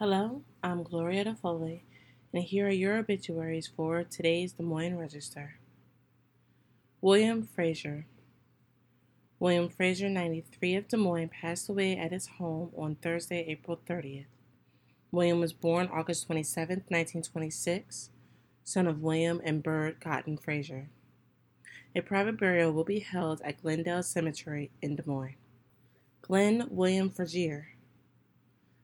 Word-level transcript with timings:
Hello, 0.00 0.42
I'm 0.62 0.84
Gloria 0.84 1.24
DeFoley, 1.24 1.80
and 2.32 2.44
here 2.44 2.68
are 2.68 2.70
your 2.70 2.98
obituaries 2.98 3.66
for 3.66 4.04
today's 4.04 4.52
Des 4.52 4.62
Moines 4.62 4.96
Register. 4.96 5.56
William 7.00 7.42
Frazier. 7.42 8.06
William 9.40 9.68
Frazier, 9.68 10.08
93 10.08 10.76
of 10.76 10.86
Des 10.86 10.96
Moines, 10.96 11.30
passed 11.30 11.68
away 11.68 11.96
at 11.96 12.12
his 12.12 12.28
home 12.38 12.70
on 12.78 12.94
Thursday, 12.94 13.44
April 13.48 13.80
30th. 13.88 14.26
William 15.10 15.40
was 15.40 15.52
born 15.52 15.88
August 15.92 16.26
27, 16.26 16.84
1926, 16.86 18.10
son 18.62 18.86
of 18.86 19.02
William 19.02 19.40
and 19.42 19.64
Bird 19.64 20.00
Cotton 20.00 20.38
Frazier. 20.38 20.90
A 21.96 22.02
private 22.02 22.38
burial 22.38 22.70
will 22.70 22.84
be 22.84 23.00
held 23.00 23.40
at 23.42 23.60
Glendale 23.62 24.04
Cemetery 24.04 24.70
in 24.80 24.94
Des 24.94 25.02
Moines. 25.06 25.34
Glenn 26.22 26.68
William 26.70 27.10
Frazier. 27.10 27.70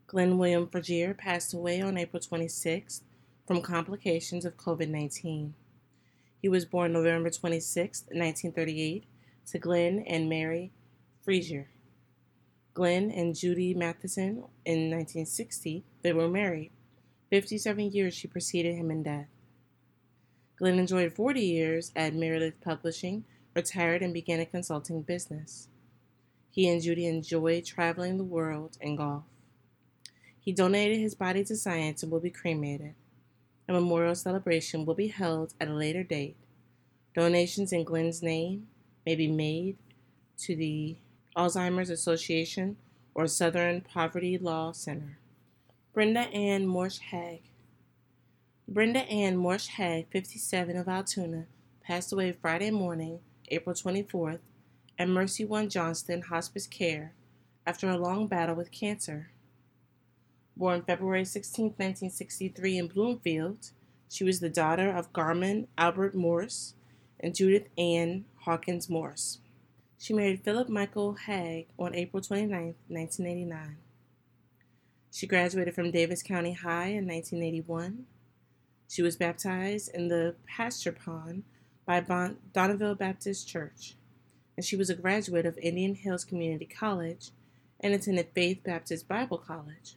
Glenn 0.07 0.37
William 0.37 0.69
Frazier 0.69 1.15
passed 1.15 1.55
away 1.55 1.81
on 1.81 1.97
April 1.97 2.21
26 2.21 3.03
from 3.47 3.63
complications 3.63 4.45
of 4.45 4.57
COVID 4.57 4.89
19. 4.89 5.55
He 6.43 6.49
was 6.49 6.67
born 6.67 6.93
November 6.93 7.31
26, 7.31 8.03
1938, 8.03 9.05
to 9.47 9.59
Glenn 9.59 10.05
and 10.07 10.29
Mary 10.29 10.73
Frazier. 11.23 11.71
Glenn 12.75 13.11
and 13.11 13.35
Judy 13.35 13.73
Matheson 13.73 14.45
in 14.67 14.91
1960, 14.91 15.85
they 16.03 16.13
were 16.13 16.29
married. 16.29 16.71
57 17.31 17.91
years 17.91 18.13
she 18.13 18.29
preceded 18.29 18.75
him 18.75 18.91
in 18.91 19.03
death. 19.03 19.29
Glenn 20.59 20.79
enjoyed 20.79 21.15
40 21.15 21.41
years 21.41 21.93
at 21.97 22.15
Meredith 22.15 22.61
Publishing, 22.61 23.25
retired, 23.55 24.03
and 24.03 24.13
began 24.13 24.41
a 24.41 24.47
consulting 24.47 25.01
business. 25.01 25.69
He 26.51 26.69
and 26.69 26.83
Judy 26.83 27.07
enjoyed 27.07 27.65
traveling 27.65 28.19
the 28.19 28.25
world 28.25 28.77
and 28.81 28.99
golf. 28.99 29.25
He 30.45 30.53
donated 30.53 30.99
his 30.99 31.15
body 31.15 31.43
to 31.45 31.57
science 31.57 32.03
and 32.03 32.13
will 32.13 32.21
be 32.21 32.31
cremated. 32.31 32.95
A 33.67 33.73
memorial 33.73 34.15
celebration 34.15 34.85
will 34.85 34.95
be 34.95 35.09
held 35.09 35.55
at 35.59 35.69
a 35.69 35.75
later 35.75 36.03
date. 36.03 36.37
Donations 37.15 37.73
in 37.73 37.85
Glenn's 37.85 38.23
name 38.23 38.67
may 39.07 39.15
be 39.15 39.27
made 39.27 39.79
to 40.39 40.55
the 40.55 40.97
Alzheimer's 41.35 41.89
Association 41.89 42.77
or 43.15 43.27
Southern 43.27 43.81
Poverty 43.81 44.37
Law 44.37 44.73
Center. 44.73 45.17
Brenda 45.95 46.21
Ann 46.21 46.67
Morsh 46.67 46.99
Hag. 46.99 47.41
Brenda 48.69 49.01
Ann 49.01 49.37
Morsh 49.37 49.69
Hag, 49.69 50.09
57 50.11 50.77
of 50.77 50.89
Altoona, 50.89 51.47
passed 51.83 52.13
away 52.13 52.33
Friday 52.33 52.71
morning, 52.71 53.21
April 53.49 53.75
24th, 53.75 54.41
at 54.99 55.09
Mercy 55.09 55.45
One 55.45 55.71
Johnston 55.71 56.23
Hospice 56.23 56.67
Care 56.67 57.15
after 57.67 57.89
a 57.89 57.97
long 57.97 58.27
battle 58.27 58.55
with 58.55 58.71
cancer. 58.71 59.31
Born 60.57 60.83
February 60.83 61.25
16, 61.25 61.65
1963, 61.65 62.79
in 62.79 62.87
Bloomfield, 62.87 63.71
she 64.09 64.23
was 64.23 64.39
the 64.39 64.49
daughter 64.49 64.89
of 64.89 65.13
Garman 65.13 65.67
Albert 65.77 66.15
Morse 66.15 66.75
and 67.19 67.35
Judith 67.35 67.69
Ann 67.77 68.25
Hawkins 68.43 68.89
Morse. 68.89 69.41
She 69.99 70.15
married 70.15 70.45
Philip 70.45 70.69
Michael 70.69 71.15
Haig 71.15 71.67
on 71.77 71.95
April 71.95 72.23
29, 72.23 72.75
1989. 72.87 73.79
She 75.11 75.27
graduated 75.27 75.75
from 75.75 75.91
Davis 75.91 76.23
County 76.23 76.53
High 76.53 76.89
in 76.89 77.09
1981. 77.09 78.07
She 78.89 79.03
was 79.03 79.17
baptized 79.17 79.91
in 79.93 80.07
the 80.07 80.37
pasture 80.47 80.93
pond 80.93 81.43
by 81.85 82.01
bon- 82.01 82.37
Baptist 82.53 83.49
Church, 83.49 83.97
and 84.57 84.65
she 84.65 84.77
was 84.77 84.89
a 84.89 84.95
graduate 84.95 85.47
of 85.47 85.59
Indian 85.59 85.97
Hills 85.97 86.25
Community 86.25 86.67
College 86.67 87.31
and 87.81 87.93
attended 87.93 88.29
Faith 88.35 88.63
Baptist 88.63 89.09
Bible 89.09 89.39
College. 89.39 89.97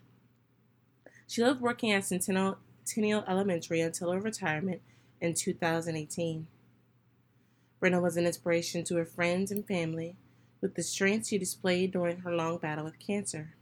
She 1.28 1.44
loved 1.44 1.62
working 1.62 1.92
at 1.92 2.06
Centennial, 2.06 2.58
Centennial 2.86 3.24
Elementary 3.28 3.82
until 3.82 4.12
her 4.12 4.20
retirement 4.20 4.82
in 5.20 5.34
2018. 5.34 6.48
Brenda 7.80 8.00
was 8.00 8.18
an 8.18 8.26
inspiration 8.26 8.84
to 8.86 8.96
her 8.96 9.06
friends 9.06 9.52
and 9.52 9.68
family 9.68 10.16
with 10.62 10.76
the 10.76 10.84
strength 10.84 11.28
she 11.28 11.38
displayed 11.38 11.92
during 11.92 12.20
her 12.20 12.34
long 12.34 12.58
battle 12.58 12.86
with 12.86 12.98
cancer. 12.98 13.56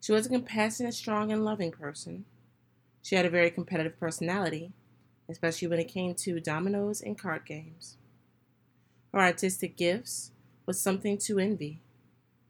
She 0.00 0.12
was 0.12 0.26
a 0.26 0.28
compassionate, 0.28 0.94
strong, 0.94 1.32
and 1.32 1.44
loving 1.44 1.72
person. 1.72 2.26
She 3.02 3.16
had 3.16 3.26
a 3.26 3.30
very 3.30 3.50
competitive 3.50 3.98
personality, 3.98 4.72
especially 5.28 5.68
when 5.68 5.80
it 5.80 5.88
came 5.88 6.14
to 6.14 6.38
dominoes 6.38 7.00
and 7.00 7.18
card 7.18 7.46
games. 7.46 7.96
Her 9.12 9.20
artistic 9.20 9.76
gifts 9.76 10.30
was 10.66 10.80
something 10.80 11.18
to 11.18 11.38
envy. 11.38 11.80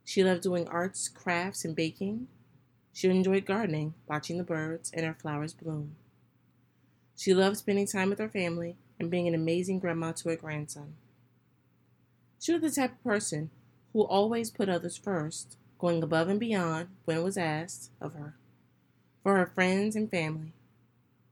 She 0.04 0.25
loved 0.25 0.43
doing 0.43 0.66
arts, 0.69 1.09
crafts, 1.09 1.64
and 1.64 1.76
baking, 1.76 2.26
she 2.98 3.09
enjoyed 3.09 3.44
gardening, 3.44 3.94
watching 4.09 4.38
the 4.38 4.42
birds 4.42 4.91
and 4.92 5.06
her 5.06 5.14
flowers 5.14 5.53
bloom. 5.53 5.94
She 7.16 7.32
loved 7.32 7.56
spending 7.56 7.86
time 7.86 8.10
with 8.10 8.19
her 8.19 8.28
family 8.28 8.75
and 8.98 9.09
being 9.09 9.28
an 9.28 9.36
amazing 9.36 9.78
grandma 9.78 10.10
to 10.10 10.31
her 10.31 10.34
grandson. 10.34 10.94
She 12.41 12.53
was 12.53 12.60
the 12.60 12.72
type 12.72 12.94
of 12.94 13.04
person 13.04 13.50
who 13.92 14.03
always 14.03 14.50
put 14.50 14.69
others 14.69 14.97
first, 14.97 15.56
going 15.78 16.03
above 16.03 16.28
and 16.28 16.41
beyond 16.41 16.88
when 17.04 17.19
it 17.19 17.22
was 17.22 17.38
asked 17.38 17.92
of 18.00 18.14
her. 18.14 18.34
For 19.22 19.37
her 19.37 19.47
friends 19.47 19.94
and 19.94 20.10
family, 20.10 20.53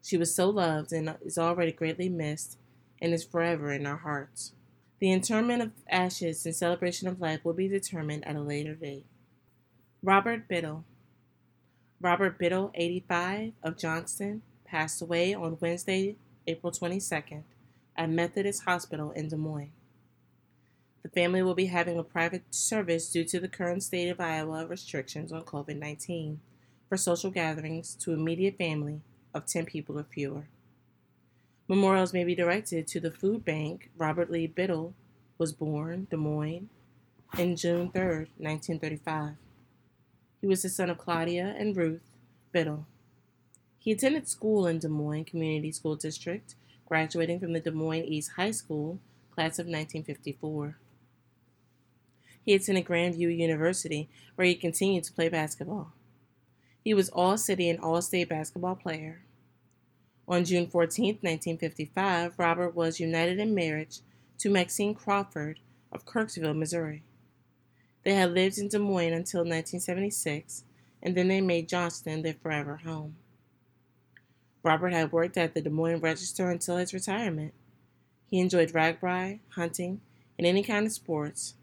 she 0.05 0.17
was 0.17 0.33
so 0.33 0.49
loved 0.49 0.93
and 0.93 1.17
is 1.25 1.37
already 1.37 1.73
greatly 1.73 2.09
missed 2.09 2.59
and 3.03 3.13
is 3.13 3.25
forever 3.25 3.73
in 3.73 3.87
our 3.87 3.97
hearts. 3.97 4.53
The 5.01 5.11
interment 5.11 5.63
of 5.63 5.73
ashes 5.91 6.47
and 6.47 6.55
celebration 6.55 7.09
of 7.09 7.21
life 7.21 7.45
will 7.45 7.55
be 7.55 7.67
determined 7.67 8.25
at 8.25 8.37
a 8.37 8.41
later 8.41 8.77
date. 8.77 9.07
Robert 10.01 10.47
Biddle 10.47 10.85
Robert 12.01 12.39
Biddle, 12.39 12.71
85, 12.75 13.53
of 13.63 13.79
Johnston, 13.79 14.43
passed 14.67 15.01
away 15.01 15.35
on 15.35 15.57
Wednesday, 15.61 16.17
April 16.47 16.71
22nd, 16.71 17.43
at 17.97 18.11
Methodist 18.11 18.65
Hospital 18.65 19.13
in 19.13 19.29
Des 19.29 19.37
Moines. 19.37 19.73
The 21.03 21.09
family 21.09 21.43
will 21.43 21.55
be 21.55 21.67
having 21.67 21.99
a 21.99 22.03
private 22.03 22.43
service 22.51 23.11
due 23.11 23.25
to 23.25 23.41
the 23.41 23.49
current 23.49 23.83
state 23.83 24.09
of 24.09 24.21
Iowa 24.21 24.67
restrictions 24.67 25.33
on 25.33 25.43
COVID 25.43 25.79
19 25.79 26.41
for 26.89 26.97
social 26.97 27.31
gatherings 27.31 27.95
to 28.01 28.13
immediate 28.13 28.59
family 28.59 29.01
of 29.33 29.47
10 29.47 29.67
people 29.67 29.99
or 29.99 30.05
fewer. 30.05 30.49
Memorials 31.69 32.13
may 32.13 32.25
be 32.25 32.35
directed 32.35 32.87
to 32.89 33.01
the 33.01 33.11
food 33.11 33.45
bank 33.45 33.91
Robert 33.97 34.31
Lee 34.31 34.47
Biddle 34.47 34.95
was 35.39 35.53
born, 35.53 36.07
Des 36.11 36.17
Moines, 36.17 36.69
in 37.39 37.57
June 37.57 37.91
3, 37.91 38.27
1935. 38.39 39.35
He 40.47 40.49
was 40.49 40.63
the 40.63 40.69
son 40.69 40.91
of 40.91 40.99
Claudia 40.99 41.57
and 41.59 41.77
Ruth 41.77 42.09
Biddle. 42.53 42.87
He 43.81 43.91
attended 43.91 44.29
school 44.29 44.69
in 44.69 44.79
Des 44.79 44.87
Moines 44.87 45.25
Community 45.25 45.73
School 45.73 45.97
District, 45.97 46.55
graduating 46.87 47.41
from 47.41 47.53
the 47.53 47.59
Des 47.59 47.73
Moines 47.73 48.05
East 48.05 48.31
High 48.37 48.53
School, 48.53 49.01
class 49.33 49.59
of 49.59 49.67
1954. 49.67 50.79
He 52.45 52.55
attended 52.55 52.85
Grandview 52.85 53.37
University, 53.37 54.09
where 54.37 54.47
he 54.47 54.55
continued 54.55 55.03
to 55.03 55.13
play 55.13 55.29
basketball. 55.29 55.91
He 56.85 56.95
was 56.95 57.09
All 57.09 57.37
City 57.37 57.69
and 57.69 57.81
All 57.81 58.01
State 58.01 58.29
basketball 58.29 58.77
player. 58.77 59.23
On 60.29 60.45
June 60.45 60.69
14, 60.69 61.19
1955, 61.23 62.39
Robert 62.39 62.77
was 62.77 63.01
united 63.01 63.41
in 63.41 63.53
marriage 63.53 63.99
to 64.39 64.49
Maxine 64.49 64.95
Crawford 64.95 65.59
of 65.91 66.07
Kirksville, 66.07 66.57
Missouri. 66.57 67.03
They 68.07 68.15
had 68.15 68.35
lived 68.35 68.59
in 68.59 68.69
Des 68.69 68.79
Moines 68.79 69.15
until 69.15 69.41
1976, 69.41 70.63
and 71.03 71.17
then 71.17 71.27
they 71.27 71.41
made 71.41 71.69
Johnston 71.69 72.23
their 72.23 72.37
forever 72.41 72.77
home. 72.77 73.17
Robert 74.63 74.93
had 74.93 75.11
worked 75.11 75.37
at 75.37 75.55
the 75.55 75.61
Des 75.61 75.71
Moines 75.71 76.01
Register 76.01 76.49
until 76.49 76.77
his 76.77 76.95
retirement. 76.95 77.53
He 78.31 78.39
enjoyed 78.39 78.73
RAGBRAI, 78.73 79.41
hunting, 79.57 80.03
and 80.39 80.47
any 80.47 80.63
kind 80.63 80.87
of 80.87 80.93
sports. 80.93 81.55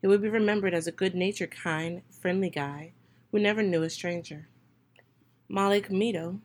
He 0.00 0.06
would 0.06 0.22
be 0.22 0.28
remembered 0.28 0.72
as 0.72 0.86
a 0.86 0.92
good 0.92 1.16
natured, 1.16 1.50
kind, 1.50 2.02
friendly 2.12 2.48
guy 2.48 2.92
who 3.32 3.40
never 3.40 3.60
knew 3.60 3.82
a 3.82 3.90
stranger. 3.90 4.46
Molly 5.48 5.82
Comito. 5.82 6.38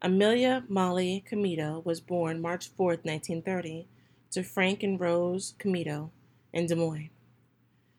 Amelia 0.00 0.64
Molly 0.66 1.22
Comito 1.30 1.84
was 1.84 2.00
born 2.00 2.40
March 2.40 2.70
4, 2.70 2.86
1930, 3.02 3.86
to 4.30 4.42
Frank 4.42 4.82
and 4.82 4.98
Rose 4.98 5.52
Comito 5.58 6.08
in 6.54 6.64
Des 6.64 6.74
Moines. 6.74 7.11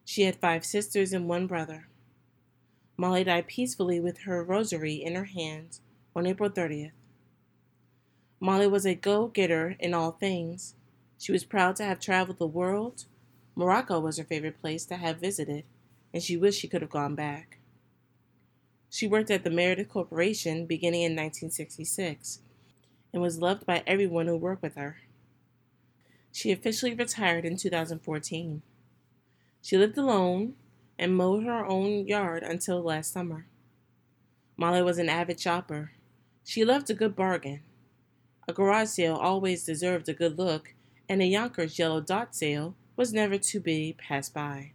She 0.06 0.24
had 0.24 0.36
five 0.36 0.66
sisters 0.66 1.14
and 1.14 1.28
one 1.28 1.48
brother. 1.48 1.88
Molly 2.98 3.24
died 3.24 3.48
peacefully 3.48 4.00
with 4.00 4.20
her 4.20 4.44
rosary 4.44 4.96
in 4.96 5.16
her 5.16 5.26
hands 5.26 5.82
on 6.16 6.28
April 6.28 6.50
30th. 6.50 6.92
Molly 8.40 8.68
was 8.68 8.86
a 8.86 8.94
go 8.94 9.28
getter 9.28 9.76
in 9.80 9.94
all 9.94 10.12
things. 10.12 10.76
She 11.18 11.32
was 11.32 11.46
proud 11.46 11.76
to 11.78 11.86
have 11.86 12.00
traveled 12.00 12.40
the 12.40 12.46
world. 12.46 13.06
Morocco 13.56 14.00
was 14.00 14.18
her 14.18 14.24
favorite 14.24 14.60
place 14.60 14.86
to 14.86 14.98
have 14.98 15.20
visited, 15.20 15.64
and 16.14 16.22
she 16.22 16.36
wished 16.36 16.60
she 16.60 16.68
could 16.68 16.82
have 16.82 16.92
gone 16.92 17.16
back. 17.16 17.60
She 18.90 19.08
worked 19.08 19.32
at 19.32 19.44
the 19.44 19.50
Meredith 19.50 19.90
Corporation 19.90 20.66
beginning 20.66 21.02
in 21.02 21.14
1966 21.14 22.42
and 23.12 23.22
was 23.22 23.40
loved 23.40 23.66
by 23.66 23.84
everyone 23.88 24.28
who 24.28 24.38
worked 24.38 24.62
with 24.62 24.76
her. 24.76 24.98
She 26.32 26.52
officially 26.52 26.94
retired 26.94 27.46
in 27.46 27.58
2014. 27.58 28.62
She 29.64 29.78
lived 29.78 29.98
alone 29.98 30.56
and 31.00 31.16
mowed 31.16 31.46
her 31.46 31.66
own 31.66 32.06
yard 32.06 32.44
until 32.44 32.82
last 32.82 33.14
summer. 33.14 33.48
Molly 34.58 34.82
was 34.82 34.98
an 34.98 35.08
avid 35.08 35.40
shopper. 35.40 35.94
She 36.44 36.66
loved 36.66 36.90
a 36.90 36.94
good 36.94 37.16
bargain. 37.16 37.62
A 38.46 38.52
garage 38.52 38.90
sale 38.90 39.16
always 39.16 39.64
deserved 39.64 40.10
a 40.10 40.14
good 40.14 40.38
look, 40.38 40.74
and 41.08 41.22
a 41.22 41.32
Younkers 41.32 41.80
yellow 41.80 42.02
dot 42.02 42.36
sale 42.36 42.76
was 42.98 43.14
never 43.14 43.38
to 43.38 43.60
be 43.62 43.96
passed 43.98 44.34
by. 44.34 44.74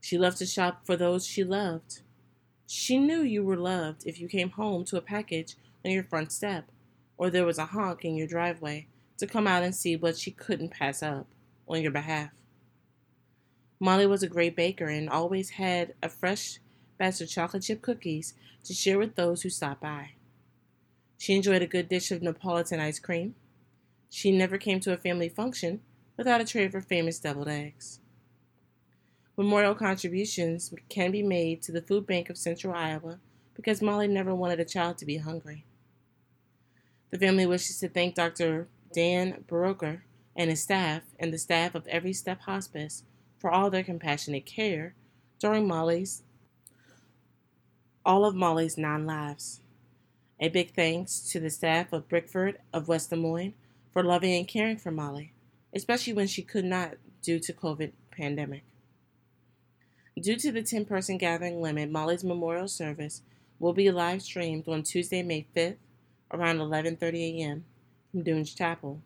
She 0.00 0.16
loved 0.16 0.38
to 0.38 0.46
shop 0.46 0.86
for 0.86 0.96
those 0.96 1.26
she 1.26 1.44
loved. 1.44 2.00
She 2.66 2.98
knew 2.98 3.20
you 3.20 3.44
were 3.44 3.58
loved 3.58 4.06
if 4.06 4.18
you 4.18 4.28
came 4.28 4.50
home 4.50 4.86
to 4.86 4.96
a 4.96 5.02
package 5.02 5.56
on 5.84 5.90
your 5.92 6.04
front 6.04 6.32
step, 6.32 6.70
or 7.18 7.28
there 7.28 7.44
was 7.44 7.58
a 7.58 7.66
honk 7.66 8.02
in 8.02 8.16
your 8.16 8.26
driveway 8.26 8.86
to 9.18 9.26
come 9.26 9.46
out 9.46 9.62
and 9.62 9.74
see 9.74 9.94
what 9.94 10.16
she 10.16 10.30
couldn't 10.30 10.70
pass 10.70 11.02
up 11.02 11.26
on 11.68 11.82
your 11.82 11.92
behalf. 11.92 12.30
Molly 13.84 14.06
was 14.06 14.22
a 14.22 14.28
great 14.28 14.56
baker 14.56 14.86
and 14.86 15.10
always 15.10 15.50
had 15.50 15.92
a 16.02 16.08
fresh 16.08 16.58
batch 16.96 17.20
of 17.20 17.28
chocolate 17.28 17.64
chip 17.64 17.82
cookies 17.82 18.32
to 18.62 18.72
share 18.72 18.98
with 18.98 19.14
those 19.14 19.42
who 19.42 19.50
stopped 19.50 19.82
by. 19.82 20.12
She 21.18 21.34
enjoyed 21.34 21.60
a 21.60 21.66
good 21.66 21.90
dish 21.90 22.10
of 22.10 22.22
Neapolitan 22.22 22.80
ice 22.80 22.98
cream. 22.98 23.34
She 24.08 24.32
never 24.32 24.56
came 24.56 24.80
to 24.80 24.94
a 24.94 24.96
family 24.96 25.28
function 25.28 25.82
without 26.16 26.40
a 26.40 26.46
tray 26.46 26.64
of 26.64 26.72
her 26.72 26.80
famous 26.80 27.18
deviled 27.18 27.50
eggs. 27.50 28.00
Memorial 29.36 29.74
contributions 29.74 30.72
can 30.88 31.10
be 31.10 31.22
made 31.22 31.60
to 31.64 31.70
the 31.70 31.82
Food 31.82 32.06
Bank 32.06 32.30
of 32.30 32.38
Central 32.38 32.72
Iowa 32.72 33.18
because 33.52 33.82
Molly 33.82 34.08
never 34.08 34.34
wanted 34.34 34.60
a 34.60 34.64
child 34.64 34.96
to 34.96 35.04
be 35.04 35.18
hungry. 35.18 35.66
The 37.10 37.18
family 37.18 37.44
wishes 37.44 37.80
to 37.80 37.90
thank 37.90 38.14
Dr. 38.14 38.66
Dan 38.94 39.44
Baroker 39.46 40.04
and 40.34 40.48
his 40.48 40.62
staff 40.62 41.02
and 41.18 41.34
the 41.34 41.38
staff 41.38 41.74
of 41.74 41.86
Every 41.88 42.14
Step 42.14 42.40
Hospice 42.40 43.02
for 43.44 43.50
all 43.50 43.68
their 43.68 43.84
compassionate 43.84 44.46
care 44.46 44.94
during 45.38 45.68
Molly's 45.68 46.22
all 48.02 48.24
of 48.24 48.34
Molly's 48.34 48.78
nine 48.78 49.04
lives. 49.04 49.60
A 50.40 50.48
big 50.48 50.74
thanks 50.74 51.20
to 51.30 51.38
the 51.38 51.50
staff 51.50 51.92
of 51.92 52.08
Brickford 52.08 52.56
of 52.72 52.88
West 52.88 53.10
Des 53.10 53.16
Moines 53.16 53.52
for 53.92 54.02
loving 54.02 54.34
and 54.34 54.48
caring 54.48 54.78
for 54.78 54.90
Molly, 54.90 55.34
especially 55.74 56.14
when 56.14 56.26
she 56.26 56.40
could 56.40 56.64
not 56.64 56.94
due 57.20 57.38
to 57.38 57.52
COVID 57.52 57.92
pandemic. 58.10 58.64
Due 60.18 60.36
to 60.36 60.50
the 60.50 60.62
10 60.62 60.86
person 60.86 61.18
gathering 61.18 61.60
limit, 61.60 61.90
Molly's 61.90 62.24
memorial 62.24 62.66
service 62.66 63.20
will 63.58 63.74
be 63.74 63.90
live 63.90 64.22
streamed 64.22 64.66
on 64.68 64.82
Tuesday, 64.82 65.22
May 65.22 65.46
5th 65.54 65.76
around 66.32 66.60
11:30 66.60 67.40
a.m. 67.42 67.66
from 68.10 68.22
Dunn's 68.22 68.54
Chapel. 68.54 69.02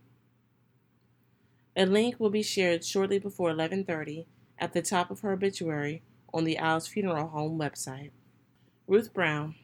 A 1.78 1.86
link 1.86 2.18
will 2.18 2.30
be 2.30 2.42
shared 2.42 2.84
shortly 2.84 3.20
before 3.20 3.52
11:30 3.52 4.26
at 4.58 4.72
the 4.72 4.82
top 4.82 5.12
of 5.12 5.20
her 5.20 5.30
obituary 5.30 6.02
on 6.34 6.42
the 6.42 6.58
Iles 6.58 6.88
Funeral 6.88 7.28
Home 7.28 7.56
website. 7.56 8.10
Ruth 8.88 9.14
Brown. 9.14 9.54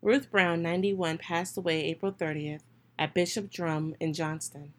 Ruth 0.00 0.30
Brown, 0.30 0.62
91, 0.62 1.18
passed 1.18 1.58
away 1.58 1.84
April 1.84 2.10
30th 2.10 2.62
at 2.98 3.12
Bishop 3.12 3.50
Drumm 3.50 3.94
in 4.00 4.14
Johnston. 4.14 4.72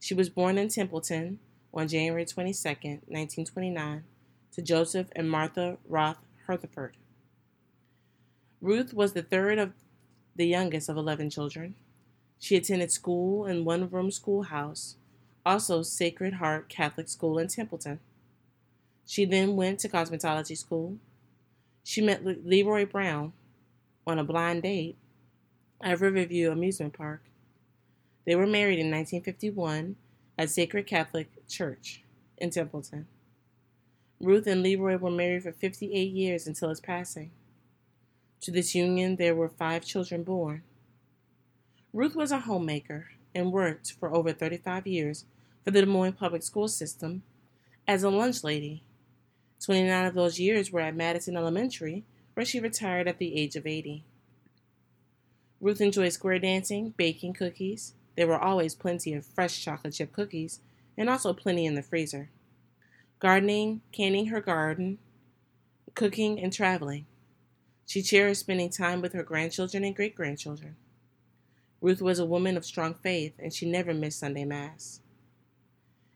She 0.00 0.14
was 0.14 0.30
born 0.30 0.56
in 0.56 0.70
Templeton 0.70 1.40
on 1.74 1.88
January 1.88 2.24
22, 2.24 2.68
1929, 3.06 4.04
to 4.52 4.62
Joseph 4.62 5.08
and 5.14 5.30
Martha 5.30 5.76
Roth 5.86 6.24
Hertford. 6.46 6.96
Ruth 8.62 8.94
was 8.94 9.12
the 9.12 9.22
third 9.22 9.58
of 9.58 9.74
the 10.34 10.46
youngest 10.46 10.88
of 10.88 10.96
11 10.96 11.28
children. 11.28 11.74
She 12.38 12.56
attended 12.56 12.90
school 12.90 13.44
in 13.44 13.66
one 13.66 13.90
room 13.90 14.10
schoolhouse, 14.10 14.96
also 15.44 15.82
Sacred 15.82 16.34
Heart 16.34 16.68
Catholic 16.68 17.08
School 17.08 17.38
in 17.38 17.48
Templeton. 17.48 18.00
She 19.06 19.24
then 19.24 19.56
went 19.56 19.80
to 19.80 19.88
cosmetology 19.88 20.56
school 20.56 20.98
she 21.84 22.00
met 22.00 22.24
Leroy 22.24 22.86
Brown 22.86 23.34
on 24.06 24.18
a 24.18 24.24
blind 24.24 24.62
date 24.62 24.96
at 25.82 26.00
Riverview 26.00 26.50
Amusement 26.50 26.94
Park. 26.94 27.22
They 28.24 28.34
were 28.34 28.46
married 28.46 28.78
in 28.78 28.90
1951 28.90 29.96
at 30.38 30.48
Sacred 30.48 30.86
Catholic 30.86 31.28
Church 31.46 32.02
in 32.38 32.48
Templeton. 32.48 33.06
Ruth 34.18 34.46
and 34.46 34.62
Leroy 34.62 34.96
were 34.96 35.10
married 35.10 35.42
for 35.42 35.52
58 35.52 36.10
years 36.10 36.46
until 36.46 36.70
his 36.70 36.80
passing. 36.80 37.30
To 38.40 38.50
this 38.50 38.74
union, 38.74 39.16
there 39.16 39.34
were 39.34 39.48
five 39.48 39.84
children 39.84 40.22
born. 40.22 40.62
Ruth 41.92 42.16
was 42.16 42.32
a 42.32 42.40
homemaker 42.40 43.08
and 43.34 43.52
worked 43.52 43.92
for 43.92 44.14
over 44.14 44.32
35 44.32 44.86
years 44.86 45.24
for 45.64 45.70
the 45.70 45.80
Des 45.80 45.86
Moines 45.86 46.12
Public 46.12 46.42
School 46.42 46.68
System 46.68 47.22
as 47.86 48.02
a 48.02 48.10
lunch 48.10 48.44
lady 48.44 48.82
29 49.64 50.06
of 50.06 50.14
those 50.14 50.38
years 50.38 50.70
were 50.70 50.80
at 50.80 50.94
Madison 50.94 51.36
Elementary, 51.36 52.04
where 52.34 52.44
she 52.44 52.60
retired 52.60 53.08
at 53.08 53.18
the 53.18 53.34
age 53.34 53.56
of 53.56 53.66
80. 53.66 54.04
Ruth 55.60 55.80
enjoyed 55.80 56.12
square 56.12 56.38
dancing, 56.38 56.92
baking 56.96 57.32
cookies. 57.32 57.94
There 58.14 58.26
were 58.26 58.38
always 58.38 58.74
plenty 58.74 59.14
of 59.14 59.24
fresh 59.24 59.64
chocolate 59.64 59.94
chip 59.94 60.12
cookies, 60.12 60.60
and 60.98 61.08
also 61.08 61.32
plenty 61.32 61.64
in 61.64 61.74
the 61.74 61.82
freezer. 61.82 62.28
Gardening, 63.20 63.80
canning 63.90 64.26
her 64.26 64.40
garden, 64.40 64.98
cooking, 65.94 66.38
and 66.38 66.52
traveling. 66.52 67.06
She 67.86 68.02
cherished 68.02 68.40
spending 68.40 68.68
time 68.68 69.00
with 69.00 69.14
her 69.14 69.22
grandchildren 69.22 69.82
and 69.84 69.96
great 69.96 70.14
grandchildren. 70.14 70.76
Ruth 71.84 72.00
was 72.00 72.18
a 72.18 72.24
woman 72.24 72.56
of 72.56 72.64
strong 72.64 72.94
faith, 72.94 73.34
and 73.38 73.52
she 73.52 73.70
never 73.70 73.92
missed 73.92 74.20
Sunday 74.20 74.46
Mass. 74.46 75.02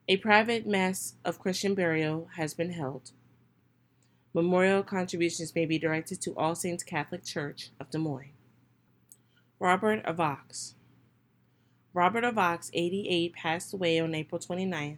A 0.08 0.16
private 0.16 0.66
Mass 0.66 1.16
of 1.26 1.38
Christian 1.38 1.74
burial 1.74 2.30
has 2.36 2.54
been 2.54 2.72
held. 2.72 3.10
Memorial 4.32 4.82
contributions 4.82 5.54
may 5.54 5.66
be 5.66 5.78
directed 5.78 6.22
to 6.22 6.34
All 6.36 6.54
Saints 6.54 6.82
Catholic 6.82 7.22
Church 7.22 7.68
of 7.78 7.90
Des 7.90 7.98
Moines. 7.98 8.32
Robert 9.58 10.02
Vaux. 10.10 10.74
Robert 11.92 12.32
Vaux, 12.32 12.70
88, 12.72 13.34
passed 13.34 13.74
away 13.74 14.00
on 14.00 14.14
April 14.14 14.40
29th. 14.40 14.96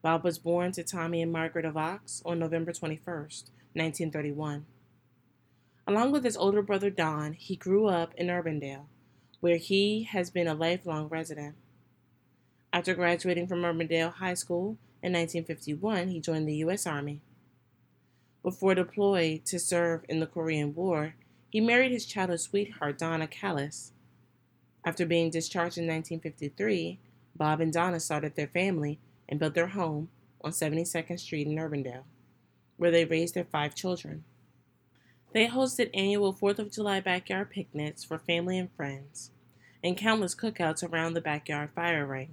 Bob 0.00 0.24
was 0.24 0.38
born 0.38 0.72
to 0.72 0.82
Tommy 0.82 1.20
and 1.20 1.30
Margaret 1.30 1.70
Vaux 1.70 2.22
on 2.24 2.38
November 2.38 2.72
21st, 2.72 3.50
1931. 3.74 4.64
Along 5.86 6.12
with 6.12 6.24
his 6.24 6.38
older 6.38 6.62
brother 6.62 6.88
Don, 6.88 7.34
he 7.34 7.56
grew 7.56 7.88
up 7.88 8.14
in 8.14 8.28
Urbandale, 8.28 8.86
where 9.40 9.56
he 9.56 10.04
has 10.04 10.30
been 10.30 10.46
a 10.46 10.54
lifelong 10.54 11.08
resident. 11.08 11.56
After 12.72 12.94
graduating 12.94 13.48
from 13.48 13.62
Urbandale 13.62 14.14
High 14.14 14.34
School 14.34 14.76
in 15.02 15.12
1951, 15.12 16.08
he 16.08 16.20
joined 16.20 16.46
the 16.46 16.56
U.S. 16.56 16.86
Army. 16.86 17.20
Before 18.42 18.74
deployed 18.74 19.44
to 19.46 19.58
serve 19.58 20.04
in 20.08 20.20
the 20.20 20.26
Korean 20.26 20.74
War, 20.74 21.14
he 21.50 21.60
married 21.60 21.90
his 21.90 22.06
childhood 22.06 22.40
sweetheart, 22.40 22.98
Donna 22.98 23.26
Callis. 23.26 23.92
After 24.84 25.04
being 25.04 25.30
discharged 25.30 25.76
in 25.78 25.84
1953, 25.84 26.98
Bob 27.36 27.60
and 27.60 27.72
Donna 27.72 28.00
started 28.00 28.36
their 28.36 28.46
family 28.46 28.98
and 29.28 29.40
built 29.40 29.54
their 29.54 29.68
home 29.68 30.08
on 30.42 30.52
72nd 30.52 31.18
Street 31.18 31.46
in 31.46 31.56
Urbandale, 31.56 32.04
where 32.76 32.90
they 32.90 33.04
raised 33.04 33.34
their 33.34 33.44
five 33.44 33.74
children. 33.74 34.24
They 35.32 35.46
hosted 35.46 35.90
annual 35.94 36.34
4th 36.34 36.58
of 36.58 36.72
July 36.72 37.00
backyard 37.00 37.50
picnics 37.50 38.02
for 38.02 38.18
family 38.18 38.58
and 38.58 38.70
friends, 38.72 39.30
and 39.82 39.96
countless 39.96 40.34
cookouts 40.34 40.82
around 40.82 41.14
the 41.14 41.20
backyard 41.20 41.70
fire 41.74 42.04
ring. 42.04 42.30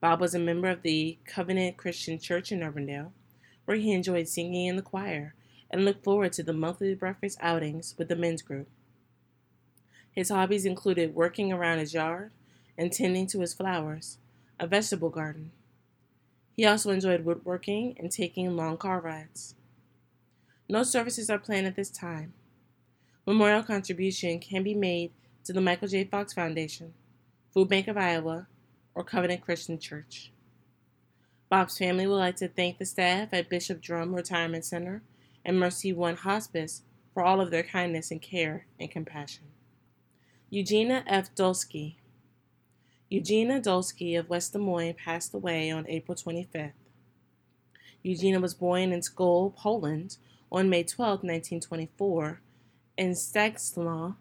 Bob 0.00 0.20
was 0.20 0.34
a 0.34 0.38
member 0.38 0.68
of 0.68 0.82
the 0.82 1.18
Covenant 1.24 1.76
Christian 1.76 2.18
Church 2.18 2.52
in 2.52 2.60
Urbandale 2.60 3.12
where 3.68 3.76
he 3.76 3.92
enjoyed 3.92 4.26
singing 4.26 4.66
in 4.66 4.76
the 4.76 4.82
choir 4.82 5.34
and 5.70 5.84
looked 5.84 6.02
forward 6.02 6.32
to 6.32 6.42
the 6.42 6.54
monthly 6.54 6.94
breakfast 6.94 7.36
outings 7.42 7.94
with 7.98 8.08
the 8.08 8.16
men's 8.16 8.40
group. 8.40 8.66
His 10.10 10.30
hobbies 10.30 10.64
included 10.64 11.14
working 11.14 11.52
around 11.52 11.78
his 11.78 11.92
yard 11.92 12.30
and 12.78 12.90
tending 12.90 13.26
to 13.26 13.40
his 13.40 13.52
flowers, 13.52 14.16
a 14.58 14.66
vegetable 14.66 15.10
garden. 15.10 15.52
He 16.56 16.64
also 16.64 16.90
enjoyed 16.90 17.26
woodworking 17.26 17.94
and 17.98 18.10
taking 18.10 18.56
long 18.56 18.78
car 18.78 19.00
rides. 19.00 19.54
No 20.70 20.82
services 20.82 21.30
are 21.30 21.38
planned 21.38 21.66
at 21.66 21.76
this 21.76 21.88
time. 21.88 22.34
Memorial 23.26 23.62
contribution 23.62 24.38
can 24.38 24.62
be 24.62 24.74
made 24.74 25.12
to 25.44 25.54
the 25.54 25.62
Michael 25.62 25.88
J. 25.88 26.04
Fox 26.04 26.34
Foundation, 26.34 26.92
Food 27.54 27.70
Bank 27.70 27.88
of 27.88 27.96
Iowa, 27.96 28.46
or 28.94 29.02
Covenant 29.02 29.40
Christian 29.40 29.78
Church. 29.78 30.30
Bob's 31.48 31.78
family 31.78 32.06
would 32.06 32.16
like 32.16 32.36
to 32.36 32.48
thank 32.48 32.76
the 32.76 32.84
staff 32.84 33.30
at 33.32 33.48
Bishop 33.48 33.80
Drumm 33.80 34.14
Retirement 34.14 34.66
Center 34.66 35.02
and 35.42 35.58
Mercy 35.58 35.90
One 35.94 36.16
Hospice 36.16 36.82
for 37.14 37.24
all 37.24 37.40
of 37.40 37.50
their 37.50 37.62
kindness 37.62 38.10
and 38.10 38.20
care 38.20 38.66
and 38.78 38.90
compassion. 38.90 39.44
Eugenia 40.50 41.02
F. 41.06 41.34
Dolsky. 41.34 41.94
Eugenia 43.08 43.58
Dolsky 43.58 44.18
of 44.18 44.28
West 44.28 44.52
Des 44.52 44.58
Moines 44.58 44.94
passed 45.02 45.32
away 45.32 45.70
on 45.70 45.86
April 45.88 46.14
25th. 46.14 46.72
Eugenia 48.02 48.38
was 48.38 48.52
born 48.52 48.92
in 48.92 49.00
Skol, 49.00 49.56
Poland 49.56 50.18
on 50.50 50.70
May 50.70 50.82
12, 50.82 51.22
1924, 51.22 52.40
in 52.96 53.14
Stanislaw 53.14 54.14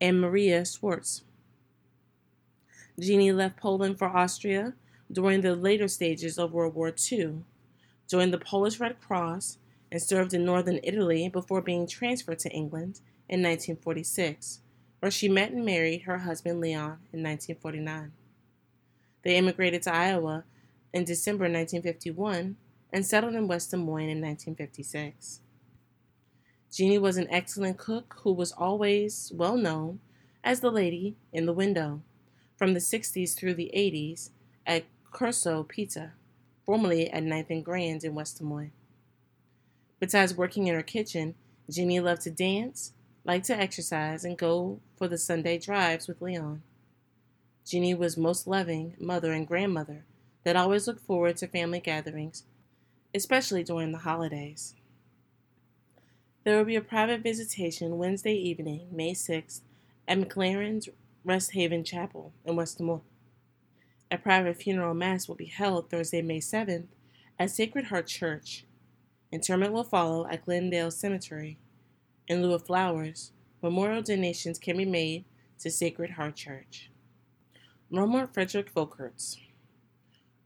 and 0.00 0.20
Maria 0.20 0.64
Schwartz. 0.64 1.22
Jeannie 2.98 3.32
left 3.32 3.56
Poland 3.56 3.98
for 3.98 4.08
Austria 4.08 4.74
during 5.10 5.40
the 5.40 5.56
later 5.56 5.88
stages 5.88 6.38
of 6.38 6.52
World 6.52 6.74
War 6.74 6.94
II, 7.10 7.44
joined 8.08 8.32
the 8.32 8.38
Polish 8.38 8.78
Red 8.78 9.00
Cross, 9.00 9.58
and 9.90 10.00
served 10.00 10.34
in 10.34 10.44
northern 10.44 10.78
Italy 10.82 11.28
before 11.28 11.60
being 11.60 11.86
transferred 11.86 12.38
to 12.40 12.50
England 12.50 13.00
in 13.28 13.42
1946, 13.42 14.60
where 15.00 15.10
she 15.10 15.28
met 15.28 15.50
and 15.50 15.64
married 15.64 16.02
her 16.02 16.18
husband 16.18 16.60
Leon 16.60 16.98
in 17.12 17.22
1949. 17.22 18.12
They 19.22 19.36
immigrated 19.36 19.82
to 19.82 19.94
Iowa 19.94 20.44
in 20.92 21.04
December 21.04 21.44
1951 21.44 22.56
and 22.92 23.06
settled 23.06 23.34
in 23.34 23.48
West 23.48 23.70
Des 23.70 23.76
Moines 23.76 24.10
in 24.10 24.20
1956. 24.20 25.40
Jeannie 26.72 26.98
was 26.98 27.16
an 27.16 27.26
excellent 27.30 27.78
cook 27.78 28.18
who 28.22 28.32
was 28.32 28.52
always 28.52 29.32
well 29.34 29.56
known 29.56 29.98
as 30.44 30.60
the 30.60 30.70
lady 30.70 31.16
in 31.32 31.46
the 31.46 31.52
window 31.52 32.00
from 32.56 32.74
the 32.74 32.80
60s 32.80 33.34
through 33.34 33.54
the 33.54 33.72
80s 33.74 34.30
at 34.66 34.84
Corso 35.10 35.64
Pizza, 35.64 36.12
formerly 36.64 37.10
at 37.10 37.24
9th 37.24 37.50
and 37.50 37.64
Grand 37.64 38.04
in 38.04 38.14
West 38.14 38.38
Des 38.38 38.44
Moines. 38.44 38.70
Besides 39.98 40.36
working 40.36 40.68
in 40.68 40.74
her 40.74 40.82
kitchen, 40.82 41.34
Jeannie 41.68 42.00
loved 42.00 42.22
to 42.22 42.30
dance, 42.30 42.92
liked 43.24 43.46
to 43.46 43.58
exercise, 43.58 44.24
and 44.24 44.38
go 44.38 44.80
for 44.96 45.08
the 45.08 45.18
Sunday 45.18 45.58
drives 45.58 46.06
with 46.06 46.22
Leon. 46.22 46.62
Jeannie 47.66 47.94
was 47.94 48.16
most 48.16 48.46
loving 48.46 48.94
mother 49.00 49.32
and 49.32 49.46
grandmother 49.46 50.04
that 50.44 50.56
always 50.56 50.86
looked 50.86 51.04
forward 51.04 51.36
to 51.38 51.48
family 51.48 51.80
gatherings, 51.80 52.44
especially 53.14 53.64
during 53.64 53.92
the 53.92 53.98
holidays. 53.98 54.74
There 56.42 56.56
will 56.56 56.64
be 56.64 56.76
a 56.76 56.80
private 56.80 57.22
visitation 57.22 57.98
Wednesday 57.98 58.32
evening, 58.32 58.88
May 58.90 59.12
6th, 59.12 59.60
at 60.08 60.18
McLaren's 60.18 60.88
Rest 61.22 61.52
Haven 61.52 61.84
Chapel 61.84 62.32
in 62.46 62.56
West 62.56 62.78
Des 62.78 62.84
Moines. 62.84 63.02
A 64.10 64.16
private 64.16 64.56
funeral 64.56 64.94
mass 64.94 65.28
will 65.28 65.34
be 65.34 65.44
held 65.44 65.90
Thursday, 65.90 66.22
May 66.22 66.38
7th 66.38 66.86
at 67.38 67.50
Sacred 67.50 67.86
Heart 67.86 68.06
Church. 68.06 68.64
Interment 69.30 69.74
will 69.74 69.84
follow 69.84 70.26
at 70.28 70.46
Glendale 70.46 70.90
Cemetery. 70.90 71.58
In 72.26 72.42
lieu 72.42 72.54
of 72.54 72.64
flowers, 72.64 73.32
memorial 73.62 74.00
donations 74.00 74.58
can 74.58 74.78
be 74.78 74.86
made 74.86 75.26
to 75.58 75.70
Sacred 75.70 76.12
Heart 76.12 76.36
Church. 76.36 76.90
Romer 77.90 78.26
Frederick 78.26 78.72
Folkerts. 78.72 79.36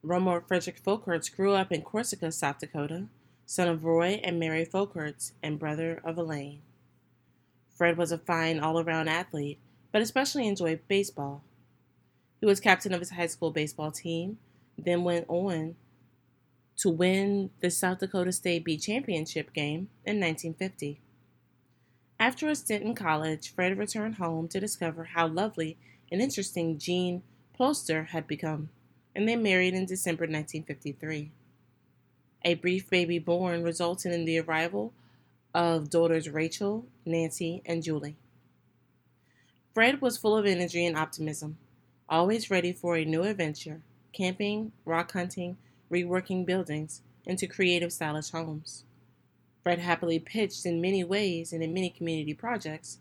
Romer 0.03 0.41
Frederick 0.41 0.83
Folkerts 0.83 1.35
grew 1.35 1.53
up 1.53 1.71
in 1.71 1.83
Corsica, 1.83 2.33
South 2.33 2.59
Dakota, 2.59 3.07
son 3.47 3.69
of 3.69 3.85
Roy 3.85 4.21
and 4.23 4.39
Mary 4.39 4.65
Folkerts 4.65 5.33
and 5.43 5.59
brother 5.59 6.01
of 6.05 6.19
Elaine. 6.19 6.63
Fred 7.75 7.97
was 7.97 8.13
a 8.13 8.19
fine 8.19 8.61
all 8.61 8.81
around 8.81 9.09
athlete, 9.09 9.59
but 9.93 10.03
especially 10.03 10.47
enjoyed 10.47 10.81
baseball. 10.89 11.43
He 12.41 12.47
was 12.47 12.61
captain 12.61 12.93
of 12.93 13.01
his 13.01 13.11
high 13.11 13.27
school 13.27 13.51
baseball 13.51 13.91
team, 13.91 14.39
then 14.79 15.05
went 15.05 15.27
on 15.29 15.77
to 16.77 16.91
win 16.91 17.51
the 17.61 17.71
South 17.71 18.01
Dakota 18.01 18.33
State 18.33 18.65
B 18.65 18.77
championship 18.77 19.53
game 19.53 19.89
in 20.05 20.21
1950. 20.21 21.01
After 22.19 22.49
a 22.49 22.55
stint 22.55 22.85
in 22.85 22.95
college, 22.95 23.53
Fred 23.55 23.77
returned 23.77 24.17
home 24.17 24.49
to 24.49 24.61
discover 24.61 25.05
how 25.05 25.27
lovely 25.27 25.77
and 26.11 26.21
interesting 26.21 26.79
Jean 26.79 27.23
Polster 27.59 28.09
had 28.09 28.27
become, 28.27 28.71
and 29.15 29.29
they 29.29 29.37
married 29.37 29.75
in 29.75 29.87
December 29.87 30.23
1953. 30.23 31.31
A 32.47 32.55
brief 32.55 32.91
baby 32.91 33.19
born 33.19 33.63
resulting 33.63 34.13
in 34.13 34.27
the 34.27 34.39
arrival 34.39 34.93
of 35.55 35.89
daughters 35.89 36.29
Rachel, 36.29 36.85
Nancy, 37.07 37.63
and 37.65 37.83
Julie. 37.83 38.17
Fred 39.73 40.03
was 40.03 40.19
full 40.19 40.37
of 40.37 40.45
energy 40.45 40.85
and 40.85 40.95
optimism, 40.95 41.57
always 42.07 42.51
ready 42.51 42.71
for 42.71 42.97
a 42.97 43.05
new 43.07 43.23
adventure, 43.23 43.81
camping, 44.13 44.73
rock 44.85 45.13
hunting, 45.13 45.57
reworking 45.91 46.45
buildings 46.45 47.01
into 47.25 47.47
creative, 47.47 47.95
stylish 47.95 48.31
homes. 48.31 48.85
Fred 49.63 49.79
happily 49.79 50.19
pitched 50.19 50.67
in 50.67 50.83
many 50.83 51.03
ways 51.03 51.51
and 51.51 51.63
in 51.63 51.73
many 51.73 51.89
community 51.89 52.35
projects, 52.35 52.99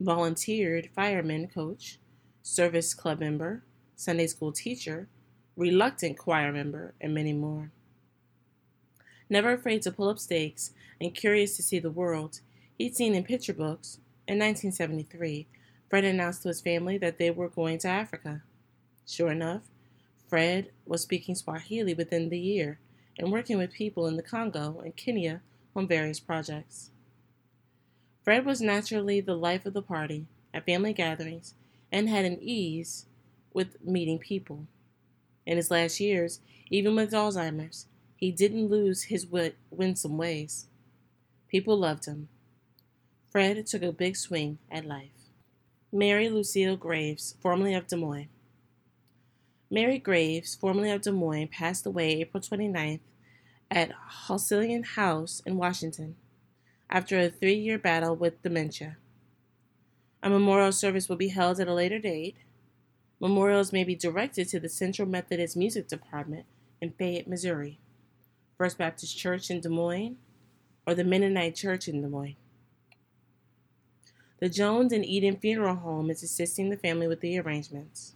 volunteered 0.00 0.88
fireman 0.96 1.46
coach, 1.46 1.98
service 2.42 2.94
club 2.94 3.20
member, 3.20 3.62
Sunday 3.96 4.26
school 4.26 4.50
teacher, 4.50 5.08
reluctant 5.56 6.16
choir 6.16 6.50
member, 6.52 6.94
and 7.02 7.12
many 7.12 7.34
more. 7.34 7.70
Never 9.30 9.52
afraid 9.52 9.82
to 9.82 9.92
pull 9.92 10.08
up 10.08 10.18
stakes 10.18 10.72
and 11.00 11.14
curious 11.14 11.56
to 11.56 11.62
see 11.62 11.78
the 11.78 11.90
world, 11.90 12.40
he'd 12.76 12.96
seen 12.96 13.14
in 13.14 13.24
picture 13.24 13.52
books. 13.52 13.98
In 14.26 14.38
1973, 14.38 15.46
Fred 15.88 16.04
announced 16.04 16.42
to 16.42 16.48
his 16.48 16.60
family 16.60 16.98
that 16.98 17.18
they 17.18 17.30
were 17.30 17.48
going 17.48 17.78
to 17.78 17.88
Africa. 17.88 18.42
Sure 19.06 19.30
enough, 19.30 19.62
Fred 20.28 20.70
was 20.86 21.02
speaking 21.02 21.34
Swahili 21.34 21.94
within 21.94 22.28
the 22.28 22.38
year 22.38 22.78
and 23.18 23.32
working 23.32 23.58
with 23.58 23.72
people 23.72 24.06
in 24.06 24.16
the 24.16 24.22
Congo 24.22 24.80
and 24.84 24.96
Kenya 24.96 25.40
on 25.74 25.88
various 25.88 26.20
projects. 26.20 26.90
Fred 28.22 28.44
was 28.44 28.60
naturally 28.60 29.20
the 29.20 29.36
life 29.36 29.64
of 29.64 29.72
the 29.72 29.82
party 29.82 30.26
at 30.52 30.66
family 30.66 30.92
gatherings 30.92 31.54
and 31.90 32.08
had 32.08 32.24
an 32.24 32.38
ease 32.40 33.06
with 33.54 33.82
meeting 33.82 34.18
people. 34.18 34.66
In 35.46 35.56
his 35.56 35.70
last 35.70 35.98
years, 35.98 36.40
even 36.70 36.94
with 36.94 37.12
Alzheimer's, 37.12 37.86
he 38.18 38.32
didn't 38.32 38.66
lose 38.66 39.04
his 39.04 39.28
winsome 39.70 40.18
ways. 40.18 40.66
People 41.46 41.78
loved 41.78 42.06
him. 42.06 42.28
Fred 43.30 43.64
took 43.64 43.82
a 43.84 43.92
big 43.92 44.16
swing 44.16 44.58
at 44.72 44.84
life. 44.84 45.30
Mary 45.92 46.28
Lucille 46.28 46.76
Graves, 46.76 47.36
formerly 47.40 47.74
of 47.74 47.86
Des 47.86 47.94
Moines. 47.94 48.28
Mary 49.70 50.00
Graves, 50.00 50.56
formerly 50.56 50.90
of 50.90 51.02
Des 51.02 51.12
Moines, 51.12 51.46
passed 51.46 51.86
away 51.86 52.20
April 52.20 52.42
29th 52.42 52.98
at 53.70 53.92
Halcyon 54.26 54.82
House 54.82 55.40
in 55.46 55.56
Washington 55.56 56.16
after 56.90 57.20
a 57.20 57.30
three 57.30 57.54
year 57.54 57.78
battle 57.78 58.16
with 58.16 58.42
dementia. 58.42 58.96
A 60.24 60.28
memorial 60.28 60.72
service 60.72 61.08
will 61.08 61.16
be 61.16 61.28
held 61.28 61.60
at 61.60 61.68
a 61.68 61.74
later 61.74 62.00
date. 62.00 62.38
Memorials 63.20 63.72
may 63.72 63.84
be 63.84 63.94
directed 63.94 64.48
to 64.48 64.58
the 64.58 64.68
Central 64.68 65.06
Methodist 65.06 65.56
Music 65.56 65.86
Department 65.86 66.46
in 66.80 66.90
Fayette, 66.90 67.28
Missouri, 67.28 67.78
First 68.58 68.76
Baptist 68.76 69.16
Church 69.16 69.50
in 69.50 69.60
Des 69.60 69.68
Moines, 69.68 70.16
or 70.84 70.92
the 70.92 71.04
Mennonite 71.04 71.54
Church 71.54 71.86
in 71.86 72.02
Des 72.02 72.08
Moines. 72.08 72.34
The 74.40 74.48
Jones 74.48 74.92
and 74.92 75.06
Eden 75.06 75.36
Funeral 75.36 75.76
Home 75.76 76.10
is 76.10 76.24
assisting 76.24 76.68
the 76.68 76.76
family 76.76 77.06
with 77.06 77.20
the 77.20 77.38
arrangements. 77.38 78.14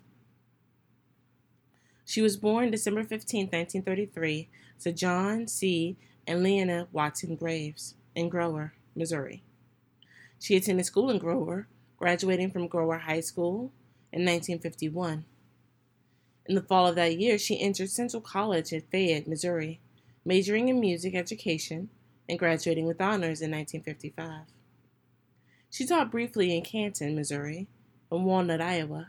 She 2.04 2.20
was 2.20 2.36
born 2.36 2.72
December 2.72 3.04
15, 3.04 3.46
1933, 3.46 4.48
to 4.80 4.92
John 4.92 5.46
C. 5.46 5.96
and 6.26 6.42
Leanna 6.42 6.88
Watson 6.90 7.36
Graves 7.36 7.94
in 8.16 8.28
Grover, 8.28 8.72
Missouri. 8.96 9.44
She 10.40 10.56
attended 10.56 10.86
school 10.86 11.08
in 11.08 11.18
Grover, 11.18 11.68
graduating 11.96 12.50
from 12.50 12.66
Grover 12.66 12.98
High 12.98 13.20
School 13.20 13.70
in 14.12 14.24
1951. 14.24 15.24
In 16.46 16.54
the 16.56 16.62
fall 16.62 16.88
of 16.88 16.96
that 16.96 17.16
year, 17.16 17.38
she 17.38 17.60
entered 17.60 17.90
Central 17.90 18.20
College 18.20 18.72
at 18.72 18.90
Fayette, 18.90 19.28
Missouri, 19.28 19.78
majoring 20.24 20.68
in 20.68 20.80
music 20.80 21.14
education 21.14 21.88
and 22.28 22.38
graduating 22.38 22.86
with 22.86 23.00
honors 23.00 23.40
in 23.40 23.50
1955. 23.50 24.46
She 25.70 25.86
taught 25.86 26.10
briefly 26.10 26.56
in 26.56 26.62
Canton, 26.62 27.14
Missouri, 27.14 27.66
and 28.10 28.24
Walnut, 28.24 28.60
Iowa, 28.60 29.08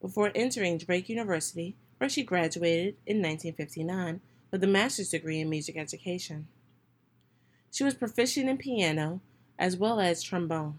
before 0.00 0.30
entering 0.34 0.78
Drake 0.78 1.08
University 1.08 1.76
where 1.98 2.10
she 2.10 2.22
graduated 2.22 2.96
in 3.06 3.22
1959 3.22 4.20
with 4.50 4.62
a 4.62 4.66
master's 4.66 5.08
degree 5.08 5.40
in 5.40 5.48
music 5.48 5.76
education. 5.76 6.46
She 7.70 7.82
was 7.84 7.94
proficient 7.94 8.48
in 8.48 8.58
piano 8.58 9.20
as 9.58 9.76
well 9.76 10.00
as 10.00 10.22
trombone. 10.22 10.78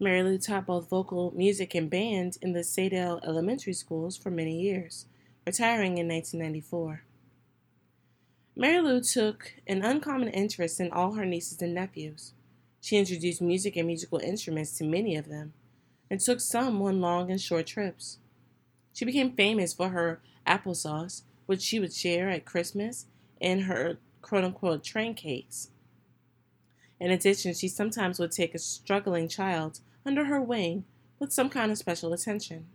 Mary 0.00 0.22
Lou 0.22 0.38
taught 0.38 0.66
both 0.66 0.90
vocal 0.90 1.32
music 1.36 1.74
and 1.74 1.88
band 1.88 2.36
in 2.42 2.52
the 2.52 2.64
Saydel 2.64 3.24
Elementary 3.24 3.72
Schools 3.72 4.16
for 4.16 4.30
many 4.30 4.60
years, 4.60 5.06
retiring 5.46 5.98
in 5.98 6.08
1994. 6.08 7.04
Mary 8.54 8.82
Lou 8.82 9.00
took 9.00 9.54
an 9.66 9.82
uncommon 9.82 10.28
interest 10.28 10.78
in 10.78 10.90
all 10.90 11.14
her 11.14 11.24
nieces 11.24 11.62
and 11.62 11.72
nephews. 11.72 12.34
She 12.82 12.98
introduced 12.98 13.40
music 13.40 13.76
and 13.76 13.86
musical 13.86 14.18
instruments 14.18 14.76
to 14.76 14.84
many 14.84 15.16
of 15.16 15.28
them, 15.28 15.54
and 16.10 16.20
took 16.20 16.38
some 16.38 16.82
on 16.82 17.00
long 17.00 17.30
and 17.30 17.40
short 17.40 17.66
trips. 17.66 18.18
She 18.92 19.06
became 19.06 19.32
famous 19.32 19.72
for 19.72 19.88
her 19.88 20.20
applesauce, 20.46 21.22
which 21.46 21.62
she 21.62 21.80
would 21.80 21.94
share 21.94 22.28
at 22.28 22.44
Christmas, 22.44 23.06
and 23.40 23.62
her 23.62 23.96
quote 24.20 24.44
unquote 24.44 24.84
train 24.84 25.14
cakes. 25.14 25.70
In 27.00 27.10
addition, 27.10 27.54
she 27.54 27.68
sometimes 27.68 28.18
would 28.18 28.32
take 28.32 28.54
a 28.54 28.58
struggling 28.58 29.28
child 29.28 29.80
under 30.04 30.26
her 30.26 30.42
wing 30.42 30.84
with 31.18 31.32
some 31.32 31.48
kind 31.48 31.72
of 31.72 31.78
special 31.78 32.12
attention. 32.12 32.66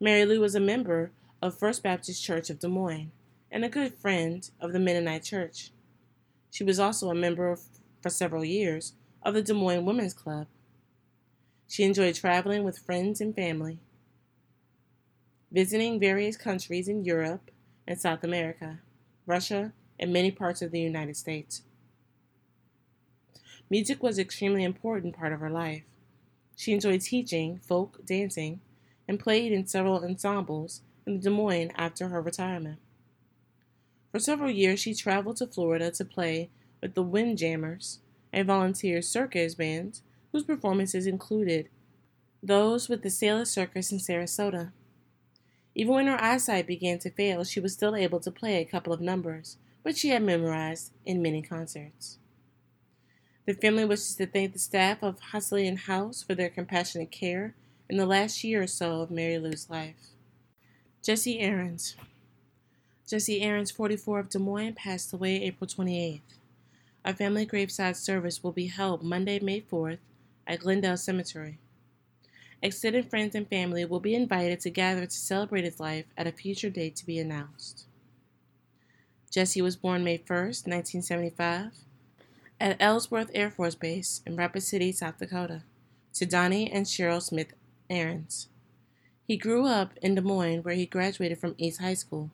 Mary 0.00 0.24
Lou 0.24 0.40
was 0.40 0.54
a 0.54 0.60
member 0.60 1.10
of 1.42 1.58
First 1.58 1.82
Baptist 1.82 2.24
Church 2.24 2.48
of 2.48 2.58
Des 2.58 2.68
Moines 2.68 3.12
and 3.50 3.64
a 3.64 3.68
good 3.68 3.94
friend 3.94 4.48
of 4.60 4.72
the 4.72 4.78
Mennonite 4.78 5.24
Church. 5.24 5.70
She 6.50 6.64
was 6.64 6.80
also 6.80 7.10
a 7.10 7.14
member 7.14 7.50
of, 7.50 7.60
for 8.02 8.10
several 8.10 8.44
years 8.44 8.94
of 9.22 9.34
the 9.34 9.42
Des 9.42 9.54
Moines 9.54 9.84
Women's 9.84 10.14
Club. 10.14 10.46
She 11.68 11.84
enjoyed 11.84 12.14
traveling 12.14 12.64
with 12.64 12.78
friends 12.78 13.20
and 13.20 13.34
family 13.34 13.80
visiting 15.56 15.98
various 15.98 16.36
countries 16.36 16.88
in 16.88 17.04
Europe 17.04 17.50
and 17.86 17.98
South 17.98 18.24
America, 18.24 18.80
Russia, 19.26 19.72
and 19.98 20.12
many 20.12 20.30
parts 20.30 20.60
of 20.60 20.70
the 20.70 20.80
United 20.80 21.16
States. 21.16 21.62
music 23.70 24.02
was 24.02 24.18
an 24.18 24.22
extremely 24.22 24.62
important 24.62 25.16
part 25.16 25.32
of 25.32 25.40
her 25.40 25.48
life. 25.48 25.82
She 26.56 26.72
enjoyed 26.72 27.00
teaching 27.00 27.60
folk 27.62 28.04
dancing 28.04 28.60
and 29.08 29.18
played 29.18 29.50
in 29.50 29.66
several 29.66 30.04
ensembles 30.04 30.82
in 31.06 31.20
Des 31.20 31.30
Moines 31.30 31.72
after 31.76 32.08
her 32.08 32.20
retirement. 32.20 32.78
For 34.16 34.20
several 34.20 34.50
years, 34.50 34.80
she 34.80 34.94
traveled 34.94 35.36
to 35.36 35.46
Florida 35.46 35.90
to 35.90 36.02
play 36.02 36.48
with 36.80 36.94
the 36.94 37.02
Windjammers, 37.02 37.98
a 38.32 38.44
volunteer 38.44 39.02
circus 39.02 39.54
band 39.54 40.00
whose 40.32 40.42
performances 40.42 41.06
included 41.06 41.68
those 42.42 42.88
with 42.88 43.02
the 43.02 43.10
Sailor 43.10 43.44
Circus 43.44 43.92
in 43.92 43.98
Sarasota. 43.98 44.72
Even 45.74 45.92
when 45.92 46.06
her 46.06 46.18
eyesight 46.18 46.66
began 46.66 46.98
to 47.00 47.10
fail, 47.10 47.44
she 47.44 47.60
was 47.60 47.74
still 47.74 47.94
able 47.94 48.18
to 48.20 48.30
play 48.30 48.56
a 48.56 48.64
couple 48.64 48.94
of 48.94 49.02
numbers, 49.02 49.58
which 49.82 49.98
she 49.98 50.08
had 50.08 50.22
memorized 50.22 50.92
in 51.04 51.20
many 51.20 51.42
concerts. 51.42 52.16
The 53.44 53.52
family 53.52 53.84
wishes 53.84 54.14
to 54.14 54.26
thank 54.26 54.54
the 54.54 54.58
staff 54.58 55.02
of 55.02 55.20
Halcyon 55.20 55.76
House 55.76 56.22
for 56.22 56.34
their 56.34 56.48
compassionate 56.48 57.10
care 57.10 57.54
in 57.90 57.98
the 57.98 58.06
last 58.06 58.42
year 58.42 58.62
or 58.62 58.66
so 58.66 59.02
of 59.02 59.10
Mary 59.10 59.38
Lou's 59.38 59.68
life. 59.68 60.12
Jesse 61.02 61.38
Aarons. 61.38 61.96
Jesse 63.06 63.40
Aarons, 63.40 63.70
44 63.70 64.18
of 64.18 64.28
Des 64.30 64.40
Moines, 64.40 64.74
passed 64.74 65.12
away 65.12 65.40
April 65.42 65.68
28th. 65.68 66.20
A 67.04 67.14
family 67.14 67.46
graveside 67.46 67.96
service 67.96 68.42
will 68.42 68.50
be 68.50 68.66
held 68.66 69.04
Monday, 69.04 69.38
May 69.38 69.60
4th 69.60 69.98
at 70.44 70.58
Glendale 70.58 70.96
Cemetery. 70.96 71.58
Extended 72.60 73.08
friends 73.08 73.36
and 73.36 73.48
family 73.48 73.84
will 73.84 74.00
be 74.00 74.16
invited 74.16 74.58
to 74.58 74.70
gather 74.70 75.06
to 75.06 75.16
celebrate 75.16 75.62
his 75.62 75.78
life 75.78 76.06
at 76.16 76.26
a 76.26 76.32
future 76.32 76.68
date 76.68 76.96
to 76.96 77.06
be 77.06 77.20
announced. 77.20 77.86
Jesse 79.30 79.62
was 79.62 79.76
born 79.76 80.02
May 80.02 80.16
1, 80.16 80.26
1975, 80.26 81.74
at 82.58 82.76
Ellsworth 82.80 83.30
Air 83.34 83.52
Force 83.52 83.76
Base 83.76 84.20
in 84.26 84.34
Rapid 84.34 84.64
City, 84.64 84.90
South 84.90 85.18
Dakota, 85.18 85.62
to 86.14 86.26
Donnie 86.26 86.72
and 86.72 86.86
Cheryl 86.86 87.22
Smith 87.22 87.52
Aarons. 87.88 88.48
He 89.24 89.36
grew 89.36 89.64
up 89.66 89.92
in 90.02 90.16
Des 90.16 90.22
Moines, 90.22 90.64
where 90.64 90.74
he 90.74 90.86
graduated 90.86 91.38
from 91.38 91.54
East 91.56 91.80
High 91.80 91.94
School. 91.94 92.32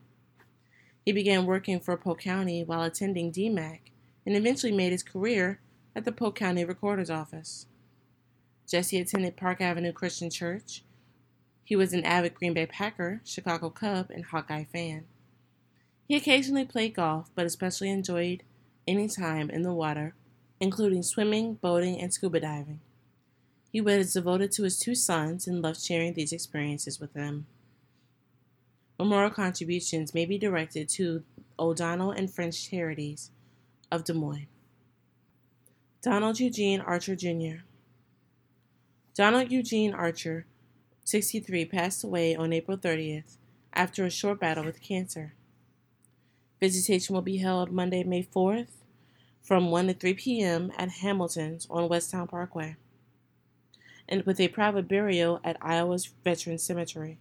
He 1.05 1.13
began 1.13 1.47
working 1.47 1.81
for 1.81 1.97
Polk 1.97 2.21
County 2.21 2.63
while 2.63 2.83
attending 2.83 3.33
DMACC 3.33 3.81
and 4.25 4.37
eventually 4.37 4.73
made 4.73 4.93
his 4.93 5.03
career 5.03 5.61
at 5.97 6.05
the 6.05 6.13
Polk 6.13 6.37
County 6.37 6.65
Recorder's 6.65 7.11
Office. 7.11 7.67
Jesse 8.69 9.01
attended 9.01 9.37
Park 9.37 9.61
Avenue 9.61 9.93
Christian 9.93 10.31
Church. 10.31 10.85
He 11.65 11.77
was 11.77 11.93
an 11.93 12.05
avid 12.05 12.35
Green 12.35 12.55
Bay 12.55 12.67
Packer, 12.67 13.21
Chicago 13.25 13.71
Cub, 13.71 14.11
and 14.11 14.27
Hawkeye 14.27 14.65
fan. 14.65 15.05
He 16.07 16.17
occasionally 16.17 16.65
played 16.65 16.95
golf, 16.95 17.31
but 17.35 17.47
especially 17.47 17.91
enjoyed 17.91 18.43
any 18.87 19.09
time 19.09 19.51
in 19.51 19.63
the 19.63 19.73
water, 19.73 20.15
including 20.61 21.03
swimming, 21.03 21.55
boating, 21.55 22.01
and 22.01 22.13
scuba 22.13 22.41
diving. 22.41 22.81
He 23.73 23.81
was 23.81 24.13
devoted 24.13 24.53
to 24.53 24.65
his 24.65 24.79
two 24.79 24.95
sons 24.95 25.47
and 25.47 25.63
loved 25.63 25.81
sharing 25.81 26.15
these 26.15 26.33
experiences 26.33 27.01
with 27.01 27.15
them. 27.15 27.47
Memorial 29.03 29.31
contributions 29.31 30.15
may 30.15 30.25
be 30.25 30.39
directed 30.39 30.89
to 30.91 31.25
O'Donnell 31.59 32.13
and 32.13 32.33
French 32.33 32.71
Charities 32.71 33.33
of 33.91 34.05
Des 34.05 34.13
Moines. 34.13 34.47
Donald 36.01 36.39
Eugene 36.39 36.81
Archer 36.81 37.17
Jr. 37.17 37.65
Donald 39.17 39.51
Eugene 39.51 39.93
Archer, 39.93 40.47
63, 41.03 41.65
passed 41.65 42.05
away 42.05 42.37
on 42.37 42.53
April 42.53 42.79
30th 42.79 43.39
after 43.73 44.05
a 44.05 44.11
short 44.11 44.39
battle 44.39 44.65
with 44.65 44.81
cancer. 44.81 45.35
Visitation 46.61 47.13
will 47.13 47.23
be 47.23 47.39
held 47.39 47.73
Monday, 47.73 48.05
May 48.05 48.23
4th 48.23 48.69
from 49.43 49.73
1 49.73 49.89
to 49.89 49.95
3 49.95 50.15
p.m. 50.15 50.71
at 50.79 50.89
Hamilton's 50.89 51.67
on 51.69 51.89
Westown 51.89 52.29
Parkway, 52.29 52.77
and 54.09 54.25
with 54.25 54.39
a 54.39 54.47
private 54.47 54.87
burial 54.87 55.41
at 55.43 55.57
Iowa's 55.61 56.07
Veterans 56.23 56.63
Cemetery. 56.63 57.19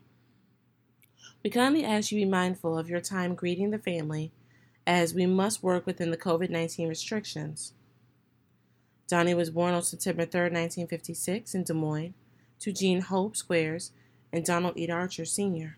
We 1.44 1.50
kindly 1.50 1.84
ask 1.84 2.12
you 2.12 2.20
be 2.20 2.26
mindful 2.26 2.78
of 2.78 2.88
your 2.88 3.02
time 3.02 3.34
greeting 3.34 3.72
the 3.72 3.80
family 3.80 4.32
as 4.86 5.16
we 5.16 5.26
must 5.26 5.64
work 5.64 5.88
within 5.88 6.12
the 6.12 6.18
COVID 6.18 6.52
19 6.52 6.88
restrictions. 6.88 7.74
Donnie 9.08 9.34
was 9.34 9.50
born 9.50 9.74
on 9.74 9.82
September 9.82 10.26
3, 10.26 10.42
1956, 10.42 11.56
in 11.56 11.64
Des 11.64 11.74
Moines, 11.74 12.14
to 12.60 12.72
Jean 12.72 13.02
Hope 13.02 13.36
Squares 13.36 13.92
and 14.32 14.46
Donald 14.46 14.78
E. 14.78 14.90
Archer 14.90 15.26
Sr. 15.26 15.78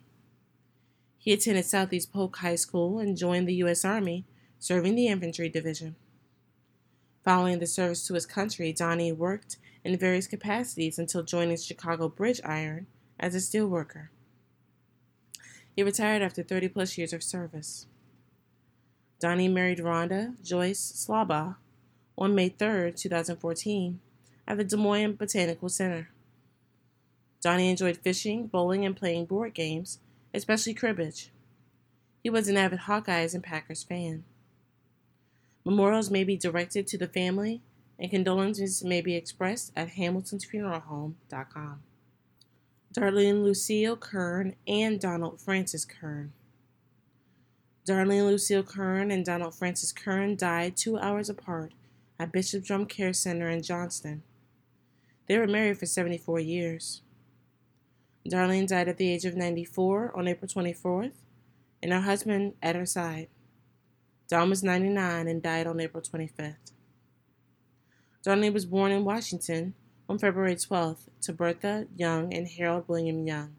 He 1.17 1.31
attended 1.31 1.65
Southeast 1.65 2.11
Polk 2.11 2.35
High 2.37 2.55
School 2.55 2.99
and 2.99 3.17
joined 3.17 3.47
the 3.47 3.55
U.S. 3.55 3.85
Army, 3.85 4.25
serving 4.59 4.95
the 4.95 5.07
Infantry 5.07 5.47
Division. 5.47 5.95
Following 7.23 7.59
the 7.59 7.67
service 7.67 8.05
to 8.07 8.15
his 8.15 8.25
country, 8.25 8.73
Donnie 8.73 9.13
worked 9.13 9.55
in 9.85 9.97
various 9.97 10.27
capacities 10.27 10.99
until 10.99 11.23
joining 11.23 11.55
Chicago 11.55 12.09
Bridge 12.09 12.41
Iron 12.43 12.87
as 13.17 13.33
a 13.33 13.39
steel 13.39 13.67
worker. 13.67 14.11
He 15.75 15.83
retired 15.83 16.21
after 16.21 16.43
30 16.43 16.69
plus 16.69 16.97
years 16.97 17.13
of 17.13 17.23
service. 17.23 17.87
Donnie 19.19 19.47
married 19.47 19.79
Rhonda 19.79 20.35
Joyce 20.43 20.79
Slaubaugh 20.79 21.55
on 22.17 22.35
May 22.35 22.49
3, 22.49 22.91
2014, 22.91 23.99
at 24.47 24.57
the 24.57 24.63
Des 24.63 24.77
Moines 24.77 25.13
Botanical 25.13 25.69
Center. 25.69 26.09
Donnie 27.41 27.69
enjoyed 27.69 27.97
fishing, 27.97 28.47
bowling, 28.47 28.85
and 28.85 28.95
playing 28.95 29.25
board 29.25 29.53
games, 29.53 29.99
especially 30.33 30.73
cribbage. 30.73 31.31
He 32.21 32.29
was 32.29 32.47
an 32.47 32.57
avid 32.57 32.81
Hawkeyes 32.81 33.33
and 33.33 33.43
Packers 33.43 33.83
fan. 33.83 34.23
Memorials 35.65 36.11
may 36.11 36.23
be 36.23 36.37
directed 36.37 36.87
to 36.87 36.97
the 36.97 37.07
family, 37.07 37.61
and 37.97 38.11
condolences 38.11 38.83
may 38.83 39.01
be 39.01 39.15
expressed 39.15 39.71
at 39.75 39.91
hamiltonsfuneralhome.com. 39.91 41.79
Darlene 42.93 43.43
Lucille 43.43 43.95
Kern 43.95 44.55
and 44.67 44.99
Donald 44.99 45.41
Francis 45.41 45.83
Kern. 45.83 46.31
Darlene 47.87 48.27
Lucille 48.27 48.61
Kern 48.61 49.09
and 49.09 49.25
Donald 49.25 49.55
Francis 49.55 49.91
Kern 49.91 50.35
died 50.35 50.77
two 50.77 50.99
hours 50.99 51.27
apart 51.27 51.73
at 52.19 52.31
Bishop 52.31 52.63
Drumm 52.63 52.85
Care 52.85 53.11
Center 53.11 53.49
in 53.49 53.63
Johnston. 53.63 54.21
They 55.27 55.39
were 55.39 55.47
married 55.47 55.79
for 55.79 55.87
74 55.87 56.39
years. 56.41 57.01
Darlene 58.29 58.67
died 58.67 58.87
at 58.87 58.97
the 58.97 59.11
age 59.11 59.25
of 59.25 59.35
94 59.35 60.15
on 60.15 60.27
April 60.27 60.47
24th, 60.47 61.13
and 61.81 61.91
her 61.91 62.01
husband 62.01 62.53
at 62.61 62.75
her 62.75 62.85
side. 62.85 63.27
Don 64.29 64.51
was 64.51 64.61
99 64.61 65.27
and 65.27 65.41
died 65.41 65.65
on 65.65 65.79
April 65.79 66.03
25th. 66.03 66.71
Darlene 68.23 68.53
was 68.53 68.67
born 68.67 68.91
in 68.91 69.03
Washington 69.03 69.73
on 70.09 70.19
February 70.19 70.55
12th 70.55 71.07
to 71.21 71.33
Bertha 71.33 71.87
Young 71.95 72.33
and 72.33 72.47
Harold 72.47 72.85
William 72.87 73.25
Young. 73.25 73.55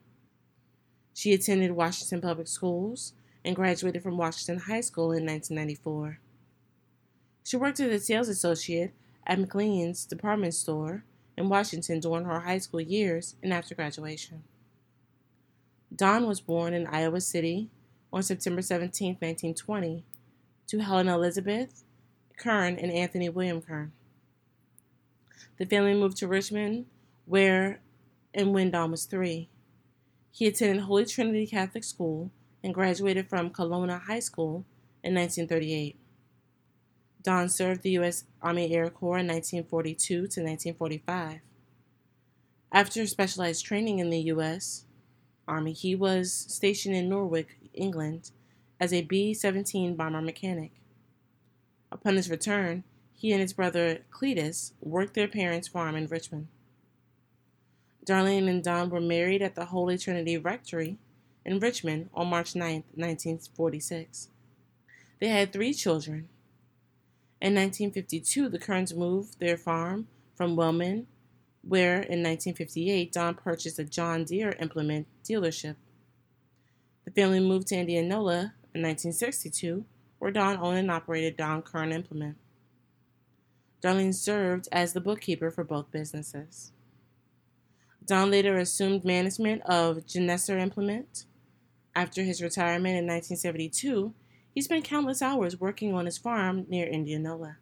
She 1.14 1.32
attended 1.32 1.72
Washington 1.72 2.20
Public 2.20 2.48
Schools 2.48 3.12
and 3.44 3.56
graduated 3.56 4.02
from 4.02 4.16
Washington 4.16 4.64
High 4.64 4.80
School 4.80 5.12
in 5.12 5.24
1994. 5.24 6.18
She 7.44 7.56
worked 7.56 7.80
as 7.80 7.90
a 7.90 8.00
sales 8.00 8.28
associate 8.28 8.92
at 9.26 9.38
McLean's 9.38 10.04
department 10.06 10.54
store 10.54 11.04
in 11.36 11.48
Washington 11.48 12.00
during 12.00 12.24
her 12.24 12.40
high 12.40 12.58
school 12.58 12.80
years 12.80 13.36
and 13.42 13.52
after 13.52 13.74
graduation. 13.74 14.42
Don 15.94 16.26
was 16.26 16.40
born 16.40 16.74
in 16.74 16.86
Iowa 16.86 17.20
City 17.20 17.70
on 18.12 18.22
September 18.22 18.62
17, 18.62 19.14
1920, 19.20 20.04
to 20.66 20.78
Helen 20.78 21.08
Elizabeth 21.08 21.84
Kern 22.36 22.76
and 22.76 22.90
Anthony 22.90 23.28
William 23.28 23.60
Kern. 23.60 23.92
The 25.58 25.66
family 25.66 25.94
moved 25.94 26.16
to 26.18 26.28
Richmond, 26.28 26.86
where 27.26 27.80
and 28.32 28.52
when 28.52 28.70
Don 28.70 28.90
was 28.90 29.04
three. 29.04 29.48
He 30.30 30.46
attended 30.46 30.82
Holy 30.82 31.04
Trinity 31.04 31.46
Catholic 31.46 31.84
School 31.84 32.30
and 32.62 32.74
graduated 32.74 33.28
from 33.28 33.50
Kalona 33.50 34.02
High 34.02 34.20
School 34.20 34.64
in 35.02 35.14
1938. 35.14 35.96
Don 37.22 37.48
served 37.48 37.82
the 37.82 37.92
U.S. 37.92 38.24
Army 38.42 38.74
Air 38.74 38.90
Corps 38.90 39.18
in 39.18 39.28
1942 39.28 40.14
to 40.14 40.20
1945. 40.22 41.40
After 42.72 43.06
specialized 43.06 43.64
training 43.64 43.98
in 43.98 44.10
the 44.10 44.20
U.S. 44.20 44.84
Army, 45.46 45.72
he 45.72 45.94
was 45.94 46.32
stationed 46.32 46.96
in 46.96 47.08
Norwich, 47.08 47.48
England, 47.72 48.32
as 48.80 48.92
a 48.92 49.02
B 49.02 49.32
17 49.32 49.94
bomber 49.94 50.20
mechanic. 50.20 50.72
Upon 51.92 52.16
his 52.16 52.28
return, 52.28 52.82
he 53.24 53.32
and 53.32 53.40
his 53.40 53.54
brother 53.54 54.00
Cletus 54.10 54.72
worked 54.82 55.14
their 55.14 55.28
parents' 55.28 55.68
farm 55.68 55.96
in 55.96 56.08
Richmond. 56.08 56.48
Darlene 58.04 58.50
and 58.50 58.62
Don 58.62 58.90
were 58.90 59.00
married 59.00 59.40
at 59.40 59.54
the 59.54 59.64
Holy 59.64 59.96
Trinity 59.96 60.36
Rectory 60.36 60.98
in 61.42 61.58
Richmond 61.58 62.10
on 62.12 62.26
March 62.26 62.54
9, 62.54 62.84
1946. 62.94 64.28
They 65.20 65.28
had 65.28 65.54
three 65.54 65.72
children 65.72 66.28
in 67.40 67.54
1952, 67.54 68.50
the 68.50 68.58
Kerns 68.58 68.92
moved 68.92 69.40
their 69.40 69.56
farm 69.56 70.08
from 70.34 70.54
Wellman, 70.54 71.06
where 71.62 71.96
in 71.96 72.22
1958 72.22 73.10
Don 73.10 73.34
purchased 73.36 73.78
a 73.78 73.84
John 73.84 74.24
Deere 74.24 74.54
implement 74.60 75.06
dealership. 75.24 75.76
The 77.06 77.10
family 77.10 77.40
moved 77.40 77.68
to 77.68 77.76
Indianola 77.76 78.52
in 78.74 78.82
1962, 78.82 79.86
where 80.18 80.30
Don 80.30 80.58
owned 80.58 80.76
and 80.76 80.90
operated 80.90 81.38
Don 81.38 81.62
Kern 81.62 81.90
Implement. 81.90 82.36
Darlene 83.84 84.14
served 84.14 84.66
as 84.72 84.94
the 84.94 85.00
bookkeeper 85.00 85.50
for 85.50 85.62
both 85.62 85.90
businesses. 85.90 86.72
Don 88.06 88.30
later 88.30 88.56
assumed 88.56 89.04
management 89.04 89.60
of 89.66 90.06
Genesser 90.06 90.58
Implement. 90.58 91.26
After 91.94 92.22
his 92.22 92.40
retirement 92.40 92.96
in 92.96 93.06
1972, 93.06 94.14
he 94.54 94.62
spent 94.62 94.84
countless 94.84 95.20
hours 95.20 95.60
working 95.60 95.92
on 95.92 96.06
his 96.06 96.16
farm 96.16 96.64
near 96.66 96.86
Indianola. 96.86 97.58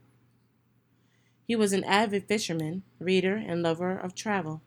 He 1.45 1.57
was 1.57 1.73
an 1.73 1.83
avid 1.83 2.29
fisherman, 2.29 2.85
reader, 3.01 3.35
and 3.35 3.61
lover 3.61 3.99
of 3.99 4.15
travel. 4.15 4.63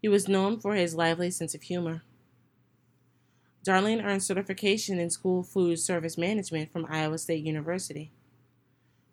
He 0.00 0.08
was 0.08 0.28
known 0.28 0.60
for 0.60 0.74
his 0.76 0.94
lively 0.94 1.32
sense 1.32 1.56
of 1.56 1.62
humor. 1.62 2.02
Darlene 3.66 4.04
earned 4.04 4.22
certification 4.22 5.00
in 5.00 5.10
school 5.10 5.42
food 5.42 5.80
service 5.80 6.16
management 6.16 6.72
from 6.72 6.86
Iowa 6.88 7.18
State 7.18 7.44
University. 7.44 8.12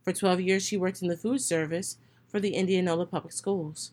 For 0.08 0.14
12 0.14 0.40
years, 0.40 0.66
she 0.66 0.78
worked 0.78 1.02
in 1.02 1.10
the 1.10 1.18
food 1.18 1.42
service 1.42 1.98
for 2.30 2.40
the 2.40 2.56
Indianola 2.56 3.06
Public 3.06 3.34
Schools 3.34 3.92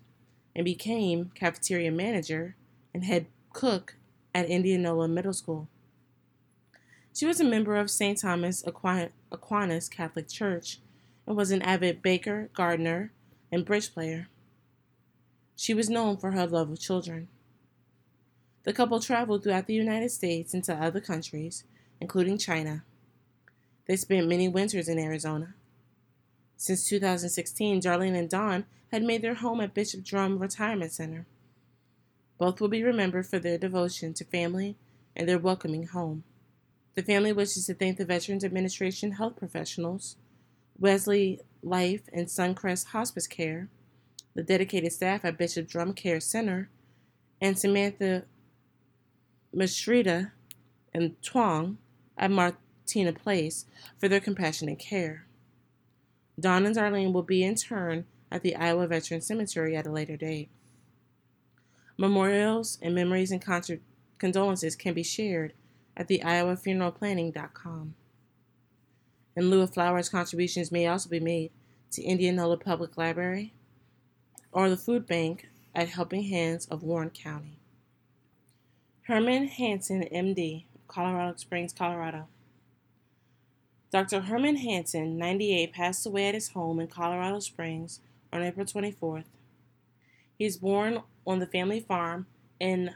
and 0.55 0.65
became 0.65 1.33
cafeteria 1.35 1.91
manager 1.91 2.55
and 2.95 3.03
head 3.03 3.27
cook 3.53 3.97
at 4.33 4.49
Indianola 4.49 5.09
Middle 5.09 5.33
School. 5.33 5.67
She 7.13 7.27
was 7.27 7.41
a 7.41 7.45
member 7.45 7.75
of 7.75 7.91
St. 7.91 8.17
Thomas 8.17 8.63
Aquinas 8.65 9.89
Catholic 9.89 10.29
Church 10.29 10.79
and 11.27 11.37
was 11.37 11.51
an 11.51 11.63
avid 11.63 12.01
baker, 12.01 12.49
gardener, 12.55 13.11
and 13.51 13.65
bridge 13.65 13.93
player. 13.93 14.29
She 15.57 15.75
was 15.75 15.91
known 15.91 16.17
for 16.17 16.31
her 16.31 16.47
love 16.47 16.71
of 16.71 16.79
children. 16.79 17.27
The 18.63 18.73
couple 18.73 19.01
traveled 19.01 19.43
throughout 19.43 19.67
the 19.67 19.75
United 19.75 20.13
States 20.13 20.55
and 20.55 20.63
to 20.63 20.77
other 20.77 21.01
countries, 21.01 21.65
including 22.01 22.39
China. 22.39 22.85
They 23.87 23.97
spent 23.97 24.29
many 24.29 24.47
winters 24.47 24.89
in 24.89 25.01
Arizona. 25.01 25.55
Since 26.57 26.89
2016, 26.89 27.81
Darlene 27.81 28.19
and 28.19 28.29
Don 28.29 28.65
had 28.93 29.03
made 29.03 29.23
their 29.23 29.35
home 29.35 29.61
at 29.61 29.75
Bishop 29.75 30.05
Drumm 30.05 30.39
Retirement 30.39 30.93
Center. 30.93 31.27
Both 32.39 32.61
will 32.61 32.69
be 32.69 32.83
remembered 32.83 33.27
for 33.27 33.39
their 33.39 33.59
devotion 33.59 34.15
to 34.15 34.25
family 34.25 34.77
and 35.17 35.29
their 35.29 35.39
welcoming 35.39 35.87
home. 35.87 36.25
The 36.95 37.03
family 37.03 37.33
wishes 37.33 37.67
to 37.67 37.75
thank 37.75 37.99
the 37.99 38.05
Veterans 38.05 38.45
Administration 38.45 39.13
health 39.13 39.37
professionals, 39.37 40.17
Wesley 40.79 41.41
Life 41.63 42.03
and 42.13 42.27
Suncrest 42.27 42.87
Hospice 42.87 43.27
Care, 43.27 43.69
the 44.35 44.43
dedicated 44.43 44.93
staff 44.93 45.25
at 45.25 45.39
Bishop 45.39 45.69
Drumm 45.69 45.93
Care 45.95 46.21
Center, 46.21 46.69
and 47.41 47.59
Samantha 47.59 48.25
Mashrita 49.55 50.33
and 50.93 51.21
Twang 51.23 51.79
at 52.17 52.31
Martina 52.31 53.13
Place 53.13 53.67
for 53.99 54.09
their 54.09 54.21
compassionate 54.21 54.79
care. 54.79 55.27
Don 56.39 56.67
and 56.67 56.75
Darlene 56.75 57.13
will 57.13 57.23
be 57.23 57.45
interred 57.45 58.05
at 58.31 58.43
the 58.43 58.57
Iowa 58.57 58.87
Veteran 58.87 59.21
Cemetery 59.21 59.77
at 59.77 59.87
a 59.87 59.93
later 59.93 60.17
date. 60.17 60.49
Memorials 61.97 62.79
and 62.83 62.95
memories 62.95 63.31
and 63.31 63.45
condolences 64.19 64.75
can 64.75 64.95
be 64.95 65.05
shared 65.05 65.53
at 65.97 66.09
the 66.09 66.21
iowafuneralplanning.com. 66.25 67.95
In 69.37 69.51
lieu 69.51 69.63
of 69.63 69.73
flowers, 69.73 70.09
contributions 70.09 70.73
may 70.73 70.87
also 70.87 71.09
be 71.09 71.21
made 71.21 71.51
to 71.93 72.03
Indianola 72.03 72.57
Public 72.57 72.97
Library 72.97 73.53
or 74.51 74.69
the 74.69 74.77
food 74.77 75.07
bank 75.07 75.49
at 75.75 75.89
Helping 75.89 76.25
Hands 76.25 76.67
of 76.67 76.83
Warren 76.83 77.11
County. 77.11 77.59
Herman 79.03 79.49
Hansen, 79.49 80.03
MD, 80.13 80.65
Colorado 80.89 81.37
Springs, 81.37 81.73
Colorado. 81.73 82.27
Dr. 83.95 84.23
Herman 84.23 84.57
Hansen, 84.57 85.17
98, 85.19 85.73
passed 85.73 86.05
away 86.05 86.27
at 86.27 86.35
his 86.35 86.49
home 86.49 86.81
in 86.81 86.89
Colorado 86.89 87.39
Springs 87.39 88.01
on 88.33 88.43
April 88.43 88.67
24th. 88.67 89.27
He 90.37 90.47
was 90.47 90.57
born 90.57 91.03
on 91.25 91.39
the 91.39 91.47
family 91.47 91.79
farm 91.79 92.27
in 92.59 92.91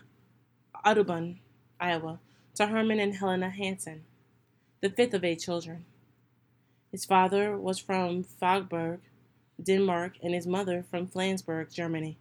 Audubon, 0.84 1.38
Iowa, 1.78 2.18
to 2.56 2.66
Herman 2.66 2.98
and 2.98 3.14
Helena 3.14 3.48
Hansen, 3.48 4.06
the 4.80 4.90
fifth 4.90 5.14
of 5.14 5.22
eight 5.22 5.38
children. 5.38 5.84
His 6.90 7.04
father 7.04 7.56
was 7.56 7.78
from 7.78 8.24
Faaborg, 8.24 8.98
Denmark, 9.62 10.14
and 10.20 10.34
his 10.34 10.48
mother 10.48 10.84
from 10.90 11.06
Flensburg, 11.06 11.70
Germany. 11.70 12.18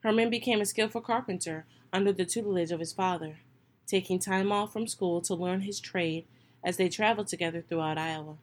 Herman 0.00 0.28
became 0.28 0.60
a 0.60 0.66
skillful 0.66 1.00
carpenter 1.00 1.64
under 1.90 2.12
the 2.12 2.26
tutelage 2.26 2.70
of 2.70 2.80
his 2.80 2.92
father, 2.92 3.38
taking 3.86 4.18
time 4.18 4.52
off 4.52 4.74
from 4.74 4.86
school 4.86 5.22
to 5.22 5.34
learn 5.34 5.62
his 5.62 5.80
trade 5.80 6.26
as 6.64 6.78
they 6.78 6.88
traveled 6.88 7.28
together 7.28 7.62
throughout 7.62 7.98
Iowa. 7.98 8.36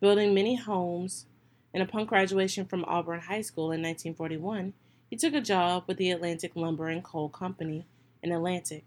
Building 0.00 0.34
many 0.34 0.56
homes, 0.56 1.26
and 1.72 1.82
upon 1.82 2.06
graduation 2.06 2.64
from 2.64 2.84
Auburn 2.86 3.20
High 3.20 3.42
School 3.42 3.66
in 3.66 3.82
1941, 3.82 4.72
he 5.10 5.16
took 5.16 5.34
a 5.34 5.40
job 5.40 5.84
with 5.86 5.98
the 5.98 6.10
Atlantic 6.10 6.52
Lumber 6.56 6.88
and 6.88 7.04
Coal 7.04 7.28
Company 7.28 7.86
in 8.22 8.32
Atlantic. 8.32 8.84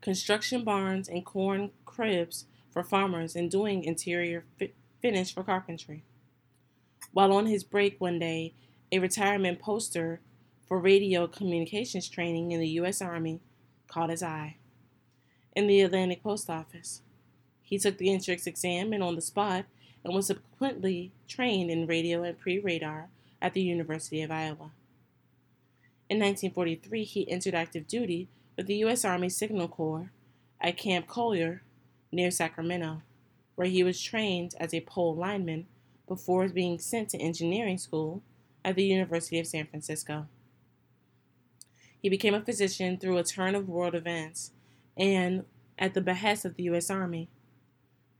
Construction 0.00 0.64
barns 0.64 1.08
and 1.08 1.24
corn 1.24 1.70
cribs 1.84 2.46
for 2.70 2.82
farmers 2.82 3.36
and 3.36 3.50
doing 3.50 3.84
interior 3.84 4.44
fi- 4.58 4.72
finish 5.00 5.32
for 5.32 5.42
carpentry. 5.42 6.02
While 7.12 7.32
on 7.32 7.46
his 7.46 7.64
break 7.64 8.00
one 8.00 8.18
day, 8.18 8.54
a 8.92 8.98
retirement 8.98 9.60
poster 9.60 10.20
for 10.66 10.78
radio 10.78 11.26
communications 11.26 12.08
training 12.08 12.52
in 12.52 12.60
the 12.60 12.68
U.S. 12.80 13.00
Army 13.00 13.40
caught 13.88 14.10
his 14.10 14.22
eye 14.22 14.56
in 15.56 15.66
the 15.66 15.80
Atlantic 15.80 16.22
Post 16.22 16.50
Office. 16.50 17.00
He 17.62 17.78
took 17.78 17.96
the 17.96 18.12
entrance 18.12 18.46
exam 18.46 18.92
and 18.92 19.02
on 19.02 19.16
the 19.16 19.22
spot 19.22 19.64
and 20.04 20.14
was 20.14 20.26
subsequently 20.26 21.12
trained 21.26 21.70
in 21.70 21.86
radio 21.86 22.22
and 22.22 22.38
pre 22.38 22.60
radar 22.60 23.08
at 23.40 23.54
the 23.54 23.62
University 23.62 24.20
of 24.20 24.30
Iowa. 24.30 24.70
In 26.08 26.20
1943, 26.20 27.04
he 27.04 27.30
entered 27.30 27.54
active 27.54 27.88
duty 27.88 28.28
with 28.56 28.66
the 28.66 28.76
U.S. 28.76 29.04
Army 29.04 29.30
Signal 29.30 29.66
Corps 29.66 30.12
at 30.60 30.76
Camp 30.76 31.08
Kohler 31.08 31.62
near 32.12 32.30
Sacramento, 32.30 33.02
where 33.56 33.66
he 33.66 33.82
was 33.82 34.00
trained 34.00 34.54
as 34.60 34.72
a 34.72 34.82
pole 34.82 35.16
lineman 35.16 35.66
before 36.06 36.46
being 36.48 36.78
sent 36.78 37.08
to 37.10 37.18
engineering 37.18 37.78
school 37.78 38.22
at 38.64 38.76
the 38.76 38.84
University 38.84 39.40
of 39.40 39.46
San 39.46 39.66
Francisco. 39.66 40.28
He 42.00 42.08
became 42.08 42.34
a 42.34 42.44
physician 42.44 42.98
through 42.98 43.18
a 43.18 43.24
turn 43.24 43.54
of 43.54 43.68
world 43.68 43.94
events 43.94 44.52
and 44.96 45.44
at 45.78 45.94
the 45.94 46.00
behest 46.00 46.44
of 46.44 46.56
the 46.56 46.64
U.S. 46.64 46.90
Army. 46.90 47.28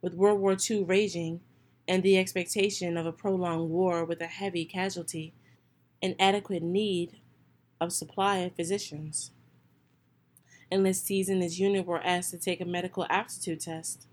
With 0.03 0.15
World 0.15 0.41
War 0.41 0.57
II 0.59 0.85
raging 0.85 1.41
and 1.89 2.03
the 2.03 2.19
expectation 2.19 2.97
of 2.97 3.07
a 3.07 3.12
prolonged 3.12 3.71
war 3.71 4.05
with 4.05 4.21
a 4.21 4.27
heavy 4.27 4.65
casualty 4.65 5.33
and 6.03 6.15
adequate 6.19 6.62
need 6.62 7.19
of 7.81 7.93
supply 7.93 8.39
of 8.39 8.55
physicians. 8.55 9.31
Enlistees 10.71 11.29
in 11.29 11.41
his 11.41 11.61
unit 11.61 11.87
were 11.87 12.03
asked 12.03 12.31
to 12.33 12.39
take 12.39 12.61
a 12.61 12.65
medical 12.65 13.07
aptitude 13.09 13.61
test. 13.61 14.07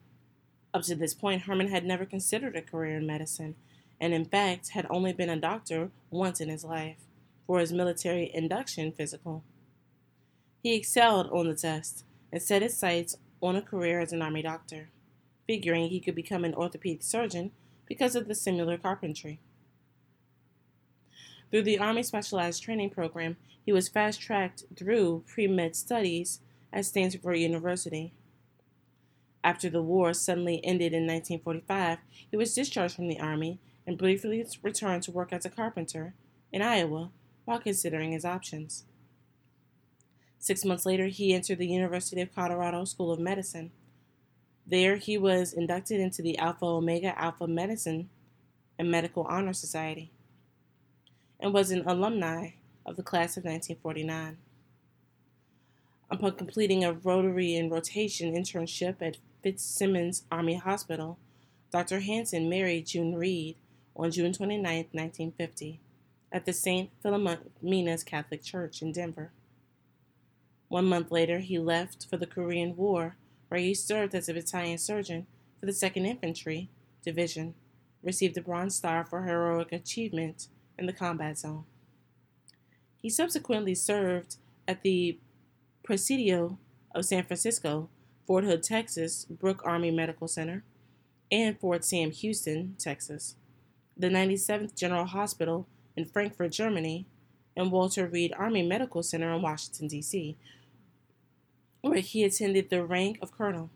Up 0.73 0.84
to 0.84 0.95
this 0.95 1.13
point, 1.13 1.43
Herman 1.43 1.69
had 1.69 1.86
never 1.86 2.06
considered 2.06 2.56
a 2.56 2.62
career 2.62 2.97
in 2.97 3.08
medicine, 3.08 3.56
and 3.99 4.13
in 4.13 4.26
fact 4.26 4.69
had 4.69 4.86
only 4.89 5.13
been 5.13 5.30
a 5.30 5.39
doctor 5.39 5.91
once 6.10 6.39
in 6.39 6.49
his 6.49 6.63
life 6.63 6.97
for 7.45 7.60
his 7.60 7.73
military 7.73 8.32
induction 8.34 8.91
physical. 8.91 9.43
He 10.62 10.76
excelled 10.76 11.30
on 11.32 11.47
the 11.47 11.56
test 11.56 12.06
and 12.34 12.41
set 12.41 12.63
his 12.63 12.76
sights 12.76 13.15
on 13.43 13.56
a 13.56 13.62
career 13.62 14.00
as 14.00 14.12
an 14.12 14.24
army 14.24 14.41
doctor, 14.41 14.89
figuring 15.46 15.88
he 15.88 16.00
could 16.00 16.15
become 16.15 16.43
an 16.43 16.56
orthopedic 16.56 17.04
surgeon 17.04 17.52
because 17.86 18.15
of 18.15 18.28
the 18.28 18.34
similar 18.34 18.76
carpentry. 18.76 19.39
Through 21.52 21.62
the 21.62 21.78
Army 21.78 22.02
Specialized 22.02 22.63
Training 22.63 22.89
Program, 22.89 23.38
he 23.63 23.72
was 23.72 23.88
fast 23.88 24.19
tracked 24.19 24.63
through 24.76 25.24
pre 25.28 25.46
med 25.46 25.76
studies 25.76 26.39
at 26.74 26.86
Stanford 26.86 27.38
University. 27.38 28.13
After 29.43 29.69
the 29.69 29.84
war 29.84 30.13
suddenly 30.13 30.60
ended 30.65 30.93
in 30.93 31.06
1945, 31.06 32.00
he 32.32 32.36
was 32.36 32.56
discharged 32.56 32.96
from 32.96 33.10
the 33.10 33.19
Army 33.19 33.60
and 33.86 33.98
briefly 33.98 34.43
returned 34.63 35.04
to 35.04 35.12
work 35.12 35.32
as 35.32 35.46
a 35.46 35.52
carpenter 35.52 36.15
in 36.52 36.63
Iowa 36.63 37.12
while 37.46 37.60
considering 37.60 38.13
his 38.13 38.26
options. 38.26 38.86
Six 40.43 40.65
months 40.65 40.86
later, 40.86 41.06
he 41.06 41.34
entered 41.34 41.60
the 41.60 41.69
University 41.69 42.19
of 42.19 42.36
Colorado 42.36 42.84
School 42.84 43.13
of 43.13 43.19
Medicine. 43.21 43.71
There, 44.67 44.97
he 44.97 45.17
was 45.17 45.53
inducted 45.53 46.01
into 46.01 46.21
the 46.21 46.38
Alpha 46.38 46.65
Omega 46.65 47.17
Alpha 47.17 47.47
Medicine 47.47 48.10
and 48.77 48.91
Medical 48.91 49.23
Honor 49.23 49.53
Society 49.53 50.12
and 51.39 51.53
was 51.53 51.71
an 51.71 51.88
alumni 51.88 52.49
of 52.86 52.97
the 52.97 53.03
class 53.03 53.38
of 53.38 53.45
1949. 53.45 54.36
Upon 56.12 56.34
completing 56.34 56.84
a 56.84 56.91
rotary 56.91 57.56
and 57.56 57.71
rotation 57.71 58.36
internship 58.36 58.97
at 58.99 59.19
Fitzsimons 59.43 60.23
Army 60.29 60.56
Hospital, 60.56 61.17
Dr. 61.71 62.01
Hansen 62.01 62.49
married 62.49 62.88
June 62.88 63.15
Reed 63.15 63.56
on 63.95 64.12
June 64.12 64.34
29, 64.34 64.62
1950, 64.91 65.79
at 66.34 66.45
the 66.45 66.51
St. 66.51 66.89
Philomena's 67.01 68.03
Catholic 68.03 68.43
Church 68.43 68.82
in 68.82 68.91
Denver. 68.91 69.32
One 70.73 70.86
month 70.86 71.12
later, 71.12 71.38
he 71.38 71.59
left 71.59 72.07
for 72.09 72.17
the 72.17 72.25
Korean 72.25 72.75
War, 72.75 73.15
where 73.47 73.62
he 73.62 73.75
served 73.75 74.15
as 74.15 74.27
a 74.27 74.33
battalion 74.33 74.79
surgeon 74.79 75.27
for 75.59 75.67
the 75.67 75.71
2nd 75.71 76.07
Infantry 76.07 76.71
Division 77.03 77.53
received 78.01 78.36
a 78.38 78.41
Bronze 78.41 78.73
Star 78.73 79.05
for 79.05 79.21
heroic 79.21 79.71
achievement 79.71 80.47
in 80.79 80.88
the 80.88 80.91
combat 80.91 81.38
zone. 81.38 81.65
He 82.99 83.12
subsequently 83.12 83.75
served 83.75 84.38
at 84.67 84.81
the 84.81 85.19
Presidio 85.83 86.57
of 86.95 87.05
San 87.05 87.23
Francisco, 87.23 87.91
Fort 88.25 88.43
Hood, 88.43 88.63
Texas, 88.63 89.25
Brooke 89.25 89.62
Army 89.63 89.91
Medical 89.91 90.27
Center, 90.27 90.63
and 91.31 91.59
Fort 91.59 91.86
Sam 91.86 92.09
Houston, 92.09 92.77
Texas, 92.79 93.36
the 93.95 94.09
97th 94.09 94.75
General 94.75 95.05
Hospital 95.05 95.67
in 95.95 96.05
Frankfurt, 96.05 96.51
Germany, 96.51 97.05
and 97.55 97.71
Walter 97.71 98.07
Reed 98.07 98.33
Army 98.36 98.63
Medical 98.63 99.03
Center 99.03 99.31
in 99.36 99.43
Washington, 99.43 99.88
D.C., 99.88 100.36
where 101.84 102.00
he 102.00 102.24
attended 102.24 102.69
the 102.69 102.84
rank 102.84 103.19
of 103.22 103.34
colonel. 103.34 103.69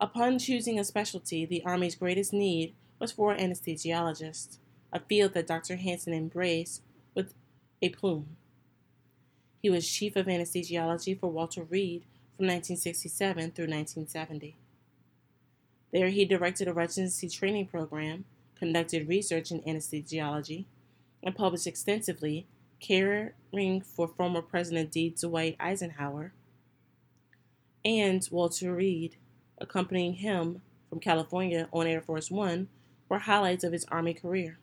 Upon 0.00 0.38
choosing 0.40 0.80
a 0.80 0.84
specialty, 0.84 1.46
the 1.46 1.62
Army's 1.64 1.94
greatest 1.94 2.32
need 2.32 2.74
was 2.98 3.12
for 3.12 3.32
an 3.32 3.38
anesthesiologist, 3.38 4.58
a 4.92 4.98
field 4.98 5.32
that 5.34 5.46
Dr. 5.46 5.76
Hansen 5.76 6.12
embraced 6.12 6.82
with 7.14 7.34
a 7.80 7.90
plume. 7.90 8.36
He 9.62 9.70
was 9.70 9.88
chief 9.88 10.16
of 10.16 10.26
anesthesiology 10.26 11.18
for 11.18 11.30
Walter 11.30 11.62
Reed 11.62 12.02
from 12.36 12.46
1967 12.46 13.52
through 13.52 13.66
1970. 13.66 14.56
There, 15.92 16.08
he 16.08 16.24
directed 16.24 16.66
a 16.66 16.72
residency 16.72 17.28
training 17.28 17.66
program, 17.66 18.24
conducted 18.58 19.08
research 19.08 19.52
in 19.52 19.60
anesthesiology, 19.62 20.64
and 21.22 21.36
published 21.36 21.68
extensively, 21.68 22.46
caring 22.80 23.82
for 23.82 24.08
former 24.08 24.42
President 24.42 24.90
D. 24.90 25.14
Dwight 25.16 25.54
Eisenhower 25.60 26.32
and 27.84 28.26
Walter 28.30 28.74
Reed 28.74 29.16
accompanying 29.58 30.14
him 30.14 30.62
from 30.88 31.00
California 31.00 31.68
on 31.72 31.86
Air 31.86 32.00
Force 32.00 32.30
One 32.30 32.68
were 33.08 33.20
highlights 33.20 33.64
of 33.64 33.72
his 33.72 33.84
Army 33.86 34.14
career. 34.14 34.58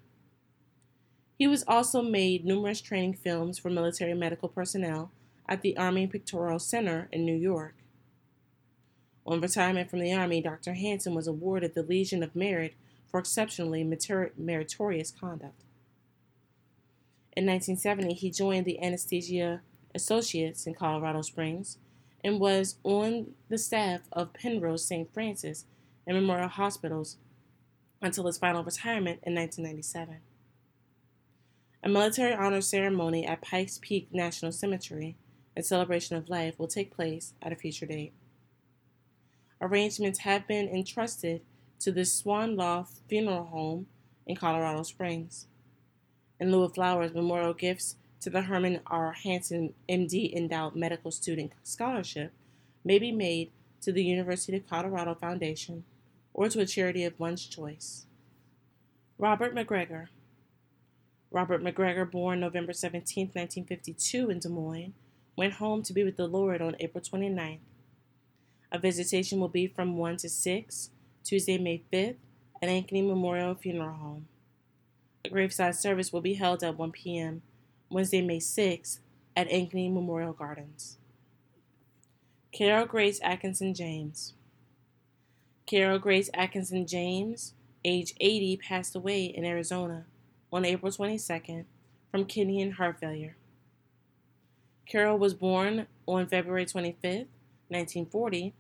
He 1.38 1.48
was 1.48 1.64
also 1.68 2.02
made 2.02 2.46
numerous 2.46 2.82
training 2.82 3.14
films 3.14 3.60
for 3.60 3.70
military 3.70 4.14
medical 4.14 4.50
personnel 4.50 5.12
at 5.48 5.62
the 5.62 5.78
Army 5.78 6.08
Pictorial 6.08 6.60
Center 6.60 7.08
in 7.12 7.26
New 7.26 7.36
York. 7.36 7.76
On 9.26 9.42
retirement 9.42 9.90
from 9.90 10.00
the 10.00 10.14
Army, 10.14 10.42
Dr. 10.42 10.74
Hansen 10.74 11.14
was 11.14 11.28
awarded 11.28 11.76
the 11.76 11.84
Legion 11.84 12.24
of 12.24 12.36
Merit 12.36 12.74
for 13.10 13.20
exceptionally 13.20 13.84
meritorious 13.84 15.12
conduct. 15.12 15.64
In 17.36 17.46
1970, 17.46 18.14
he 18.16 18.32
joined 18.32 18.66
the 18.66 18.82
Anesthesia 18.82 19.62
Associates 19.94 20.66
in 20.66 20.74
Colorado 20.74 21.22
Springs 21.22 21.78
and 22.24 22.40
was 22.40 22.78
on 22.84 23.32
the 23.50 23.58
staff 23.58 24.02
of 24.12 24.34
Penrose 24.34 24.86
St. 24.86 25.12
Francis 25.14 25.66
and 26.06 26.18
Memorial 26.18 26.50
Hospitals 26.50 27.18
until 28.02 28.26
his 28.26 28.38
final 28.38 28.64
retirement 28.64 29.20
in 29.24 29.36
1997. 29.36 30.18
A 31.84 31.90
military 31.90 32.34
honor 32.34 32.62
ceremony 32.62 33.26
at 33.26 33.42
Pikes 33.42 33.80
Peak 33.82 34.10
National 34.12 34.52
Cemetery 34.52 35.16
in 35.56 35.64
celebration 35.64 36.16
of 36.18 36.30
life 36.30 36.58
will 36.58 36.68
take 36.68 36.96
place 36.96 37.34
at 37.42 37.52
a 37.52 37.56
future 37.56 37.86
date. 37.86 38.14
Arrangements 39.62 40.20
have 40.20 40.48
been 40.48 40.68
entrusted 40.68 41.42
to 41.80 41.92
the 41.92 42.06
Swan 42.06 42.56
Loft 42.56 43.00
Funeral 43.08 43.46
Home 43.46 43.88
in 44.26 44.36
Colorado 44.36 44.84
Springs. 44.84 45.48
In 46.40 46.52
lieu 46.52 46.64
of 46.64 46.76
flowers, 46.76 47.14
memorial 47.14 47.54
gifts 47.54 47.96
to 48.22 48.30
the 48.30 48.44
Herman 48.44 48.80
R. 48.88 49.14
Hansen 49.14 49.74
MD 49.88 50.34
Endowed 50.34 50.76
Medical 50.76 51.12
Student 51.12 51.52
Scholarship 51.64 52.34
may 52.84 53.00
be 53.00 53.12
made 53.12 53.52
to 53.82 53.92
the 53.92 54.04
University 54.04 54.58
of 54.58 54.68
Colorado 54.68 55.16
Foundation 55.16 55.84
or 56.34 56.50
to 56.50 56.60
a 56.60 56.66
charity 56.66 57.04
of 57.04 57.20
one's 57.20 57.46
choice. 57.46 58.06
Robert 59.18 59.56
McGregor. 59.56 60.08
Robert 61.32 61.62
McGregor, 61.64 62.10
born 62.10 62.40
November 62.40 62.74
17, 62.74 63.28
1952, 63.34 64.30
in 64.30 64.40
Des 64.40 64.50
Moines, 64.50 64.94
went 65.36 65.54
home 65.54 65.84
to 65.84 65.94
be 65.94 66.04
with 66.04 66.16
the 66.16 66.28
Lord 66.28 66.62
on 66.62 66.76
April 66.80 67.04
29th. 67.04 67.60
A 68.72 68.80
visitation 68.80 69.40
will 69.40 69.48
be 69.48 69.68
from 69.68 69.98
1 69.98 70.18
to 70.18 70.30
6, 70.30 70.90
Tuesday, 71.24 71.58
May 71.58 71.84
5th, 71.92 72.16
at 72.62 72.70
Ankeny 72.70 73.06
Memorial 73.06 73.56
Funeral 73.56 73.96
Home. 73.96 74.28
A 75.26 75.30
graveside 75.30 75.76
service 75.76 76.14
will 76.14 76.22
be 76.22 76.36
held 76.36 76.64
at 76.64 76.78
1 76.78 76.92
p.m. 76.92 77.42
Wednesday, 77.90 78.22
May 78.22 78.40
6th, 78.40 79.00
at 79.36 79.50
Ankeny 79.50 79.92
Memorial 79.92 80.34
Gardens. 80.34 80.98
Carol 82.52 82.86
Grace 82.86 83.20
Atkinson 83.24 83.74
James. 83.74 84.34
Carol 85.66 86.00
Grace 86.00 86.30
Atkinson 86.34 86.88
James, 86.88 87.54
age 87.86 88.14
80, 88.20 88.58
passed 88.58 88.96
away 88.96 89.26
in 89.26 89.46
Arizona 89.46 90.06
on 90.52 90.66
April 90.66 90.92
22nd 90.92 91.66
from 92.10 92.26
kidney 92.26 92.62
and 92.62 92.74
heart 92.74 93.00
failure. 93.00 93.36
Carol 94.88 95.18
was 95.18 95.34
born 95.34 95.88
on 96.08 96.28
February 96.28 96.66
25, 96.66 97.28
1940, 97.68 98.54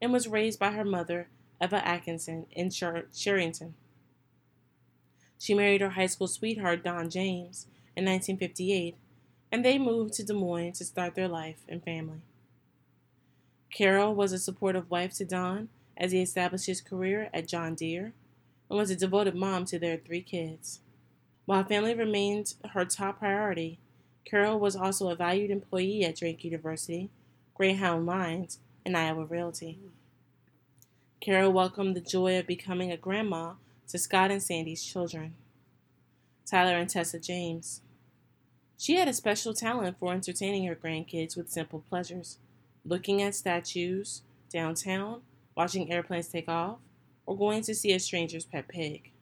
and 0.00 0.12
was 0.12 0.28
raised 0.28 0.58
by 0.58 0.70
her 0.70 0.84
mother, 0.84 1.28
Eva 1.60 1.86
Atkinson, 1.86 2.46
in 2.52 2.70
Sher- 2.70 3.08
Sherrington. 3.12 3.74
She 5.38 5.54
married 5.54 5.80
her 5.80 5.90
high 5.90 6.06
school 6.06 6.28
sweetheart, 6.28 6.84
Don 6.84 7.10
James, 7.10 7.66
in 7.96 8.04
1958, 8.04 8.96
and 9.50 9.64
they 9.64 9.78
moved 9.78 10.14
to 10.14 10.24
Des 10.24 10.32
Moines 10.32 10.78
to 10.78 10.84
start 10.84 11.14
their 11.14 11.28
life 11.28 11.60
and 11.68 11.82
family. 11.82 12.20
Carol 13.72 14.14
was 14.14 14.32
a 14.32 14.38
supportive 14.38 14.90
wife 14.90 15.14
to 15.14 15.24
Don 15.24 15.68
as 15.96 16.12
he 16.12 16.20
established 16.20 16.66
his 16.66 16.80
career 16.80 17.30
at 17.32 17.48
John 17.48 17.74
Deere 17.74 18.12
and 18.68 18.78
was 18.78 18.90
a 18.90 18.96
devoted 18.96 19.34
mom 19.34 19.64
to 19.66 19.78
their 19.78 19.96
three 19.96 20.22
kids. 20.22 20.80
While 21.44 21.64
family 21.64 21.94
remained 21.94 22.54
her 22.70 22.84
top 22.84 23.18
priority, 23.18 23.78
Carol 24.24 24.58
was 24.58 24.76
also 24.76 25.08
a 25.08 25.16
valued 25.16 25.50
employee 25.50 26.04
at 26.04 26.16
Drake 26.16 26.44
University, 26.44 27.10
Greyhound 27.54 28.06
Lines, 28.06 28.58
and 28.84 28.96
Iowa 28.96 29.24
Realty. 29.24 29.78
Carol 31.20 31.52
welcomed 31.52 31.94
the 31.94 32.00
joy 32.00 32.38
of 32.38 32.46
becoming 32.46 32.90
a 32.90 32.96
grandma 32.96 33.54
to 33.88 33.98
Scott 33.98 34.30
and 34.30 34.42
Sandy's 34.42 34.84
children. 34.84 35.34
Tyler 36.52 36.76
and 36.76 36.90
Tessa 36.90 37.18
James. 37.18 37.80
She 38.76 38.96
had 38.96 39.08
a 39.08 39.14
special 39.14 39.54
talent 39.54 39.96
for 39.98 40.12
entertaining 40.12 40.66
her 40.66 40.76
grandkids 40.76 41.34
with 41.34 41.48
simple 41.48 41.82
pleasures, 41.88 42.36
looking 42.84 43.22
at 43.22 43.34
statues 43.34 44.20
downtown, 44.52 45.22
watching 45.56 45.90
airplanes 45.90 46.28
take 46.28 46.50
off, 46.50 46.76
or 47.24 47.38
going 47.38 47.62
to 47.62 47.74
see 47.74 47.94
a 47.94 47.98
stranger's 47.98 48.44
pet 48.44 48.68
pig. 48.68 49.12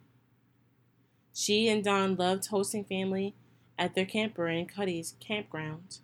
She 1.32 1.68
and 1.68 1.84
Don 1.84 2.16
loved 2.16 2.48
hosting 2.48 2.82
family 2.82 3.36
at 3.78 3.94
their 3.94 4.06
camper 4.06 4.48
in 4.48 4.66
Cuddy's 4.66 5.14
campground, 5.20 5.98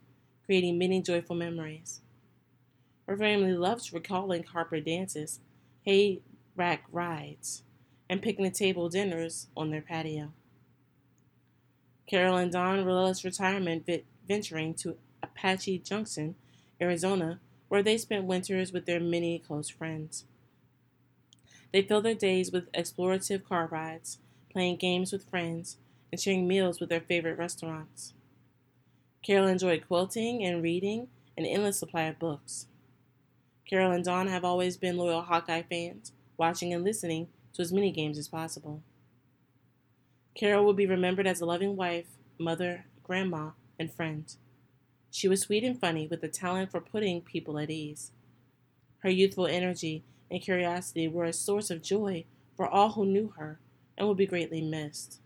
creating 0.44 0.78
many 0.78 1.02
joyful 1.02 1.34
memories. 1.34 2.02
Her 3.08 3.16
family 3.16 3.52
loved 3.52 3.92
recalling 3.92 4.44
carpet 4.44 4.84
dances, 4.84 5.40
hay 5.82 6.20
rack 6.54 6.84
rides, 6.92 7.64
and 8.08 8.22
picnic 8.22 8.54
table 8.54 8.88
dinners 8.88 9.48
on 9.56 9.72
their 9.72 9.82
patio. 9.82 10.32
Carol 12.07 12.37
and 12.37 12.53
Don 12.53 12.85
realized 12.85 13.25
retirement 13.25 13.88
venturing 14.29 14.75
to 14.75 14.97
Apache 15.23 15.81
Junction, 15.81 16.37
Arizona, 16.81 17.40
where 17.69 17.83
they 17.83 17.99
spent 17.99 18.25
winters 18.25 18.73
with 18.73 18.87
their 18.87 19.01
many 19.01 19.38
close 19.38 19.69
friends. 19.69 20.25
They 21.73 21.83
filled 21.83 22.05
their 22.05 22.14
days 22.14 22.53
with 22.53 22.71
explorative 22.73 23.45
car 23.45 23.66
rides, 23.66 24.19
playing 24.51 24.77
games 24.77 25.12
with 25.12 25.29
friends, 25.29 25.79
and 26.12 26.21
sharing 26.21 26.47
meals 26.47 26.81
with 26.81 26.88
their 26.88 27.01
favorite 27.01 27.38
restaurants. 27.38 28.14
Carol 29.23 29.49
enjoyed 29.49 29.87
quilting 29.88 30.45
and 30.45 30.62
reading 30.62 31.09
an 31.37 31.45
endless 31.45 31.79
supply 31.79 32.03
of 32.03 32.19
books. 32.19 32.66
Carol 33.69 33.90
and 33.90 34.05
Don 34.05 34.29
have 34.29 34.45
always 34.45 34.77
been 34.77 34.97
loyal 34.97 35.23
Hawkeye 35.23 35.62
fans, 35.62 36.12
watching 36.37 36.73
and 36.73 36.85
listening 36.85 37.29
to 37.53 37.62
as 37.62 37.73
many 37.73 37.90
games 37.90 38.16
as 38.16 38.29
possible. 38.29 38.83
Carol 40.37 40.66
will 40.66 40.75
be 40.75 40.87
remembered 40.87 41.27
as 41.27 41.40
a 41.40 41.46
loving 41.46 41.77
wife, 41.77 42.09
mother, 42.38 42.85
grandma, 43.03 43.53
and 43.79 43.90
friend. 43.90 44.37
She 45.11 45.29
was 45.29 45.40
sweet 45.40 45.64
and 45.64 45.81
funny 45.81 46.07
with 46.07 46.22
a 46.22 46.29
talent 46.29 46.70
for 46.70 46.81
putting 46.81 47.22
people 47.22 47.59
at 47.59 47.70
ease. 47.70 48.12
Her 48.99 49.09
youthful 49.09 49.46
energy 49.46 50.05
and 50.31 50.42
curiosity 50.42 51.09
were 51.09 51.25
a 51.25 51.33
source 51.33 51.70
of 51.70 51.83
joy 51.83 52.27
for 52.55 52.68
all 52.68 52.90
who 52.90 53.07
knew 53.07 53.33
her 53.38 53.61
and 53.96 54.07
will 54.07 54.14
be 54.14 54.27
greatly 54.27 54.61
missed. 54.61 55.20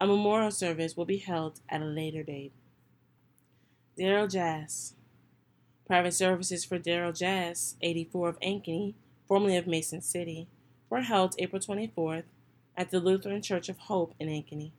A 0.00 0.06
memorial 0.06 0.52
service 0.52 0.96
will 0.96 1.04
be 1.04 1.18
held 1.18 1.60
at 1.68 1.82
a 1.82 1.84
later 1.84 2.22
date. 2.22 2.52
Daryl 3.98 4.30
Jazz. 4.30 4.94
Private 5.86 6.14
services 6.14 6.64
for 6.64 6.78
Daryl 6.78 7.16
Jazz, 7.16 7.76
84 7.82 8.28
of 8.30 8.40
Ankeny, 8.40 8.94
formerly 9.26 9.58
of 9.58 9.66
Mason 9.66 10.00
City, 10.00 10.48
were 10.88 11.02
held 11.02 11.34
April 11.38 11.60
24th 11.60 12.24
at 12.78 12.92
the 12.92 13.00
Lutheran 13.00 13.42
Church 13.42 13.68
of 13.68 13.76
Hope 13.76 14.14
in 14.20 14.28
Ankeny. 14.28 14.70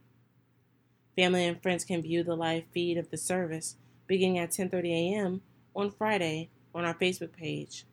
Family 1.18 1.46
and 1.46 1.62
friends 1.62 1.84
can 1.84 2.02
view 2.02 2.24
the 2.24 2.34
live 2.34 2.64
feed 2.74 2.98
of 2.98 3.12
the 3.12 3.18
service 3.18 3.76
beginning 4.08 4.40
at 4.40 4.52
10:30 4.52 4.92
a.m. 4.94 5.42
on 5.76 5.92
Friday 5.92 6.50
on 6.74 6.86
our 6.86 6.94
Facebook 6.94 7.34
page. 7.34 7.86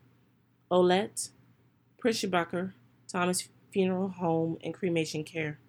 Olette 0.71 1.31
Prischibacher, 2.01 2.71
Thomas 3.05 3.49
funeral 3.69 4.07
home, 4.07 4.57
and 4.63 4.73
cremation 4.73 5.25
care. 5.25 5.59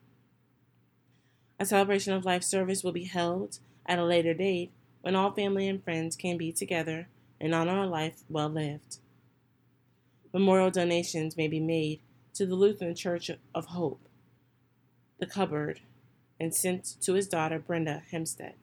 A 1.58 1.66
celebration 1.66 2.12
of 2.12 2.24
life 2.24 2.44
service 2.44 2.84
will 2.84 2.92
be 2.92 3.04
held 3.04 3.58
at 3.86 3.98
a 3.98 4.04
later 4.04 4.34
date 4.34 4.70
when 5.00 5.16
all 5.16 5.32
family 5.32 5.66
and 5.66 5.82
friends 5.82 6.14
can 6.14 6.36
be 6.36 6.52
together 6.52 7.08
and 7.40 7.52
honor 7.52 7.82
a 7.82 7.86
life 7.86 8.22
well 8.28 8.48
lived. 8.48 8.98
Memorial 10.32 10.70
donations 10.70 11.36
may 11.36 11.48
be 11.48 11.58
made 11.58 12.00
to 12.34 12.46
the 12.46 12.54
Lutheran 12.54 12.94
Church 12.94 13.30
of 13.52 13.66
Hope, 13.66 14.07
the 15.18 15.26
cupboard, 15.26 15.80
and 16.40 16.54
sent 16.54 16.96
to 17.00 17.14
his 17.14 17.26
daughter 17.26 17.58
Brenda 17.58 18.02
Hempstead. 18.10 18.54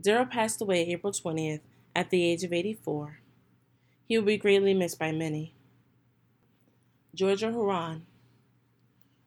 Darrell 0.00 0.26
passed 0.26 0.60
away 0.60 0.86
April 0.86 1.12
20th 1.12 1.60
at 1.96 2.10
the 2.10 2.22
age 2.22 2.44
of 2.44 2.52
84. 2.52 3.20
He 4.06 4.18
will 4.18 4.24
be 4.24 4.36
greatly 4.36 4.74
missed 4.74 4.98
by 4.98 5.12
many. 5.12 5.54
Georgia 7.14 7.50
Huron. 7.50 8.06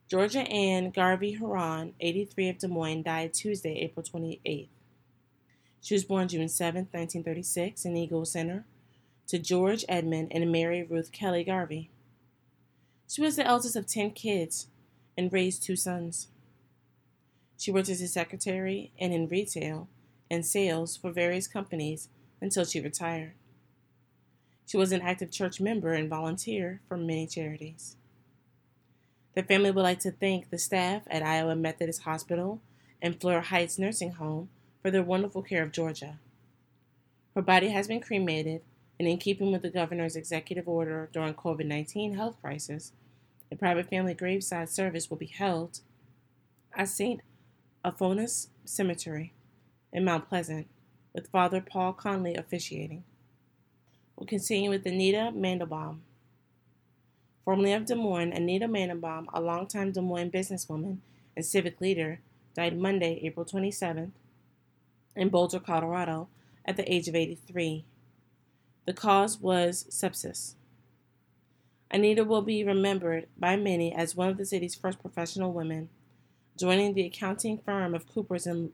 Georgia 0.10 0.42
Ann 0.42 0.92
Garvey 0.92 1.34
Huron, 1.34 1.94
83 2.00 2.50
of 2.50 2.58
Des 2.60 2.68
Moines, 2.68 3.04
died 3.04 3.34
Tuesday, 3.34 3.80
April 3.80 4.06
28th. 4.06 4.68
She 5.82 5.94
was 5.94 6.06
born 6.06 6.28
June 6.28 6.48
7, 6.48 6.82
1936, 6.92 7.86
in 7.86 7.98
Eagle 7.98 8.26
Center, 8.26 8.66
to 9.28 9.40
George 9.40 9.84
Edmund 9.90 10.30
and 10.32 10.52
Mary 10.52 10.84
Ruth 10.84 11.12
Kelly 11.12 11.44
Garvey. 11.44 11.90
She 13.10 13.22
was 13.22 13.36
the 13.36 13.46
eldest 13.46 13.76
of 13.76 13.88
10 13.88 14.12
kids 14.12 14.68
and 15.18 15.34
raised 15.34 15.64
two 15.64 15.76
sons. 15.76 16.28
She 17.58 17.72
worked 17.72 17.90
as 17.90 18.02
a 18.02 18.08
secretary 18.08 18.92
and 19.00 19.14
in 19.14 19.28
retail 19.28 19.88
and 20.30 20.46
sales 20.46 20.96
for 20.96 21.12
various 21.12 21.48
companies 21.48 22.10
until 22.40 22.66
she 22.66 22.80
retired. 22.80 23.34
She 24.68 24.78
was 24.78 24.92
an 24.92 25.02
active 25.02 25.32
church 25.32 25.60
member 25.60 25.94
and 25.94 26.10
volunteer 26.10 26.82
for 26.88 26.98
many 26.98 27.26
charities. 27.26 27.96
The 29.34 29.44
family 29.44 29.72
would 29.72 29.84
like 29.84 30.00
to 30.00 30.12
thank 30.12 30.50
the 30.50 30.58
staff 30.58 31.04
at 31.08 31.24
Iowa 31.24 31.56
Methodist 31.56 32.02
Hospital 32.02 32.60
and 33.02 33.20
Fleur 33.20 33.42
Heights 33.42 33.80
Nursing 33.80 34.14
Home 34.14 34.50
for 34.82 34.92
their 34.92 35.04
wonderful 35.04 35.42
care 35.42 35.64
of 35.64 35.72
Georgia. 35.72 36.20
Her 37.36 37.42
body 37.42 37.70
has 37.70 37.88
been 37.88 38.02
cremated, 38.02 38.62
and 39.00 39.08
in 39.08 39.18
keeping 39.18 39.52
with 39.52 39.62
the 39.62 39.70
governor's 39.70 40.16
executive 40.16 40.68
order 40.68 41.08
during 41.14 41.36
COVID-19 41.36 42.16
health 42.16 42.36
crisis, 42.42 42.94
a 43.52 43.56
private 43.56 43.90
family 43.90 44.14
graveside 44.14 44.70
service 44.70 45.10
will 45.10 45.18
be 45.18 45.28
held 45.28 45.80
at 46.76 46.90
St. 46.90 47.22
Alphonsus 47.84 48.50
Cemetery 48.66 49.34
in 49.94 50.04
Mount 50.04 50.28
Pleasant, 50.28 50.68
with 51.14 51.32
Father 51.32 51.62
Paul 51.62 51.94
Conley 51.94 52.36
officiating. 52.36 53.04
We'll 54.16 54.28
continue 54.28 54.70
with 54.70 54.86
Anita 54.86 55.32
Mandelbaum. 55.34 56.00
Formerly 57.46 57.74
of 57.74 57.86
Des 57.86 57.96
Moines, 57.96 58.34
Anita 58.34 58.68
Mandelbaum, 58.68 59.26
a 59.34 59.40
longtime 59.40 59.92
Des 59.92 60.02
Moines 60.02 60.32
businesswoman 60.32 60.98
and 61.36 61.46
civic 61.46 61.80
leader, 61.80 62.20
died 62.56 62.78
Monday, 62.78 63.22
April 63.24 63.46
27th, 63.46 64.12
in 65.16 65.30
Boulder, 65.30 65.60
Colorado, 65.60 66.28
at 66.66 66.76
the 66.76 66.92
age 66.94 67.08
of 67.08 67.16
83. 67.16 67.86
The 68.86 68.94
cause 68.94 69.40
was 69.40 69.86
sepsis. 69.90 70.56
Anita 71.90 72.24
will 72.26 72.42
be 72.42 72.64
remembered 72.64 73.28
by 73.38 73.56
many 73.56 73.94
as 73.94 74.16
one 74.16 74.30
of 74.30 74.38
the 74.38 74.46
city's 74.46 74.76
first 74.76 75.00
professional 75.00 75.54
women, 75.54 75.90
joining 76.58 76.94
the 76.94 77.06
accounting 77.06 77.58
firm 77.58 77.96
of 77.96 78.08
Coopers 78.14 78.46
and 78.46 78.72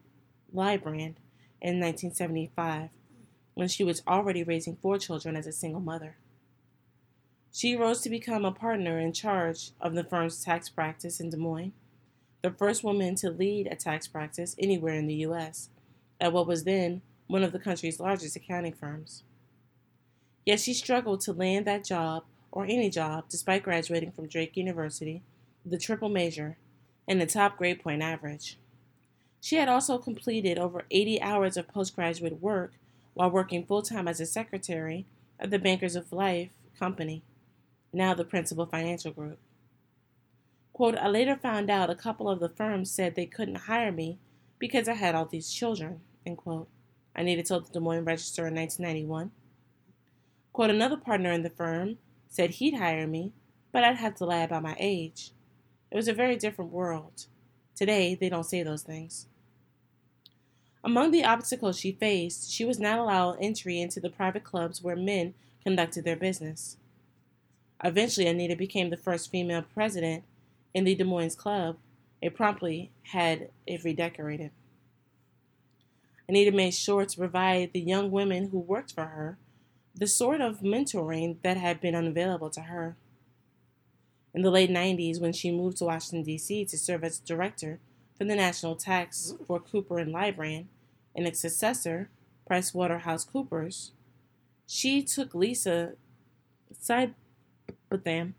Lybrand 0.52 1.16
in 1.60 1.80
1975, 1.80 2.90
when 3.54 3.68
she 3.68 3.84
was 3.84 4.02
already 4.06 4.42
raising 4.42 4.76
four 4.76 4.98
children 4.98 5.36
as 5.36 5.46
a 5.46 5.52
single 5.52 5.80
mother. 5.80 6.16
She 7.52 7.76
rose 7.76 8.00
to 8.00 8.10
become 8.10 8.44
a 8.44 8.50
partner 8.50 8.98
in 8.98 9.12
charge 9.12 9.70
of 9.80 9.94
the 9.94 10.02
firm's 10.02 10.42
tax 10.42 10.68
practice 10.68 11.20
in 11.20 11.30
Des 11.30 11.36
Moines, 11.36 11.72
the 12.42 12.50
first 12.50 12.82
woman 12.82 13.14
to 13.16 13.30
lead 13.30 13.68
a 13.68 13.76
tax 13.76 14.08
practice 14.08 14.56
anywhere 14.58 14.94
in 14.94 15.06
the 15.06 15.14
U.S., 15.14 15.70
at 16.20 16.32
what 16.32 16.48
was 16.48 16.64
then 16.64 17.00
one 17.28 17.44
of 17.44 17.52
the 17.52 17.60
country's 17.60 18.00
largest 18.00 18.34
accounting 18.34 18.72
firms. 18.72 19.22
Yet 20.44 20.60
she 20.60 20.74
struggled 20.74 21.20
to 21.22 21.32
land 21.32 21.64
that 21.66 21.84
job 21.84 22.24
or 22.54 22.64
any 22.64 22.88
job 22.88 23.24
despite 23.28 23.64
graduating 23.64 24.12
from 24.12 24.28
Drake 24.28 24.56
University, 24.56 25.22
the 25.66 25.76
triple 25.76 26.08
major, 26.08 26.56
and 27.08 27.20
the 27.20 27.26
top 27.26 27.58
grade 27.58 27.82
point 27.82 28.00
average. 28.00 28.56
She 29.40 29.56
had 29.56 29.68
also 29.68 29.98
completed 29.98 30.56
over 30.56 30.84
80 30.90 31.20
hours 31.20 31.56
of 31.56 31.68
postgraduate 31.68 32.40
work 32.40 32.72
while 33.12 33.30
working 33.30 33.66
full 33.66 33.82
time 33.82 34.08
as 34.08 34.20
a 34.20 34.26
secretary 34.26 35.04
at 35.38 35.50
the 35.50 35.58
Bankers 35.58 35.96
of 35.96 36.12
Life 36.12 36.50
Company 36.78 37.22
now 37.92 38.14
the 38.14 38.24
principal 38.24 38.66
financial 38.66 39.12
group. 39.12 39.38
Quote, 40.72 40.96
I 40.96 41.08
later 41.08 41.36
found 41.36 41.70
out 41.70 41.90
a 41.90 41.94
couple 41.94 42.28
of 42.28 42.40
the 42.40 42.48
firms 42.48 42.90
said 42.90 43.14
they 43.14 43.26
couldn't 43.26 43.54
hire 43.54 43.92
me 43.92 44.18
because 44.58 44.88
I 44.88 44.94
had 44.94 45.14
all 45.14 45.26
these 45.26 45.52
children, 45.52 46.00
end 46.26 46.38
quote. 46.38 46.68
Anita 47.14 47.44
told 47.44 47.66
the 47.66 47.72
Des 47.72 47.80
Moines 47.80 48.04
Register 48.04 48.48
in 48.48 48.54
1991. 48.56 49.30
Quote, 50.52 50.70
another 50.70 50.96
partner 50.96 51.30
in 51.30 51.42
the 51.42 51.50
firm 51.50 51.98
said 52.34 52.50
he'd 52.50 52.74
hire 52.74 53.06
me, 53.06 53.32
but 53.70 53.84
I'd 53.84 53.98
have 53.98 54.16
to 54.16 54.24
lie 54.24 54.42
about 54.42 54.64
my 54.64 54.74
age. 54.80 55.30
It 55.92 55.94
was 55.96 56.08
a 56.08 56.12
very 56.12 56.34
different 56.34 56.72
world. 56.72 57.26
Today, 57.76 58.16
they 58.16 58.28
don't 58.28 58.42
say 58.42 58.64
those 58.64 58.82
things. 58.82 59.26
Among 60.82 61.12
the 61.12 61.24
obstacles 61.24 61.78
she 61.78 61.92
faced, 61.92 62.50
she 62.50 62.64
was 62.64 62.80
not 62.80 62.98
allowed 62.98 63.38
entry 63.40 63.80
into 63.80 64.00
the 64.00 64.10
private 64.10 64.42
clubs 64.42 64.82
where 64.82 64.96
men 64.96 65.34
conducted 65.62 66.04
their 66.04 66.16
business. 66.16 66.76
Eventually, 67.84 68.26
Anita 68.26 68.56
became 68.56 68.90
the 68.90 68.96
first 68.96 69.30
female 69.30 69.62
president 69.72 70.24
in 70.74 70.82
the 70.82 70.96
Des 70.96 71.04
Moines 71.04 71.36
Club. 71.36 71.76
It 72.20 72.34
promptly 72.34 72.90
had 73.12 73.50
it 73.64 73.84
redecorated. 73.84 74.50
Anita 76.28 76.50
made 76.50 76.74
sure 76.74 77.06
to 77.06 77.16
provide 77.16 77.72
the 77.72 77.80
young 77.80 78.10
women 78.10 78.48
who 78.48 78.58
worked 78.58 78.92
for 78.92 79.04
her 79.04 79.38
the 79.94 80.06
sort 80.06 80.40
of 80.40 80.60
mentoring 80.60 81.36
that 81.42 81.56
had 81.56 81.80
been 81.80 81.94
unavailable 81.94 82.50
to 82.50 82.62
her. 82.62 82.96
In 84.34 84.42
the 84.42 84.50
late 84.50 84.70
90s, 84.70 85.20
when 85.20 85.32
she 85.32 85.52
moved 85.52 85.76
to 85.78 85.84
Washington, 85.84 86.24
D.C. 86.24 86.64
to 86.64 86.76
serve 86.76 87.04
as 87.04 87.20
director 87.20 87.78
for 88.18 88.24
the 88.24 88.34
national 88.34 88.74
tax 88.74 89.34
for 89.46 89.60
Cooper 89.60 89.98
and 89.98 90.12
Lybrand 90.12 90.66
and 91.14 91.26
its 91.26 91.40
successor, 91.40 92.10
PricewaterhouseCoopers, 92.50 93.90
she 94.66 95.02
took 95.02 95.34
Lisa 95.34 95.92
side 96.78 97.14
with 97.90 98.04
them. 98.04 98.34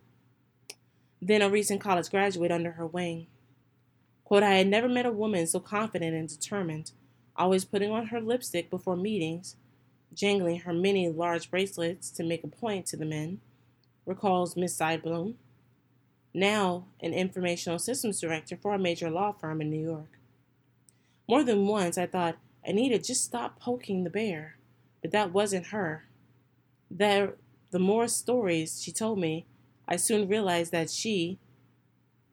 Then 1.21 1.41
a 1.41 1.49
recent 1.49 1.79
college 1.79 2.09
graduate 2.09 2.51
under 2.51 2.71
her 2.71 2.85
wing. 2.85 3.27
Quote, 4.25 4.43
I 4.43 4.55
had 4.55 4.67
never 4.67 4.89
met 4.89 5.05
a 5.05 5.11
woman 5.11 5.47
so 5.47 5.59
confident 5.59 6.15
and 6.15 6.27
determined, 6.27 6.91
always 7.37 7.63
putting 7.63 7.91
on 7.91 8.07
her 8.07 8.19
lipstick 8.19 8.69
before 8.69 8.97
meetings, 8.97 9.55
jangling 10.13 10.61
her 10.61 10.73
many 10.73 11.09
large 11.09 11.49
bracelets 11.49 12.09
to 12.11 12.23
make 12.23 12.43
a 12.43 12.47
point 12.47 12.85
to 12.87 12.97
the 12.97 13.05
men, 13.05 13.39
recalls 14.05 14.55
Miss 14.55 14.77
Seidblum, 14.77 15.35
now 16.33 16.85
an 17.01 17.13
informational 17.13 17.79
systems 17.79 18.19
director 18.19 18.57
for 18.57 18.73
a 18.73 18.79
major 18.79 19.09
law 19.09 19.31
firm 19.31 19.61
in 19.61 19.69
New 19.69 19.81
York. 19.81 20.19
More 21.27 21.43
than 21.43 21.67
once 21.67 21.97
I 21.97 22.05
thought, 22.05 22.37
Anita, 22.63 22.99
just 22.99 23.23
stop 23.23 23.59
poking 23.59 24.03
the 24.03 24.09
bear. 24.09 24.57
But 25.01 25.11
that 25.11 25.31
wasn't 25.31 25.67
her. 25.67 26.05
The 26.89 27.33
more 27.73 28.07
stories 28.07 28.81
she 28.81 28.91
told 28.91 29.19
me, 29.19 29.45
I 29.87 29.97
soon 29.97 30.27
realized 30.27 30.71
that 30.71 30.89
she, 30.89 31.39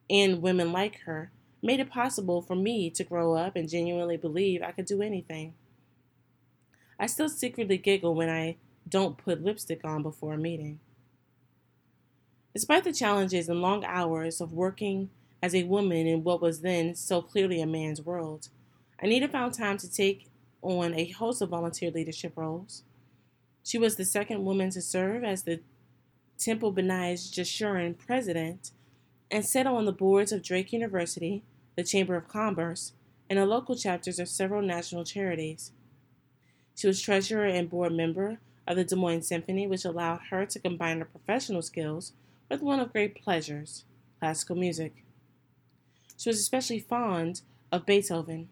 and 0.09 0.41
women 0.41 0.71
like 0.71 1.01
her, 1.01 1.31
made 1.61 1.79
it 1.79 1.89
possible 1.89 2.41
for 2.41 2.55
me 2.55 2.89
to 2.89 3.03
grow 3.03 3.35
up 3.35 3.55
and 3.55 3.69
genuinely 3.69 4.17
believe 4.17 4.61
I 4.61 4.71
could 4.71 4.85
do 4.85 5.01
anything. 5.01 5.53
I 7.03 7.07
still 7.07 7.27
secretly 7.27 7.77
giggle 7.77 8.15
when 8.15 8.29
I 8.29 8.55
don't 8.87 9.17
put 9.17 9.43
lipstick 9.43 9.81
on 9.83 10.03
before 10.03 10.35
a 10.35 10.37
meeting. 10.37 10.79
Despite 12.53 12.85
the 12.85 12.93
challenges 12.93 13.49
and 13.49 13.61
long 13.61 13.83
hours 13.83 14.39
of 14.39 14.53
working 14.53 15.09
as 15.41 15.53
a 15.53 15.63
woman 15.63 16.07
in 16.07 16.23
what 16.23 16.41
was 16.41 16.61
then 16.61 16.95
so 16.95 17.21
clearly 17.21 17.59
a 17.59 17.65
man's 17.65 18.01
world, 18.01 18.47
Anita 19.01 19.27
found 19.27 19.53
time 19.53 19.77
to 19.79 19.91
take 19.91 20.29
on 20.61 20.93
a 20.93 21.09
host 21.09 21.41
of 21.41 21.49
volunteer 21.49 21.91
leadership 21.91 22.37
roles. 22.37 22.83
She 23.65 23.77
was 23.77 23.97
the 23.97 24.05
second 24.05 24.45
woman 24.45 24.69
to 24.69 24.81
serve 24.81 25.25
as 25.25 25.43
the 25.43 25.59
Temple 26.37 26.71
B'nai 26.71 27.15
Jeshurun 27.15 27.97
president 27.97 28.71
and 29.29 29.45
sat 29.45 29.67
on 29.67 29.83
the 29.83 29.91
boards 29.91 30.31
of 30.31 30.41
Drake 30.41 30.71
University, 30.71 31.43
the 31.75 31.83
Chamber 31.83 32.15
of 32.15 32.29
Commerce, 32.29 32.93
and 33.29 33.37
the 33.37 33.45
local 33.45 33.75
chapters 33.75 34.19
of 34.19 34.29
several 34.29 34.61
national 34.61 35.03
charities. 35.03 35.73
She 36.75 36.87
was 36.87 37.01
treasurer 37.01 37.45
and 37.45 37.69
board 37.69 37.93
member 37.93 38.39
of 38.67 38.75
the 38.75 38.83
Des 38.83 38.95
Moines 38.95 39.27
Symphony, 39.27 39.67
which 39.67 39.85
allowed 39.85 40.21
her 40.29 40.45
to 40.45 40.59
combine 40.59 40.99
her 40.99 41.05
professional 41.05 41.61
skills 41.61 42.13
with 42.49 42.61
one 42.61 42.79
of 42.79 42.91
great 42.91 43.21
pleasures 43.21 43.85
classical 44.19 44.55
music. 44.55 45.03
She 46.17 46.29
was 46.29 46.39
especially 46.39 46.79
fond 46.79 47.41
of 47.71 47.85
Beethoven. 47.85 48.47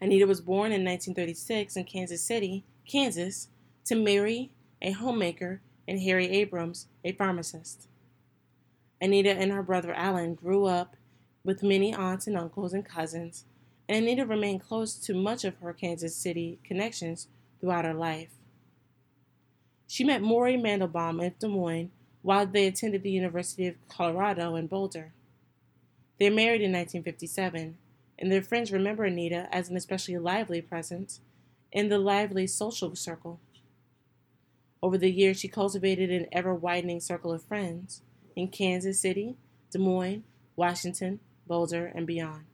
Anita 0.00 0.26
was 0.26 0.40
born 0.40 0.72
in 0.72 0.84
1936 0.84 1.76
in 1.76 1.84
Kansas 1.84 2.22
City 2.22 2.64
Kansas, 2.86 3.48
to 3.84 3.94
Mary, 3.94 4.50
a 4.80 4.92
homemaker, 4.92 5.60
and 5.86 6.00
Harry 6.00 6.28
Abrams, 6.28 6.88
a 7.04 7.12
pharmacist. 7.12 7.88
Anita 9.00 9.30
and 9.30 9.50
her 9.52 9.62
brother 9.62 9.92
Alan 9.94 10.34
grew 10.34 10.66
up 10.66 10.96
with 11.44 11.62
many 11.62 11.94
aunts 11.94 12.26
and 12.26 12.36
uncles 12.36 12.72
and 12.72 12.84
cousins, 12.84 13.44
Anita 13.94 14.24
remained 14.24 14.62
close 14.62 14.94
to 14.94 15.14
much 15.14 15.44
of 15.44 15.56
her 15.58 15.72
Kansas 15.72 16.14
City 16.14 16.58
connections 16.64 17.28
throughout 17.60 17.84
her 17.84 17.94
life. 17.94 18.30
She 19.86 20.04
met 20.04 20.22
Maury 20.22 20.56
Mandelbaum 20.56 21.22
in 21.22 21.34
Des 21.38 21.48
Moines 21.48 21.90
while 22.22 22.46
they 22.46 22.66
attended 22.66 23.02
the 23.02 23.10
University 23.10 23.66
of 23.66 23.74
Colorado 23.88 24.54
in 24.56 24.66
Boulder. 24.66 25.12
They 26.18 26.30
married 26.30 26.62
in 26.62 26.72
1957, 26.72 27.76
and 28.18 28.32
their 28.32 28.42
friends 28.42 28.72
remember 28.72 29.04
Anita 29.04 29.48
as 29.50 29.68
an 29.68 29.76
especially 29.76 30.16
lively 30.18 30.62
presence 30.62 31.20
in 31.72 31.88
the 31.88 31.98
lively 31.98 32.46
social 32.46 32.94
circle. 32.94 33.40
Over 34.82 34.98
the 34.98 35.10
years, 35.10 35.38
she 35.38 35.48
cultivated 35.48 36.10
an 36.10 36.26
ever 36.32 36.54
widening 36.54 37.00
circle 37.00 37.32
of 37.32 37.42
friends 37.42 38.02
in 38.36 38.48
Kansas 38.48 39.00
City, 39.00 39.36
Des 39.70 39.78
Moines, 39.78 40.24
Washington, 40.56 41.20
Boulder, 41.46 41.92
and 41.94 42.06
beyond. 42.06 42.44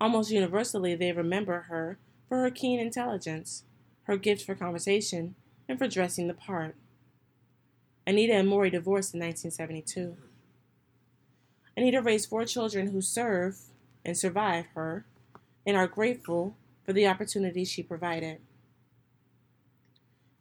Almost 0.00 0.30
universally, 0.30 0.94
they 0.94 1.12
remember 1.12 1.62
her 1.68 1.98
for 2.28 2.42
her 2.42 2.50
keen 2.50 2.78
intelligence, 2.78 3.64
her 4.04 4.16
gift 4.16 4.44
for 4.44 4.54
conversation, 4.54 5.34
and 5.68 5.78
for 5.78 5.88
dressing 5.88 6.28
the 6.28 6.34
part. 6.34 6.76
Anita 8.06 8.34
and 8.34 8.48
Maury 8.48 8.70
divorced 8.70 9.12
in 9.12 9.20
1972. 9.20 10.16
Anita 11.76 12.00
raised 12.00 12.28
four 12.28 12.44
children 12.44 12.88
who 12.88 13.00
serve 13.00 13.58
and 14.04 14.16
survive 14.16 14.66
her 14.74 15.04
and 15.66 15.76
are 15.76 15.86
grateful 15.86 16.56
for 16.84 16.92
the 16.92 17.06
opportunities 17.06 17.70
she 17.70 17.82
provided. 17.82 18.38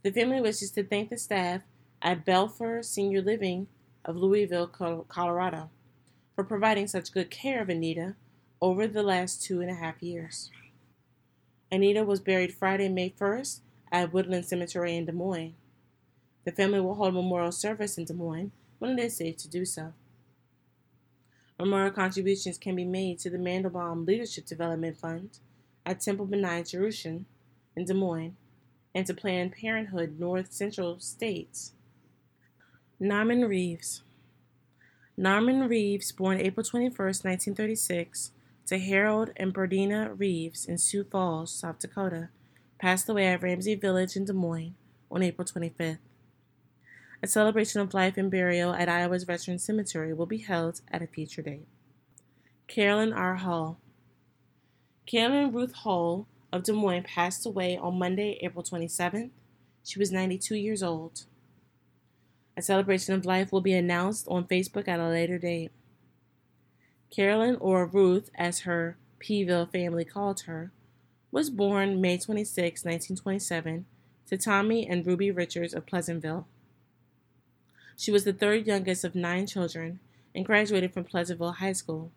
The 0.03 0.11
family 0.11 0.39
wishes 0.39 0.71
to 0.71 0.83
thank 0.83 1.09
the 1.09 1.17
staff 1.17 1.63
at 2.01 2.23
Balfour 2.23 2.83
Senior 2.83 3.21
Living 3.21 3.67
of 4.05 4.15
Louisville, 4.15 4.67
Colorado, 4.67 5.69
for 6.35 6.43
providing 6.43 6.87
such 6.87 7.11
good 7.11 7.29
care 7.29 7.61
of 7.61 7.69
Anita 7.69 8.15
over 8.61 8.87
the 8.87 9.03
last 9.03 9.43
two 9.43 9.61
and 9.61 9.69
a 9.69 9.75
half 9.75 10.01
years. 10.01 10.49
Anita 11.71 12.03
was 12.03 12.19
buried 12.19 12.53
Friday, 12.53 12.89
May 12.89 13.09
1st 13.09 13.59
at 13.91 14.13
Woodland 14.13 14.45
Cemetery 14.45 14.95
in 14.95 15.05
Des 15.05 15.11
Moines. 15.11 15.55
The 16.45 16.51
family 16.51 16.79
will 16.79 16.95
hold 16.95 17.13
memorial 17.13 17.51
service 17.51 17.97
in 17.97 18.05
Des 18.05 18.13
Moines 18.13 18.51
when 18.79 18.97
it 18.97 19.05
is 19.05 19.17
safe 19.17 19.37
to 19.37 19.49
do 19.49 19.65
so. 19.65 19.93
Memorial 21.59 21.91
contributions 21.91 22.57
can 22.57 22.75
be 22.75 22.85
made 22.85 23.19
to 23.19 23.29
the 23.29 23.37
Mandelbaum 23.37 24.05
Leadership 24.05 24.45
Development 24.45 24.97
Fund 24.97 25.39
at 25.85 25.99
Temple 25.99 26.27
B'nai 26.27 26.61
Jeshurun 26.61 27.25
in 27.75 27.85
Des 27.85 27.93
Moines 27.93 28.35
and 28.93 29.05
to 29.05 29.13
Planned 29.13 29.53
Parenthood 29.53 30.19
North 30.19 30.51
Central 30.51 30.99
States. 30.99 31.73
Norman 32.99 33.45
Reeves 33.45 34.03
Norman 35.19 35.67
Reeves, 35.67 36.11
born 36.11 36.39
April 36.39 36.63
21, 36.63 36.91
1936, 36.93 38.31
to 38.67 38.77
Harold 38.77 39.31
and 39.37 39.53
Berdina 39.53 40.13
Reeves 40.17 40.65
in 40.65 40.77
Sioux 40.77 41.05
Falls, 41.05 41.51
South 41.51 41.79
Dakota, 41.79 42.29
passed 42.79 43.09
away 43.09 43.27
at 43.27 43.41
Ramsey 43.41 43.75
Village 43.75 44.15
in 44.15 44.25
Des 44.25 44.33
Moines 44.33 44.75
on 45.09 45.23
April 45.23 45.45
25th. 45.45 45.99
A 47.23 47.27
celebration 47.27 47.81
of 47.81 47.93
life 47.93 48.17
and 48.17 48.29
burial 48.29 48.73
at 48.73 48.89
Iowa's 48.89 49.23
Veterans 49.23 49.63
Cemetery 49.63 50.13
will 50.13 50.25
be 50.25 50.39
held 50.39 50.81
at 50.91 51.01
a 51.01 51.07
future 51.07 51.41
date. 51.41 51.67
Carolyn 52.67 53.13
R. 53.13 53.35
Hall 53.35 53.79
Carolyn 55.07 55.53
Ruth 55.53 55.73
Hall 55.73 56.27
of 56.51 56.63
Des 56.63 56.73
Moines 56.73 57.03
passed 57.03 57.45
away 57.45 57.77
on 57.77 57.97
Monday, 57.97 58.37
April 58.41 58.63
27th. 58.63 59.29
She 59.85 59.97
was 59.97 60.11
92 60.11 60.55
years 60.55 60.83
old. 60.83 61.23
A 62.57 62.61
celebration 62.61 63.13
of 63.13 63.25
life 63.25 63.53
will 63.53 63.61
be 63.61 63.73
announced 63.73 64.27
on 64.27 64.43
Facebook 64.43 64.89
at 64.89 64.99
a 64.99 65.07
later 65.07 65.37
date. 65.37 65.71
Carolyn, 67.09 67.57
or 67.59 67.85
Ruth 67.85 68.29
as 68.35 68.61
her 68.61 68.97
Peeville 69.19 69.71
family 69.71 70.05
called 70.05 70.41
her, 70.41 70.71
was 71.31 71.49
born 71.49 72.01
May 72.01 72.17
26, 72.17 72.83
1927, 72.83 73.85
to 74.27 74.37
Tommy 74.37 74.87
and 74.87 75.05
Ruby 75.05 75.31
Richards 75.31 75.73
of 75.73 75.85
Pleasantville. 75.85 76.47
She 77.95 78.11
was 78.11 78.23
the 78.23 78.33
third 78.33 78.67
youngest 78.67 79.03
of 79.03 79.15
nine 79.15 79.47
children 79.47 79.99
and 80.35 80.45
graduated 80.45 80.93
from 80.93 81.03
Pleasantville 81.03 81.53
High 81.53 81.73
School. 81.73 82.11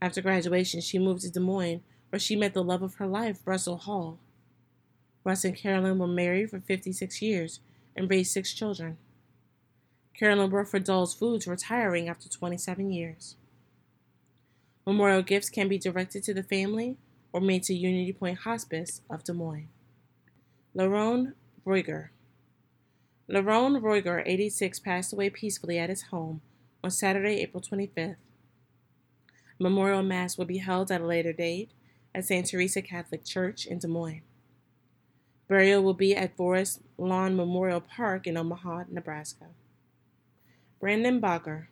After 0.00 0.22
graduation, 0.22 0.80
she 0.80 0.98
moved 0.98 1.22
to 1.22 1.30
Des 1.30 1.40
Moines, 1.40 1.82
where 2.10 2.20
she 2.20 2.36
met 2.36 2.54
the 2.54 2.62
love 2.62 2.82
of 2.82 2.94
her 2.94 3.06
life, 3.06 3.40
Russell 3.44 3.78
Hall. 3.78 4.18
Russ 5.24 5.44
and 5.44 5.56
Carolyn 5.56 5.98
were 5.98 6.06
married 6.06 6.50
for 6.50 6.60
56 6.60 7.20
years 7.20 7.60
and 7.96 8.08
raised 8.08 8.32
six 8.32 8.52
children. 8.54 8.96
Carolyn 10.14 10.50
worked 10.50 10.70
for 10.70 10.78
Dahl's 10.78 11.14
Foods, 11.14 11.46
retiring 11.46 12.08
after 12.08 12.28
27 12.28 12.90
years. 12.92 13.36
Memorial 14.90 15.22
gifts 15.22 15.48
can 15.48 15.68
be 15.68 15.78
directed 15.78 16.24
to 16.24 16.34
the 16.34 16.42
family 16.42 16.96
or 17.32 17.40
made 17.40 17.62
to 17.62 17.72
Unity 17.72 18.12
Point 18.12 18.38
Hospice 18.38 19.02
of 19.08 19.22
Des 19.22 19.32
Moines. 19.32 19.68
Lerone 20.76 21.34
Roiger. 21.64 22.08
Lerone 23.30 23.80
Roiger, 23.80 24.20
86, 24.26 24.80
passed 24.80 25.12
away 25.12 25.30
peacefully 25.30 25.78
at 25.78 25.90
his 25.90 26.02
home 26.10 26.40
on 26.82 26.90
Saturday, 26.90 27.40
April 27.40 27.62
25th. 27.62 28.16
Memorial 29.60 30.02
Mass 30.02 30.36
will 30.36 30.44
be 30.44 30.58
held 30.58 30.90
at 30.90 31.00
a 31.00 31.06
later 31.06 31.32
date 31.32 31.70
at 32.12 32.24
St. 32.24 32.44
Teresa 32.44 32.82
Catholic 32.82 33.24
Church 33.24 33.66
in 33.66 33.78
Des 33.78 33.86
Moines. 33.86 34.22
Burial 35.46 35.84
will 35.84 35.94
be 35.94 36.16
at 36.16 36.36
Forest 36.36 36.80
Lawn 36.98 37.36
Memorial 37.36 37.80
Park 37.80 38.26
in 38.26 38.36
Omaha, 38.36 38.86
Nebraska. 38.90 39.50
Brandon 40.80 41.20
Bogger. 41.20 41.66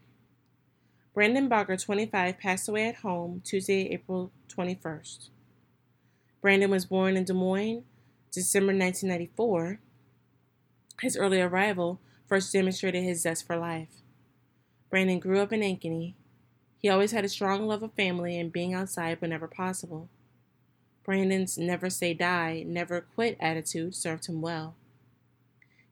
Brandon 1.18 1.48
Bogger, 1.50 1.84
25, 1.84 2.38
passed 2.38 2.68
away 2.68 2.86
at 2.86 2.98
home 2.98 3.42
Tuesday, 3.44 3.88
April 3.88 4.30
21st. 4.56 5.30
Brandon 6.40 6.70
was 6.70 6.86
born 6.86 7.16
in 7.16 7.24
Des 7.24 7.32
Moines, 7.32 7.82
December 8.30 8.72
1994. 8.72 9.80
His 11.02 11.16
early 11.16 11.40
arrival 11.40 11.98
first 12.28 12.52
demonstrated 12.52 13.02
his 13.02 13.22
zest 13.22 13.48
for 13.48 13.56
life. 13.56 13.88
Brandon 14.90 15.18
grew 15.18 15.40
up 15.40 15.52
in 15.52 15.58
Ankeny. 15.58 16.14
He 16.78 16.88
always 16.88 17.10
had 17.10 17.24
a 17.24 17.28
strong 17.28 17.66
love 17.66 17.82
of 17.82 17.94
family 17.94 18.38
and 18.38 18.52
being 18.52 18.72
outside 18.72 19.20
whenever 19.20 19.48
possible. 19.48 20.08
Brandon's 21.02 21.58
never 21.58 21.90
say 21.90 22.14
die, 22.14 22.62
never 22.64 23.00
quit 23.00 23.36
attitude 23.40 23.96
served 23.96 24.26
him 24.26 24.40
well. 24.40 24.76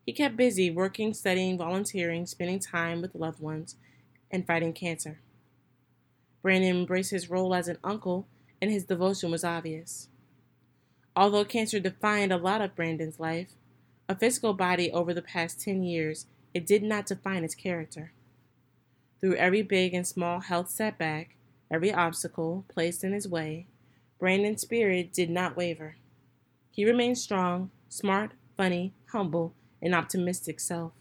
He 0.05 0.13
kept 0.13 0.37
busy 0.37 0.71
working, 0.71 1.13
studying, 1.15 1.59
volunteering, 1.59 2.27
spending 2.27 2.61
time 2.61 3.03
with 3.03 3.17
loved 3.17 3.41
ones, 3.41 3.75
and 4.31 4.47
fighting 4.47 4.73
cancer. 4.73 5.21
Brandon 6.43 6.77
embraced 6.77 7.11
his 7.11 7.31
role 7.31 7.55
as 7.55 7.69
an 7.69 7.79
uncle, 7.83 8.27
and 8.61 8.71
his 8.71 8.85
devotion 8.85 9.31
was 9.31 9.45
obvious. 9.45 10.09
Although 11.15 11.45
cancer 11.45 11.81
defined 11.81 12.33
a 12.33 12.37
lot 12.37 12.61
of 12.61 12.77
Brandon's 12.77 13.19
life, 13.19 13.55
a 14.09 14.15
physical 14.15 14.53
body 14.53 14.91
over 14.91 15.13
the 15.13 15.23
past 15.23 15.61
10 15.61 15.83
years, 15.83 16.27
it 16.55 16.67
did 16.67 16.83
not 16.83 17.07
define 17.07 17.43
his 17.43 17.55
character. 17.55 18.13
Through 19.21 19.37
every 19.37 19.63
big 19.63 19.95
and 19.95 20.07
small 20.07 20.41
health 20.41 20.71
setback, 20.71 21.37
every 21.71 21.93
obstacle 21.93 22.65
placed 22.69 23.03
in 23.03 23.13
his 23.13 23.27
way, 23.27 23.67
Brandon's 24.19 24.63
spirit 24.63 25.13
did 25.13 25.31
not 25.31 25.57
waver. 25.57 25.97
He 26.71 26.85
remained 26.85 27.19
strong, 27.19 27.71
smart, 27.89 28.33
funny, 28.57 28.93
humble, 29.13 29.55
and 29.83 29.95
optimistic 29.95 30.61
self. 30.61 30.93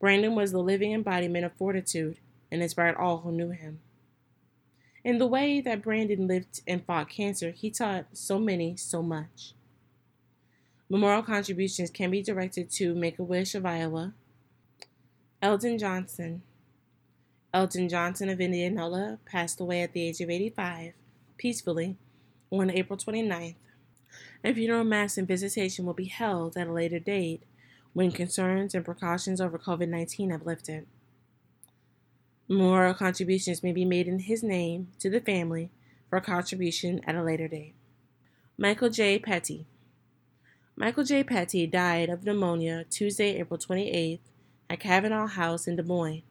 Brandon 0.00 0.34
was 0.34 0.50
the 0.50 0.58
living 0.58 0.92
embodiment 0.92 1.44
of 1.44 1.52
fortitude 1.52 2.16
and 2.50 2.62
inspired 2.62 2.96
all 2.96 3.18
who 3.18 3.30
knew 3.30 3.50
him. 3.50 3.80
In 5.04 5.18
the 5.18 5.26
way 5.26 5.60
that 5.60 5.82
Brandon 5.82 6.26
lived 6.26 6.62
and 6.66 6.84
fought 6.84 7.10
cancer, 7.10 7.50
he 7.50 7.70
taught 7.70 8.06
so 8.14 8.38
many 8.38 8.76
so 8.76 9.02
much. 9.02 9.52
Memorial 10.88 11.22
contributions 11.22 11.90
can 11.90 12.10
be 12.10 12.22
directed 12.22 12.70
to 12.70 12.94
Make 12.94 13.18
a 13.18 13.22
Wish 13.22 13.54
of 13.54 13.64
Iowa, 13.64 14.14
Elton 15.40 15.78
Johnson. 15.78 16.42
Elton 17.52 17.88
Johnson 17.88 18.28
of 18.28 18.40
Indianola 18.40 19.18
passed 19.24 19.60
away 19.60 19.82
at 19.82 19.92
the 19.92 20.06
age 20.06 20.20
of 20.20 20.30
85, 20.30 20.92
peacefully, 21.36 21.96
on 22.50 22.70
April 22.70 22.98
29th. 22.98 23.54
A 24.44 24.54
funeral 24.54 24.84
mass 24.84 25.16
and 25.16 25.28
visitation 25.28 25.84
will 25.86 25.94
be 25.94 26.06
held 26.06 26.56
at 26.56 26.66
a 26.66 26.72
later 26.72 26.98
date 26.98 27.42
when 27.92 28.12
concerns 28.12 28.74
and 28.74 28.84
precautions 28.84 29.40
over 29.40 29.58
COVID 29.58 29.88
19 29.88 30.30
have 30.30 30.46
lifted. 30.46 30.86
More 32.48 32.92
contributions 32.94 33.62
may 33.62 33.72
be 33.72 33.84
made 33.84 34.08
in 34.08 34.20
his 34.20 34.42
name 34.42 34.88
to 34.98 35.10
the 35.10 35.20
family 35.20 35.70
for 36.08 36.16
a 36.16 36.20
contribution 36.20 37.00
at 37.06 37.14
a 37.14 37.22
later 37.22 37.48
date. 37.48 37.74
Michael 38.58 38.90
J. 38.90 39.18
Petty. 39.18 39.66
Michael 40.76 41.04
J. 41.04 41.22
Petty 41.22 41.66
died 41.66 42.08
of 42.08 42.24
pneumonia 42.24 42.84
Tuesday, 42.90 43.38
April 43.38 43.58
28th 43.58 44.20
at 44.68 44.80
Kavanagh 44.80 45.28
House 45.28 45.66
in 45.66 45.76
Des 45.76 45.82
Moines. 45.82 46.22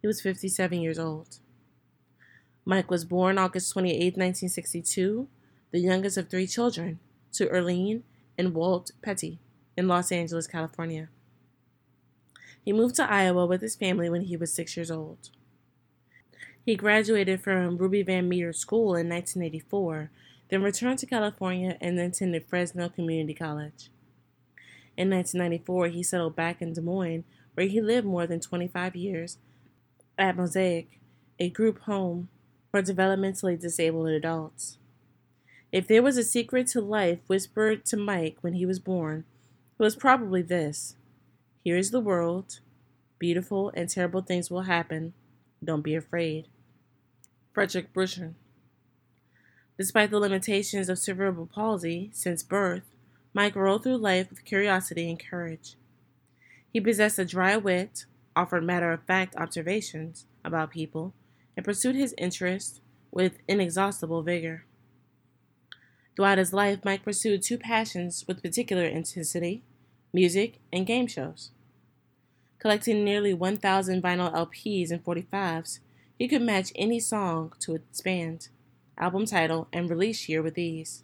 He 0.00 0.06
was 0.06 0.20
57 0.20 0.80
years 0.80 0.98
old. 0.98 1.38
Mike 2.64 2.90
was 2.90 3.04
born 3.04 3.38
August 3.38 3.72
28, 3.72 4.16
1962, 4.16 5.28
the 5.70 5.80
youngest 5.80 6.16
of 6.16 6.28
three 6.28 6.46
children 6.46 7.00
to 7.32 7.46
Erlene 7.46 8.02
and 8.38 8.54
Walt 8.54 8.92
Petty 9.02 9.38
in 9.76 9.88
Los 9.88 10.12
Angeles, 10.12 10.46
California. 10.46 11.08
He 12.64 12.72
moved 12.72 12.94
to 12.96 13.10
Iowa 13.10 13.46
with 13.46 13.60
his 13.60 13.74
family 13.74 14.08
when 14.08 14.22
he 14.22 14.36
was 14.36 14.52
six 14.52 14.76
years 14.76 14.90
old. 14.90 15.30
He 16.64 16.76
graduated 16.76 17.42
from 17.42 17.76
Ruby 17.76 18.02
Van 18.02 18.28
Meter 18.28 18.52
School 18.52 18.94
in 18.94 19.08
1984, 19.08 20.10
then 20.48 20.62
returned 20.62 21.00
to 21.00 21.06
California 21.06 21.76
and 21.80 21.98
attended 21.98 22.46
Fresno 22.46 22.88
Community 22.88 23.34
College. 23.34 23.90
In 24.96 25.10
1994, 25.10 25.88
he 25.88 26.02
settled 26.02 26.36
back 26.36 26.62
in 26.62 26.72
Des 26.72 26.80
Moines, 26.80 27.24
where 27.54 27.66
he 27.66 27.80
lived 27.80 28.06
more 28.06 28.26
than 28.26 28.40
25 28.40 28.94
years 28.94 29.38
at 30.16 30.36
Mosaic, 30.36 31.00
a 31.38 31.48
group 31.48 31.80
home 31.80 32.28
for 32.70 32.82
developmentally 32.82 33.58
disabled 33.58 34.08
adults. 34.08 34.78
If 35.72 35.88
there 35.88 36.02
was 36.02 36.16
a 36.16 36.22
secret 36.22 36.66
to 36.68 36.80
life 36.80 37.18
whispered 37.26 37.84
to 37.86 37.96
Mike 37.96 38.36
when 38.42 38.54
he 38.54 38.66
was 38.66 38.78
born, 38.78 39.24
was 39.82 39.96
probably 39.96 40.42
this 40.42 40.94
Here 41.64 41.76
is 41.76 41.90
the 41.90 41.98
world. 41.98 42.60
Beautiful 43.18 43.72
and 43.74 43.88
terrible 43.88 44.22
things 44.22 44.48
will 44.48 44.62
happen. 44.62 45.12
Don't 45.62 45.82
be 45.82 45.96
afraid. 45.96 46.46
Frederick 47.52 47.92
Buechner. 47.92 48.34
Despite 49.76 50.12
the 50.12 50.20
limitations 50.20 50.88
of 50.88 51.00
cerebral 51.00 51.46
palsy 51.52 52.10
since 52.12 52.44
birth, 52.44 52.94
Mike 53.34 53.56
rolled 53.56 53.82
through 53.82 53.96
life 53.96 54.30
with 54.30 54.44
curiosity 54.44 55.10
and 55.10 55.18
courage. 55.18 55.74
He 56.72 56.80
possessed 56.80 57.18
a 57.18 57.24
dry 57.24 57.56
wit, 57.56 58.06
offered 58.36 58.62
matter 58.62 58.92
of 58.92 59.02
fact 59.02 59.34
observations 59.34 60.26
about 60.44 60.70
people, 60.70 61.12
and 61.56 61.64
pursued 61.64 61.96
his 61.96 62.14
interests 62.16 62.80
with 63.10 63.38
inexhaustible 63.48 64.22
vigor. 64.22 64.64
Throughout 66.14 66.38
his 66.38 66.52
life, 66.52 66.84
Mike 66.84 67.02
pursued 67.02 67.42
two 67.42 67.58
passions 67.58 68.24
with 68.28 68.44
particular 68.44 68.84
intensity 68.84 69.64
music 70.12 70.58
and 70.72 70.86
game 70.86 71.06
shows. 71.06 71.50
Collecting 72.58 73.04
nearly 73.04 73.34
1,000 73.34 74.02
vinyl 74.02 74.32
LPs 74.32 74.90
and 74.90 75.04
45s, 75.04 75.80
he 76.18 76.28
could 76.28 76.42
match 76.42 76.72
any 76.76 77.00
song 77.00 77.52
to 77.60 77.74
its 77.74 78.00
band, 78.00 78.48
album 78.96 79.26
title, 79.26 79.66
and 79.72 79.90
release 79.90 80.28
year 80.28 80.42
with 80.42 80.58
ease. 80.58 81.02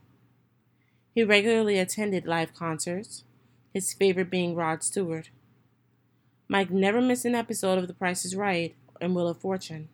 He 1.14 1.24
regularly 1.24 1.78
attended 1.78 2.26
live 2.26 2.54
concerts, 2.54 3.24
his 3.74 3.92
favorite 3.92 4.30
being 4.30 4.54
Rod 4.54 4.84
Stewart. 4.84 5.30
Mike 6.46 6.70
never 6.70 7.00
missed 7.00 7.24
an 7.24 7.34
episode 7.34 7.78
of 7.78 7.88
The 7.88 7.94
Price 7.94 8.24
is 8.24 8.36
Right 8.36 8.76
and 9.00 9.14
Wheel 9.14 9.28
of 9.28 9.38
Fortune. 9.38 9.88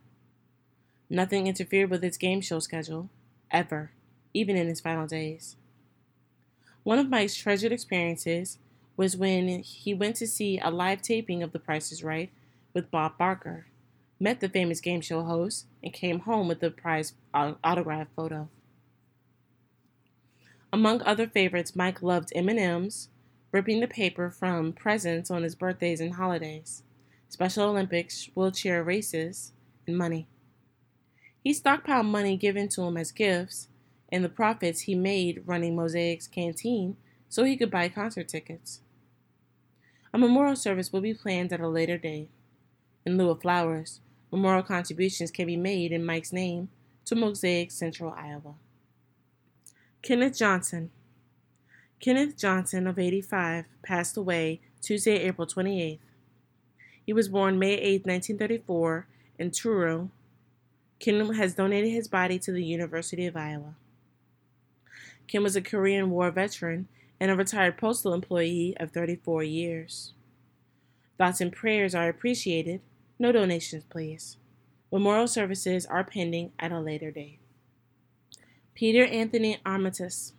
Nothing 1.09 1.47
interfered 1.47 1.91
with 1.91 2.03
his 2.03 2.19
game 2.19 2.41
show 2.41 2.59
schedule, 2.59 3.09
ever, 3.51 3.93
even 4.35 4.57
in 4.57 4.69
his 4.69 4.81
final 4.81 5.07
days. 5.07 5.57
One 6.83 6.99
of 6.99 7.09
Mike's 7.09 7.35
treasured 7.35 7.73
experiences 7.73 8.59
was 8.97 9.17
when 9.17 9.61
he 9.61 9.95
went 9.95 10.17
to 10.17 10.27
see 10.27 10.59
a 10.59 10.71
live 10.71 11.03
taping 11.03 11.43
of 11.43 11.53
The 11.53 11.59
Price 11.59 11.91
is 11.91 12.05
Right 12.05 12.31
with 12.73 12.91
Bob 12.91 13.19
Barker, 13.19 13.67
met 14.21 14.41
the 14.41 14.49
famous 14.49 14.81
game 14.81 15.01
show 15.01 15.23
host, 15.23 15.67
and 15.83 15.93
came 15.93 16.21
home 16.21 16.49
with 16.49 16.61
the 16.61 16.71
prize 16.71 17.15
autograph 17.33 18.09
photo. 18.15 18.49
Among 20.73 21.03
other 21.03 21.27
favorites, 21.27 21.77
Mike 21.77 22.03
loved 22.03 22.33
M&Ms, 22.35 23.09
ripping 23.53 23.81
the 23.81 23.87
paper 23.87 24.31
from 24.31 24.73
presents 24.73 25.31
on 25.31 25.43
his 25.43 25.55
birthdays 25.55 26.01
and 26.01 26.15
holidays, 26.15 26.83
Special 27.29 27.69
Olympics, 27.69 28.29
wheelchair 28.35 28.83
races, 28.83 29.53
and 29.87 29.97
money. 29.99 30.27
He 31.43 31.53
stockpiled 31.53 32.07
money 32.07 32.37
given 32.37 32.69
to 32.71 32.83
him 32.83 32.97
as 32.97 33.13
gifts 33.13 33.69
and 34.11 34.25
the 34.25 34.29
profits 34.29 34.83
he 34.83 34.95
made 34.95 35.43
running 35.45 35.77
Mosaic's 35.77 36.27
canteen 36.29 36.97
so 37.29 37.45
he 37.45 37.57
could 37.57 37.71
buy 37.71 37.89
concert 37.89 38.29
tickets. 38.29 38.81
A 40.15 40.19
memorial 40.19 40.55
service 40.55 40.93
will 40.93 41.01
be 41.01 41.13
planned 41.13 41.53
at 41.53 41.59
a 41.59 41.67
later 41.67 41.99
date. 41.99 42.29
In 43.05 43.19
lieu 43.19 43.31
of 43.31 43.43
flowers, 43.43 44.01
memorial 44.31 44.63
contributions 44.63 45.33
can 45.33 45.49
be 45.49 45.57
made 45.57 45.91
in 45.91 46.07
Mike's 46.07 46.33
name 46.33 46.69
to 47.07 47.17
Mosaic 47.17 47.73
Central, 47.73 48.15
Iowa. 48.17 48.55
Kenneth 50.03 50.39
Johnson. 50.39 50.93
Kenneth 51.99 52.37
Johnson, 52.39 52.87
of 52.87 52.97
85, 52.97 53.65
passed 53.83 54.17
away 54.17 54.61
Tuesday, 54.81 55.17
April 55.17 55.49
28th. 55.49 55.99
He 57.05 57.13
was 57.13 57.29
born 57.29 57.59
May 57.59 57.73
8, 57.73 58.07
1934, 58.07 59.09
in 59.41 59.51
Truro, 59.51 60.11
Kim 61.01 61.35
has 61.35 61.55
donated 61.55 61.91
his 61.91 62.07
body 62.07 62.39
to 62.39 62.53
the 62.53 62.65
University 62.65 63.27
of 63.27 63.37
Iowa. 63.37 63.75
Kim 65.27 65.43
was 65.43 65.57
a 65.57 65.61
Korean 65.61 66.11
War 66.11 66.31
veteran 66.31 66.87
and 67.25 67.31
a 67.31 67.35
retired 67.35 67.79
postal 67.79 68.13
employee 68.13 68.77
of 68.79 68.91
34 68.91 69.43
years. 69.45 70.13
Thoughts 71.17 71.41
and 71.41 71.51
prayers 71.51 71.95
are 71.95 72.07
appreciated. 72.07 72.83
No 73.19 73.33
donations, 73.33 73.85
please. 73.89 74.37
Memorial 74.93 75.27
services 75.27 75.87
are 75.87 76.05
pending 76.05 76.53
at 76.59 76.71
a 76.71 76.79
later 76.79 77.11
date. 77.11 77.39
Peter 78.75 79.07
Anthony 79.07 79.59
Armitage. 79.65 80.33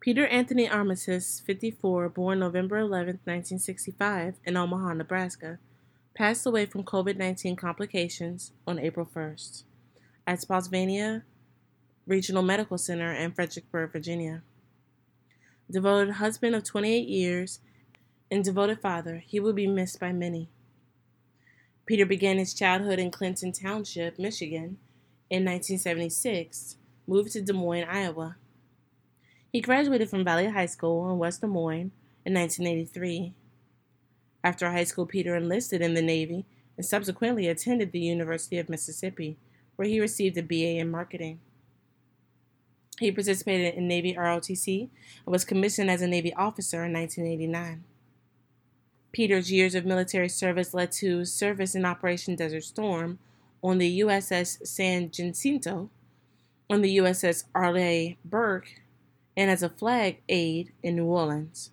Peter 0.00 0.26
Anthony 0.26 0.68
Armitage, 0.68 1.40
54, 1.40 2.10
born 2.10 2.40
November 2.40 2.76
11, 2.76 3.20
1965, 3.24 4.34
in 4.44 4.58
Omaha, 4.58 4.92
Nebraska 4.92 5.58
passed 6.14 6.44
away 6.44 6.66
from 6.66 6.84
COVID 6.84 7.16
19 7.16 7.56
complications 7.56 8.52
on 8.66 8.78
April 8.78 9.08
1st 9.16 9.62
at 10.26 10.42
Spotsylvania 10.42 11.22
Regional 12.06 12.42
Medical 12.42 12.76
Center 12.76 13.14
in 13.14 13.32
Fredericksburg, 13.32 13.92
Virginia. 13.92 14.42
Devoted 15.70 16.14
husband 16.14 16.54
of 16.54 16.64
28 16.64 17.08
years 17.08 17.60
and 18.30 18.44
devoted 18.44 18.80
father, 18.80 19.22
he 19.26 19.40
will 19.40 19.52
be 19.52 19.66
missed 19.66 19.98
by 19.98 20.12
many. 20.12 20.50
Peter 21.86 22.06
began 22.06 22.38
his 22.38 22.54
childhood 22.54 22.98
in 22.98 23.10
Clinton 23.10 23.52
Township, 23.52 24.18
Michigan 24.18 24.78
in 25.30 25.44
1976, 25.44 26.76
moved 27.06 27.32
to 27.32 27.42
Des 27.42 27.52
Moines, 27.52 27.88
Iowa. 27.88 28.36
He 29.52 29.60
graduated 29.60 30.10
from 30.10 30.24
Valley 30.24 30.48
High 30.48 30.66
School 30.66 31.10
in 31.10 31.18
West 31.18 31.40
Des 31.40 31.46
Moines 31.46 31.92
in 32.24 32.34
1983 32.34 33.34
after 34.44 34.70
high 34.70 34.84
school, 34.84 35.06
Peter 35.06 35.34
enlisted 35.34 35.80
in 35.80 35.94
the 35.94 36.02
Navy 36.02 36.44
and 36.76 36.84
subsequently 36.84 37.48
attended 37.48 37.90
the 37.90 38.00
University 38.00 38.58
of 38.58 38.68
Mississippi, 38.68 39.38
where 39.76 39.88
he 39.88 39.98
received 39.98 40.36
a 40.36 40.42
BA 40.42 40.78
in 40.78 40.90
marketing. 40.90 41.40
He 43.00 43.10
participated 43.10 43.74
in 43.74 43.88
Navy 43.88 44.14
ROTC 44.14 44.88
and 45.24 45.32
was 45.32 45.44
commissioned 45.44 45.90
as 45.90 46.02
a 46.02 46.06
Navy 46.06 46.32
officer 46.34 46.84
in 46.84 46.92
1989. 46.92 47.84
Peter's 49.12 49.50
years 49.50 49.74
of 49.74 49.84
military 49.84 50.28
service 50.28 50.74
led 50.74 50.92
to 50.92 51.24
service 51.24 51.74
in 51.74 51.84
Operation 51.84 52.36
Desert 52.36 52.64
Storm 52.64 53.18
on 53.62 53.78
the 53.78 54.00
USS 54.00 54.66
San 54.66 55.10
Jacinto, 55.10 55.88
on 56.68 56.82
the 56.82 56.98
USS 56.98 57.44
Arleigh 57.54 58.16
Burke, 58.24 58.80
and 59.36 59.50
as 59.50 59.62
a 59.62 59.68
flag 59.68 60.20
aide 60.28 60.72
in 60.82 60.96
New 60.96 61.06
Orleans. 61.06 61.70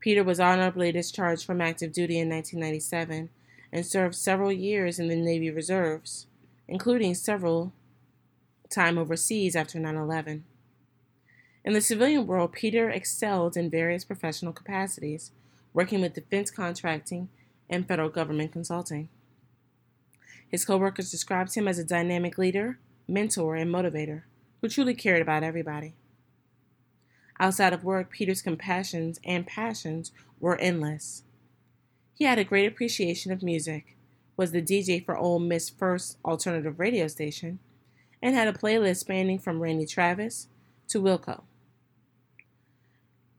Peter 0.00 0.22
was 0.22 0.40
honorably 0.40 0.92
discharged 0.92 1.46
from 1.46 1.60
active 1.60 1.92
duty 1.92 2.18
in 2.18 2.28
1997 2.28 3.30
and 3.72 3.86
served 3.86 4.14
several 4.14 4.52
years 4.52 4.98
in 4.98 5.08
the 5.08 5.16
Navy 5.16 5.50
Reserves, 5.50 6.26
including 6.68 7.14
several 7.14 7.72
time 8.74 8.98
overseas 8.98 9.54
after 9.54 9.78
9/11. 9.78 10.44
In 11.64 11.72
the 11.72 11.80
civilian 11.80 12.26
world, 12.26 12.52
Peter 12.52 12.90
excelled 12.90 13.56
in 13.56 13.70
various 13.70 14.04
professional 14.04 14.52
capacities, 14.52 15.30
working 15.72 16.00
with 16.00 16.14
defense 16.14 16.50
contracting 16.50 17.28
and 17.70 17.88
federal 17.88 18.10
government 18.10 18.52
consulting. 18.52 19.08
His 20.48 20.64
coworkers 20.64 21.10
described 21.10 21.54
him 21.54 21.66
as 21.66 21.78
a 21.78 21.84
dynamic 21.84 22.36
leader, 22.36 22.78
mentor, 23.08 23.56
and 23.56 23.72
motivator 23.72 24.22
who 24.60 24.68
truly 24.68 24.94
cared 24.94 25.22
about 25.22 25.42
everybody. 25.42 25.94
Outside 27.40 27.72
of 27.72 27.82
work, 27.82 28.10
Peter's 28.10 28.42
compassions 28.42 29.18
and 29.24 29.46
passions 29.46 30.12
were 30.38 30.56
endless. 30.58 31.24
He 32.14 32.24
had 32.24 32.38
a 32.38 32.44
great 32.44 32.66
appreciation 32.66 33.32
of 33.32 33.42
music, 33.42 33.96
was 34.36 34.52
the 34.52 34.62
DJ 34.62 35.04
for 35.04 35.16
Ole 35.16 35.40
Miss 35.40 35.68
first 35.68 36.18
alternative 36.24 36.78
radio 36.78 37.08
station, 37.08 37.58
and 38.24 38.34
had 38.34 38.48
a 38.48 38.54
playlist 38.54 38.96
spanning 38.96 39.38
from 39.38 39.60
Randy 39.60 39.84
Travis 39.84 40.48
to 40.88 40.98
Wilco. 41.00 41.42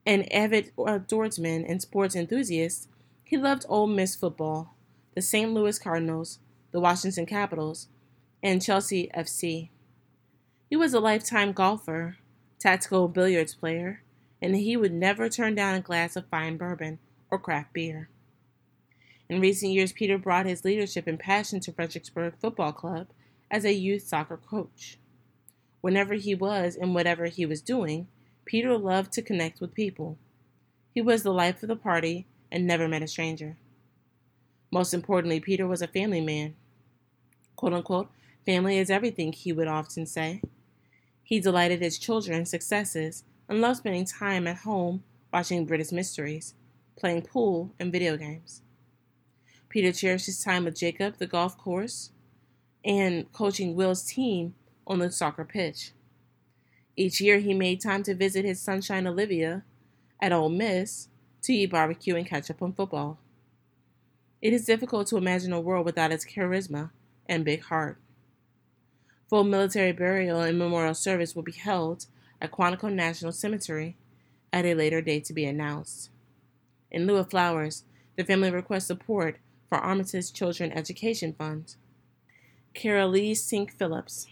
An 0.05 0.31
avid 0.31 0.71
outdoorsman 0.77 1.65
and 1.67 1.81
sports 1.81 2.15
enthusiast, 2.15 2.88
he 3.23 3.36
loved 3.36 3.65
Ole 3.67 3.88
Miss 3.88 4.15
football, 4.15 4.75
the 5.15 5.23
St. 5.23 5.51
Louis 5.51 5.79
Cardinals, 5.79 6.38
the 6.71 6.79
Washington 6.79 7.25
Capitals, 7.25 7.88
and 8.43 8.61
Chelsea 8.61 9.09
FC. 9.17 9.69
He 10.69 10.75
was 10.75 10.93
a 10.93 10.99
lifetime 10.99 11.51
golfer 11.51 12.17
tactical 12.59 13.07
billiards 13.07 13.55
player, 13.55 14.03
and 14.39 14.55
he 14.55 14.77
would 14.77 14.93
never 14.93 15.29
turn 15.29 15.55
down 15.55 15.73
a 15.73 15.81
glass 15.81 16.15
of 16.15 16.27
fine 16.27 16.57
bourbon 16.57 16.99
or 17.31 17.39
craft 17.39 17.73
beer. 17.73 18.09
In 19.29 19.41
recent 19.41 19.71
years, 19.71 19.93
Peter 19.93 20.19
brought 20.19 20.45
his 20.45 20.63
leadership 20.63 21.07
and 21.07 21.19
passion 21.19 21.59
to 21.61 21.71
Fredericksburg 21.71 22.36
Football 22.39 22.73
Club 22.73 23.07
as 23.49 23.65
a 23.65 23.73
youth 23.73 24.03
soccer 24.03 24.37
coach. 24.37 24.97
Whenever 25.81 26.15
he 26.15 26.33
was 26.33 26.75
and 26.75 26.95
whatever 26.95 27.25
he 27.27 27.45
was 27.45 27.61
doing, 27.61 28.07
Peter 28.45 28.77
loved 28.77 29.11
to 29.13 29.21
connect 29.21 29.61
with 29.61 29.73
people. 29.73 30.17
He 30.93 31.01
was 31.01 31.23
the 31.23 31.33
life 31.33 31.61
of 31.61 31.69
the 31.69 31.75
party 31.75 32.25
and 32.51 32.65
never 32.65 32.87
met 32.87 33.03
a 33.03 33.07
stranger. 33.07 33.57
Most 34.71 34.93
importantly, 34.93 35.39
Peter 35.39 35.67
was 35.67 35.81
a 35.81 35.87
family 35.87 36.21
man. 36.21 36.55
Quote 37.55 37.73
unquote, 37.73 38.09
family 38.45 38.77
is 38.77 38.89
everything, 38.89 39.31
he 39.31 39.51
would 39.51 39.67
often 39.67 40.05
say. 40.05 40.41
He 41.23 41.39
delighted 41.39 41.81
his 41.81 41.97
children's 41.97 42.49
successes 42.49 43.23
and 43.49 43.61
loved 43.61 43.77
spending 43.77 44.05
time 44.05 44.47
at 44.47 44.57
home 44.57 45.03
watching 45.33 45.65
British 45.65 45.91
mysteries, 45.91 46.53
playing 46.95 47.23
pool, 47.23 47.73
and 47.79 47.91
video 47.91 48.15
games. 48.15 48.61
Peter 49.69 49.91
cherished 49.91 50.27
his 50.27 50.43
time 50.43 50.65
with 50.65 50.77
Jacob, 50.77 51.17
the 51.17 51.27
golf 51.27 51.57
course, 51.57 52.11
and 52.86 53.31
coaching 53.33 53.75
Will's 53.75 54.03
team 54.03 54.53
on 54.86 54.99
the 54.99 55.11
soccer 55.11 55.43
pitch. 55.43 55.91
Each 56.95 57.19
year, 57.19 57.39
he 57.39 57.53
made 57.53 57.81
time 57.81 58.03
to 58.03 58.15
visit 58.15 58.45
his 58.45 58.61
sunshine 58.61 59.07
Olivia 59.07 59.63
at 60.21 60.31
Ole 60.31 60.49
Miss 60.49 61.09
to 61.41 61.53
eat 61.53 61.71
barbecue 61.71 62.15
and 62.15 62.25
catch 62.25 62.49
up 62.49 62.61
on 62.61 62.73
football. 62.73 63.19
It 64.41 64.53
is 64.53 64.65
difficult 64.65 65.07
to 65.07 65.17
imagine 65.17 65.51
a 65.51 65.59
world 65.59 65.86
without 65.86 66.11
its 66.11 66.25
charisma 66.25 66.91
and 67.25 67.43
big 67.43 67.63
heart. 67.63 67.97
Full 69.29 69.43
military 69.43 69.91
burial 69.91 70.41
and 70.41 70.57
memorial 70.57 70.93
service 70.93 71.36
will 71.36 71.43
be 71.43 71.51
held 71.51 72.05
at 72.39 72.51
Quantico 72.51 72.93
National 72.93 73.31
Cemetery 73.31 73.97
at 74.53 74.65
a 74.65 74.75
later 74.75 75.01
date 75.01 75.25
to 75.25 75.33
be 75.33 75.45
announced. 75.45 76.11
In 76.91 77.07
lieu 77.07 77.17
of 77.17 77.31
flowers, 77.31 77.83
the 78.15 78.23
family 78.23 78.51
requests 78.51 78.86
support 78.86 79.39
for 79.67 79.79
Armitage 79.79 80.31
Children 80.31 80.71
Education 80.71 81.33
Fund. 81.33 81.75
Carol 82.76 83.07
Lee 83.11 83.34
Sink 83.34 83.71
Phillips. 83.71 84.28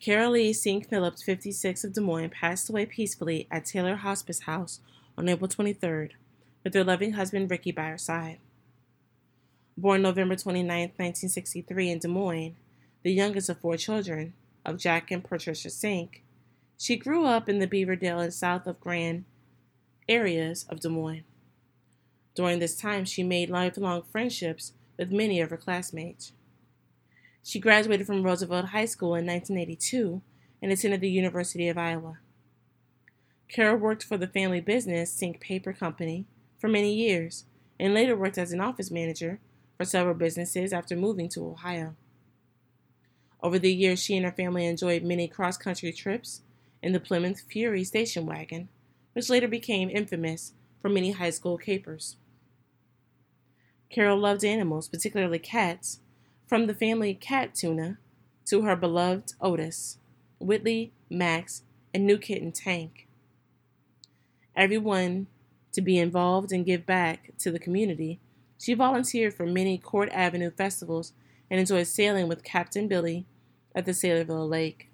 Carolee 0.00 0.54
Sink 0.54 0.88
Phillips, 0.88 1.24
56 1.24 1.82
of 1.82 1.92
Des 1.92 2.00
Moines, 2.00 2.30
passed 2.30 2.70
away 2.70 2.86
peacefully 2.86 3.48
at 3.50 3.64
Taylor 3.64 3.96
Hospice 3.96 4.42
House 4.42 4.78
on 5.18 5.28
April 5.28 5.48
23rd, 5.48 6.12
with 6.62 6.74
her 6.74 6.84
loving 6.84 7.14
husband 7.14 7.50
Ricky 7.50 7.72
by 7.72 7.86
her 7.86 7.98
side. 7.98 8.38
Born 9.76 10.02
November 10.02 10.36
29, 10.36 10.68
1963, 10.68 11.90
in 11.90 11.98
Des 11.98 12.06
Moines, 12.06 12.54
the 13.02 13.12
youngest 13.12 13.48
of 13.48 13.58
four 13.58 13.76
children 13.76 14.32
of 14.64 14.78
Jack 14.78 15.10
and 15.10 15.24
Patricia 15.24 15.70
Sink, 15.70 16.22
she 16.78 16.94
grew 16.94 17.24
up 17.24 17.48
in 17.48 17.58
the 17.58 17.66
Beaverdale 17.66 18.22
and 18.22 18.32
south 18.32 18.68
of 18.68 18.80
Grand 18.80 19.24
areas 20.08 20.66
of 20.68 20.78
Des 20.78 20.88
Moines. 20.88 21.24
During 22.36 22.60
this 22.60 22.76
time, 22.76 23.04
she 23.04 23.24
made 23.24 23.50
lifelong 23.50 24.02
friendships 24.02 24.72
with 24.96 25.10
many 25.10 25.40
of 25.40 25.50
her 25.50 25.56
classmates. 25.56 26.30
She 27.46 27.60
graduated 27.60 28.06
from 28.06 28.22
Roosevelt 28.22 28.68
High 28.70 28.86
School 28.86 29.14
in 29.14 29.26
1982 29.26 30.22
and 30.62 30.72
attended 30.72 31.02
the 31.02 31.10
University 31.10 31.68
of 31.68 31.76
Iowa. 31.76 32.18
Carol 33.48 33.76
worked 33.76 34.02
for 34.02 34.16
the 34.16 34.26
family 34.26 34.62
business 34.62 35.12
Sink 35.12 35.40
Paper 35.40 35.74
Company 35.74 36.24
for 36.58 36.68
many 36.68 36.94
years 36.94 37.44
and 37.78 37.92
later 37.92 38.16
worked 38.16 38.38
as 38.38 38.52
an 38.52 38.62
office 38.62 38.90
manager 38.90 39.40
for 39.76 39.84
several 39.84 40.14
businesses 40.14 40.72
after 40.72 40.96
moving 40.96 41.28
to 41.28 41.46
Ohio. 41.46 41.94
Over 43.42 43.58
the 43.58 43.74
years, 43.74 44.02
she 44.02 44.16
and 44.16 44.24
her 44.24 44.32
family 44.32 44.64
enjoyed 44.64 45.02
many 45.02 45.28
cross 45.28 45.58
country 45.58 45.92
trips 45.92 46.40
in 46.82 46.92
the 46.92 47.00
Plymouth 47.00 47.42
Fury 47.50 47.84
station 47.84 48.24
wagon, 48.24 48.70
which 49.12 49.28
later 49.28 49.48
became 49.48 49.90
infamous 49.90 50.54
for 50.80 50.88
many 50.88 51.12
high 51.12 51.28
school 51.28 51.58
capers. 51.58 52.16
Carol 53.90 54.18
loved 54.18 54.44
animals, 54.44 54.88
particularly 54.88 55.38
cats, 55.38 56.00
from 56.46 56.66
the 56.66 56.74
family 56.74 57.14
cat 57.14 57.54
tuna 57.54 57.98
to 58.46 58.62
her 58.62 58.76
beloved 58.76 59.34
Otis, 59.40 59.98
Whitley, 60.38 60.92
Max, 61.08 61.62
and 61.92 62.06
new 62.06 62.18
kitten 62.18 62.52
Tank. 62.52 63.06
Everyone 64.54 65.26
to 65.72 65.80
be 65.80 65.98
involved 65.98 66.52
and 66.52 66.64
give 66.64 66.86
back 66.86 67.32
to 67.38 67.50
the 67.50 67.58
community, 67.58 68.20
she 68.58 68.74
volunteered 68.74 69.34
for 69.34 69.46
many 69.46 69.78
Court 69.78 70.08
Avenue 70.12 70.50
festivals 70.50 71.12
and 71.50 71.58
enjoyed 71.58 71.86
sailing 71.86 72.28
with 72.28 72.44
Captain 72.44 72.88
Billy 72.88 73.26
at 73.74 73.84
the 73.84 73.92
Saylorville 73.92 74.48
Lake. 74.48 74.88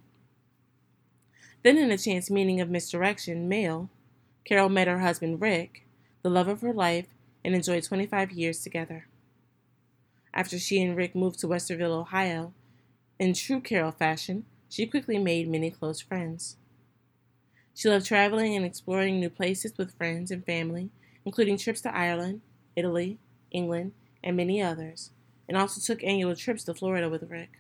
Then, 1.62 1.76
in 1.76 1.90
a 1.90 1.98
chance 1.98 2.30
meeting 2.30 2.60
of 2.60 2.70
misdirection, 2.70 3.48
mail, 3.48 3.90
Carol 4.44 4.70
met 4.70 4.88
her 4.88 5.00
husband 5.00 5.40
Rick, 5.40 5.86
the 6.22 6.30
love 6.30 6.48
of 6.48 6.62
her 6.62 6.72
life, 6.72 7.06
and 7.44 7.54
enjoyed 7.54 7.82
25 7.82 8.32
years 8.32 8.62
together. 8.62 9.06
After 10.32 10.58
she 10.58 10.80
and 10.82 10.96
Rick 10.96 11.14
moved 11.14 11.40
to 11.40 11.48
Westerville, 11.48 12.00
Ohio, 12.00 12.52
in 13.18 13.34
true 13.34 13.60
Carol 13.60 13.92
fashion, 13.92 14.44
she 14.68 14.86
quickly 14.86 15.18
made 15.18 15.48
many 15.48 15.70
close 15.70 16.00
friends. 16.00 16.56
She 17.74 17.88
loved 17.88 18.06
traveling 18.06 18.54
and 18.54 18.64
exploring 18.64 19.18
new 19.18 19.30
places 19.30 19.76
with 19.76 19.96
friends 19.96 20.30
and 20.30 20.44
family, 20.44 20.90
including 21.24 21.56
trips 21.58 21.80
to 21.82 21.94
Ireland, 21.94 22.40
Italy, 22.76 23.18
England, 23.50 23.92
and 24.22 24.36
many 24.36 24.62
others, 24.62 25.10
and 25.48 25.56
also 25.56 25.80
took 25.80 26.04
annual 26.04 26.36
trips 26.36 26.64
to 26.64 26.74
Florida 26.74 27.08
with 27.08 27.30
Rick. 27.30 27.58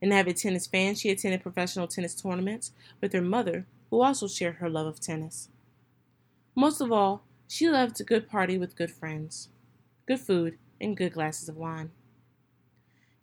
An 0.00 0.12
avid 0.12 0.36
tennis 0.36 0.66
fan, 0.66 0.94
she 0.94 1.10
attended 1.10 1.42
professional 1.42 1.88
tennis 1.88 2.14
tournaments 2.14 2.72
with 3.00 3.12
her 3.12 3.22
mother, 3.22 3.66
who 3.90 4.02
also 4.02 4.28
shared 4.28 4.56
her 4.56 4.68
love 4.68 4.86
of 4.86 5.00
tennis. 5.00 5.48
Most 6.54 6.80
of 6.80 6.92
all, 6.92 7.22
she 7.48 7.68
loved 7.68 8.00
a 8.00 8.04
good 8.04 8.28
party 8.28 8.58
with 8.58 8.76
good 8.76 8.90
friends, 8.90 9.48
good 10.06 10.20
food, 10.20 10.58
and 10.80 10.96
good 10.96 11.12
glasses 11.12 11.48
of 11.48 11.56
wine. 11.56 11.90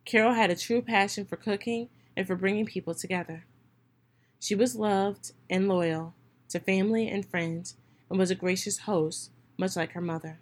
Carol 0.06 0.34
had 0.34 0.50
a 0.50 0.56
true 0.56 0.82
passion 0.82 1.26
for 1.26 1.38
cooking 1.38 1.90
and 2.16 2.28
for 2.28 2.36
bringing 2.36 2.66
people 2.66 2.94
together. 2.94 3.46
She 4.40 4.56
was 4.56 4.76
loved 4.76 5.32
and 5.50 5.68
loyal 5.68 6.14
to 6.50 6.60
family 6.60 7.08
and 7.08 7.26
friends 7.26 7.76
and 8.10 8.20
was 8.20 8.30
a 8.30 8.36
gracious 8.36 8.80
host, 8.80 9.32
much 9.58 9.76
like 9.76 9.94
her 9.94 10.02
mother. 10.02 10.40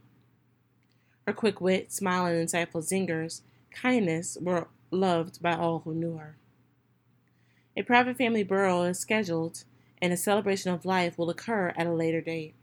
Her 1.27 1.33
quick 1.33 1.61
wit, 1.61 1.91
smile, 1.91 2.25
and 2.25 2.47
insightful 2.47 2.83
zingers, 2.83 3.41
kindness 3.71 4.37
were 4.41 4.67
loved 4.89 5.41
by 5.41 5.55
all 5.55 5.79
who 5.79 5.93
knew 5.93 6.17
her. 6.17 6.35
A 7.77 7.83
private 7.83 8.17
family 8.17 8.43
burial 8.43 8.83
is 8.83 8.99
scheduled, 8.99 9.63
and 10.01 10.11
a 10.11 10.17
celebration 10.17 10.73
of 10.73 10.83
life 10.83 11.17
will 11.17 11.29
occur 11.29 11.73
at 11.77 11.87
a 11.87 11.93
later 11.93 12.19
date. 12.19 12.55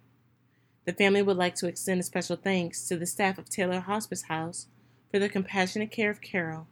The 0.88 0.94
family 0.94 1.20
would 1.20 1.36
like 1.36 1.54
to 1.56 1.66
extend 1.66 2.00
a 2.00 2.02
special 2.02 2.36
thanks 2.36 2.88
to 2.88 2.96
the 2.96 3.04
staff 3.04 3.36
of 3.36 3.50
Taylor 3.50 3.80
Hospice 3.80 4.22
House 4.22 4.68
for 5.10 5.18
their 5.18 5.28
compassionate 5.28 5.90
care 5.90 6.08
of 6.08 6.22
Carol. 6.22 6.66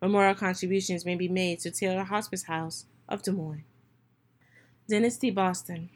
Memorial 0.00 0.34
contributions 0.34 1.04
may 1.04 1.14
be 1.14 1.28
made 1.28 1.58
to 1.58 1.70
Taylor 1.70 2.04
Hospice 2.04 2.44
House 2.44 2.86
of 3.06 3.20
Des 3.20 3.32
Moines. 3.32 3.64
Dennis. 4.88 5.18
Boston. 5.34 5.90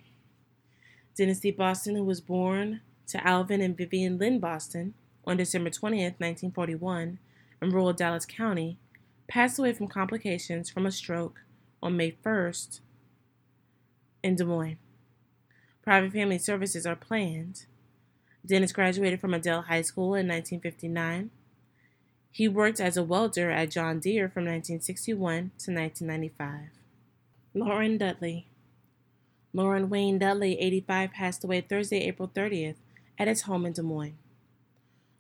Dennis. 1.17 1.41
Boston, 1.57 1.97
who 1.97 2.05
was 2.05 2.21
born 2.21 2.83
to 3.07 3.27
Alvin 3.27 3.63
and 3.63 3.79
Vivian 3.79 4.19
Lynn 4.19 4.39
Boston 4.39 4.93
on 5.27 5.39
December 5.39 5.71
20th, 5.71 6.21
1941, 6.21 7.19
in 7.63 7.71
rural 7.71 7.95
Dallas 7.95 8.27
County, 8.27 8.77
passed 9.27 9.59
away 9.59 9.73
from 9.73 9.89
complications 9.89 10.69
from 10.69 10.85
a 10.85 10.93
stroke 10.93 11.41
on 11.83 11.97
May 11.97 12.13
1st 12.23 12.81
in 14.23 14.37
Des 14.37 14.45
Moines. 14.45 14.77
Private 15.91 16.13
family 16.13 16.39
services 16.39 16.87
are 16.87 16.95
planned. 16.95 17.67
Dennis 18.47 18.71
graduated 18.71 19.21
from 19.21 19.35
Adel 19.35 19.63
High 19.63 19.83
School 19.83 20.15
in 20.15 20.29
1959. 20.29 21.33
He 22.31 22.47
worked 22.47 22.79
as 22.79 22.97
a 22.97 23.03
welder 23.03 23.51
at 23.51 23.73
John 23.73 23.99
Deere 23.99 24.29
from 24.29 24.45
1961 24.45 25.51
to 25.59 25.75
1995. 25.75 26.69
Lauren 27.55 27.99
Dudley. 27.99 28.47
Lauren 29.53 29.91
Wayne 29.91 30.21
Dudley, 30.21 30.61
85, 30.61 31.11
passed 31.11 31.43
away 31.43 31.61
Thursday, 31.61 32.07
April 32.07 32.31
30th, 32.33 32.77
at 33.19 33.27
his 33.27 33.43
home 33.43 33.67
in 33.67 33.73
Des 33.73 33.83
Moines. 33.83 34.15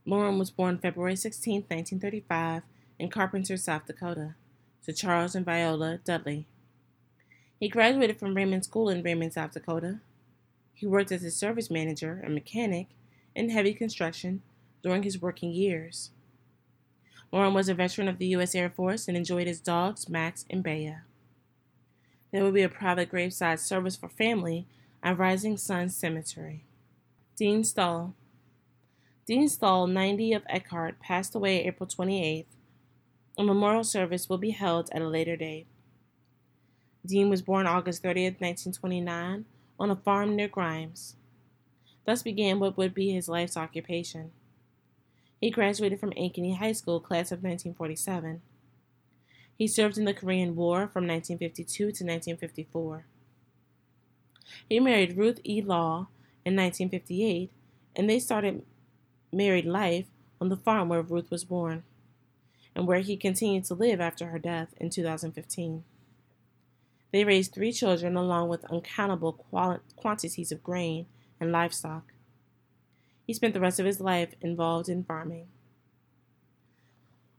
Lauren 0.07 0.39
was 0.39 0.53
born 0.53 0.79
February 0.79 1.17
16, 1.17 1.63
1935, 1.63 2.63
in 2.97 3.11
Carpenter, 3.11 3.57
South 3.57 3.87
Dakota, 3.87 4.37
to 4.85 4.93
Charles 4.93 5.35
and 5.35 5.45
Viola 5.45 5.99
Dudley. 6.05 6.47
He 7.59 7.69
graduated 7.69 8.21
from 8.21 8.35
Raymond 8.35 8.65
School 8.65 8.89
in 8.89 9.03
Raymond, 9.03 9.33
South 9.33 9.51
Dakota. 9.51 9.99
He 10.81 10.87
worked 10.87 11.13
as 11.13 11.23
a 11.23 11.31
service 11.31 11.71
manager 11.71 12.23
and 12.25 12.33
mechanic 12.33 12.87
in 13.35 13.51
heavy 13.51 13.75
construction 13.75 14.41
during 14.83 15.03
his 15.03 15.21
working 15.21 15.53
years. 15.53 16.11
Lauren 17.31 17.53
was 17.53 17.69
a 17.69 17.75
veteran 17.75 18.09
of 18.09 18.17
the 18.17 18.29
U.S. 18.29 18.55
Air 18.55 18.71
Force 18.71 19.07
and 19.07 19.15
enjoyed 19.15 19.47
his 19.47 19.61
dogs, 19.61 20.09
Max 20.09 20.47
and 20.49 20.63
Bea. 20.63 20.95
There 22.33 22.43
will 22.43 22.51
be 22.51 22.63
a 22.63 22.69
private 22.71 23.11
graveside 23.11 23.61
service 23.61 23.95
for 23.95 24.09
family 24.09 24.67
at 25.03 25.19
Rising 25.19 25.59
Sun 25.59 25.91
Cemetery. 25.91 26.65
Dean 27.37 27.63
Stahl. 27.63 28.15
Dean 29.27 29.51
Stahl, 29.51 29.87
90 29.87 30.33
of 30.33 30.45
Elkhart, 30.49 30.99
passed 30.99 31.35
away 31.35 31.63
April 31.63 31.91
28th. 31.91 32.47
A 33.37 33.45
memorial 33.45 33.85
service 33.85 34.31
will 34.31 34.39
be 34.39 34.53
held 34.53 34.89
at 34.93 35.03
a 35.03 35.09
later 35.09 35.37
date. 35.37 35.67
Dean 37.05 37.29
was 37.29 37.43
born 37.43 37.67
August 37.67 38.03
30th, 38.03 38.41
1929, 38.41 39.45
on 39.81 39.91
a 39.91 39.97
farm 39.97 40.37
near 40.37 40.47
Grimes. 40.47 41.17
Thus 42.05 42.23
began 42.23 42.61
what 42.61 42.77
would 42.77 42.95
be 42.95 43.11
his 43.11 43.29
life's 43.29 43.57
occupation. 43.57 44.31
He 45.41 45.51
graduated 45.51 45.99
from 45.99 46.13
Ankeny 46.13 46.59
High 46.59 46.73
School, 46.73 47.01
class 47.01 47.33
of 47.33 47.39
1947. 47.39 48.43
He 49.57 49.67
served 49.67 49.97
in 49.97 50.05
the 50.05 50.15
Korean 50.15 50.55
War 50.55 50.81
from 50.81 51.07
1952 51.07 51.77
to 51.77 51.87
1954. 51.87 53.07
He 54.69 54.81
married 54.81 55.17
Ruth 55.17 55.41
E. 55.45 55.63
Law 55.63 56.09
in 56.45 56.57
1958, 56.57 57.51
and 57.97 58.09
they 58.09 58.19
started 58.19 58.63
married 59.33 59.65
life 59.65 60.07
on 60.41 60.51
the 60.51 60.57
farm 60.57 60.89
where 60.89 61.03
Ruth 61.03 61.31
was 61.31 61.45
born 61.45 61.85
and 62.75 62.87
where 62.87 63.01
he 63.01 63.17
continued 63.17 63.65
to 63.65 63.75
live 63.75 64.01
after 64.01 64.27
her 64.27 64.39
death 64.39 64.75
in 64.77 64.91
2015. 64.91 65.85
They 67.13 67.25
raised 67.25 67.53
three 67.53 67.73
children 67.73 68.17
along 68.17 68.49
with 68.49 68.65
uncountable 68.71 69.33
quantities 69.97 70.53
of 70.53 70.63
grain 70.63 71.07
and 71.41 71.51
livestock. 71.51 72.13
He 73.27 73.35
spent 73.35 73.55
the 73.55 73.61
rest 73.61 73.81
of 73.81 73.87
his 73.87 74.01
life 74.01 74.35
involved 74.41 74.89
in 74.89 75.05
farming. 75.05 75.49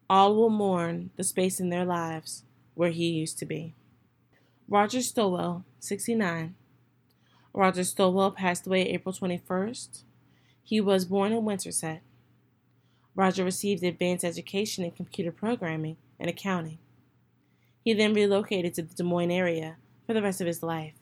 All 0.10 0.36
will 0.36 0.50
mourn 0.50 1.12
the 1.16 1.24
space 1.24 1.60
in 1.60 1.70
their 1.70 1.86
lives 1.86 2.44
where 2.74 2.90
he 2.90 3.08
used 3.08 3.38
to 3.40 3.46
be. 3.46 3.76
Roger 4.68 5.02
Stowell, 5.02 5.66
69. 5.80 6.56
Roger 7.54 7.84
Stowell 7.84 8.32
passed 8.32 8.68
away 8.68 8.82
April 8.84 9.14
21st. 9.14 10.04
He 10.64 10.80
was 10.80 11.06
born 11.06 11.34
in 11.34 11.44
Winterset. 11.44 12.02
Roger 13.16 13.44
received 13.44 13.84
advanced 13.84 14.24
education 14.24 14.86
in 14.86 14.92
computer 14.92 15.32
programming 15.32 15.98
and 16.20 16.30
accounting. 16.30 16.78
He 17.84 17.94
then 17.94 18.14
relocated 18.14 18.74
to 18.76 18.84
the 18.84 18.94
Des 18.94 19.04
Moines 19.04 19.32
area 19.32 19.78
for 20.06 20.14
the 20.14 20.22
rest 20.22 20.42
of 20.42 20.48
his 20.48 20.62
life 20.62 20.94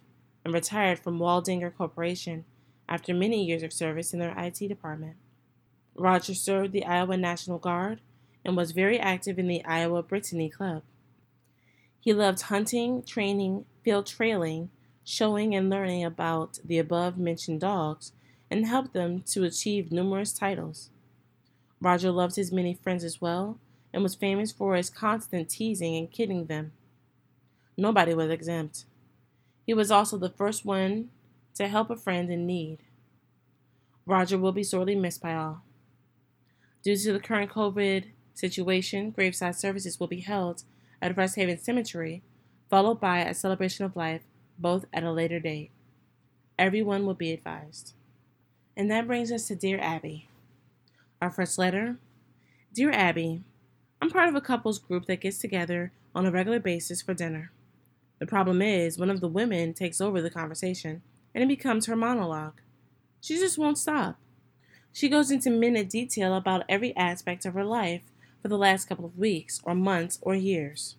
and 0.45 0.53
retired 0.53 0.99
from 0.99 1.19
Waldinger 1.19 1.75
Corporation 1.75 2.45
after 2.88 3.13
many 3.13 3.43
years 3.43 3.63
of 3.63 3.73
service 3.73 4.13
in 4.13 4.19
their 4.19 4.34
IT 4.38 4.59
department. 4.67 5.17
Roger 5.95 6.34
served 6.34 6.71
the 6.71 6.86
Iowa 6.86 7.17
National 7.17 7.59
Guard 7.59 7.99
and 8.45 8.55
was 8.55 8.71
very 8.71 8.97
active 8.99 9.38
in 9.38 9.47
the 9.47 9.63
Iowa 9.65 10.01
Brittany 10.01 10.49
Club. 10.49 10.84
He 11.99 12.13
loved 12.13 12.43
hunting, 12.43 13.03
training, 13.03 13.65
field 13.84 14.05
trailing, 14.05 14.69
showing 15.03 15.53
and 15.53 15.69
learning 15.69 16.05
about 16.05 16.59
the 16.63 16.77
above 16.77 17.17
mentioned 17.17 17.59
dogs, 17.59 18.13
and 18.49 18.65
helped 18.65 18.93
them 18.93 19.21
to 19.23 19.43
achieve 19.43 19.91
numerous 19.91 20.32
titles. 20.32 20.89
Roger 21.82 22.11
loved 22.11 22.36
his 22.36 22.51
many 22.51 22.73
friends 22.73 23.03
as 23.03 23.19
well, 23.19 23.59
and 23.93 24.03
was 24.03 24.15
famous 24.15 24.51
for 24.51 24.75
his 24.75 24.89
constant 24.89 25.49
teasing 25.49 25.95
and 25.95 26.11
kidding 26.11 26.45
them. 26.45 26.71
Nobody 27.77 28.13
was 28.13 28.29
exempt. 28.29 28.85
He 29.65 29.73
was 29.73 29.91
also 29.91 30.17
the 30.17 30.29
first 30.29 30.65
one 30.65 31.09
to 31.55 31.67
help 31.67 31.89
a 31.89 31.95
friend 31.95 32.29
in 32.29 32.45
need. 32.45 32.79
Roger 34.05 34.37
will 34.37 34.51
be 34.51 34.63
sorely 34.63 34.95
missed 34.95 35.21
by 35.21 35.35
all. 35.35 35.61
Due 36.83 36.95
to 36.95 37.13
the 37.13 37.19
current 37.19 37.51
COVID 37.51 38.05
situation, 38.33 39.11
graveside 39.11 39.55
services 39.55 39.99
will 39.99 40.07
be 40.07 40.21
held 40.21 40.63
at 41.01 41.15
Rest 41.15 41.35
Haven 41.35 41.57
Cemetery, 41.57 42.23
followed 42.69 42.99
by 42.99 43.19
a 43.19 43.33
celebration 43.33 43.85
of 43.85 43.95
life, 43.95 44.23
both 44.57 44.85
at 44.93 45.03
a 45.03 45.11
later 45.11 45.39
date. 45.39 45.71
Everyone 46.57 47.05
will 47.05 47.13
be 47.13 47.31
advised. 47.31 47.93
And 48.75 48.89
that 48.89 49.07
brings 49.07 49.31
us 49.31 49.47
to 49.47 49.55
Dear 49.55 49.79
Abby. 49.79 50.27
Our 51.21 51.29
first 51.29 51.57
letter 51.57 51.97
Dear 52.73 52.91
Abby, 52.91 53.43
I'm 54.01 54.09
part 54.09 54.29
of 54.29 54.35
a 54.35 54.41
couples 54.41 54.79
group 54.79 55.05
that 55.07 55.21
gets 55.21 55.37
together 55.39 55.91
on 56.15 56.25
a 56.25 56.31
regular 56.31 56.59
basis 56.59 57.01
for 57.01 57.13
dinner. 57.13 57.51
The 58.19 58.25
problem 58.25 58.61
is, 58.61 58.97
one 58.97 59.09
of 59.09 59.21
the 59.21 59.27
women 59.27 59.73
takes 59.73 60.01
over 60.01 60.21
the 60.21 60.29
conversation 60.29 61.01
and 61.33 61.43
it 61.43 61.47
becomes 61.47 61.85
her 61.85 61.95
monologue. 61.95 62.61
She 63.21 63.35
just 63.35 63.57
won't 63.57 63.77
stop. 63.77 64.17
She 64.93 65.09
goes 65.09 65.31
into 65.31 65.49
minute 65.49 65.89
detail 65.89 66.33
about 66.33 66.63
every 66.67 66.95
aspect 66.95 67.45
of 67.45 67.53
her 67.53 67.65
life 67.65 68.03
for 68.41 68.47
the 68.47 68.57
last 68.57 68.85
couple 68.87 69.05
of 69.05 69.17
weeks, 69.17 69.61
or 69.63 69.75
months, 69.75 70.17
or 70.21 70.33
years. 70.33 70.95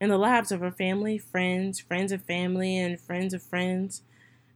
In 0.00 0.10
the 0.10 0.18
lives 0.18 0.52
of 0.52 0.60
her 0.60 0.70
family, 0.70 1.18
friends, 1.18 1.80
friends 1.80 2.12
of 2.12 2.22
family, 2.22 2.76
and 2.76 3.00
friends 3.00 3.34
of 3.34 3.42
friends, 3.42 4.02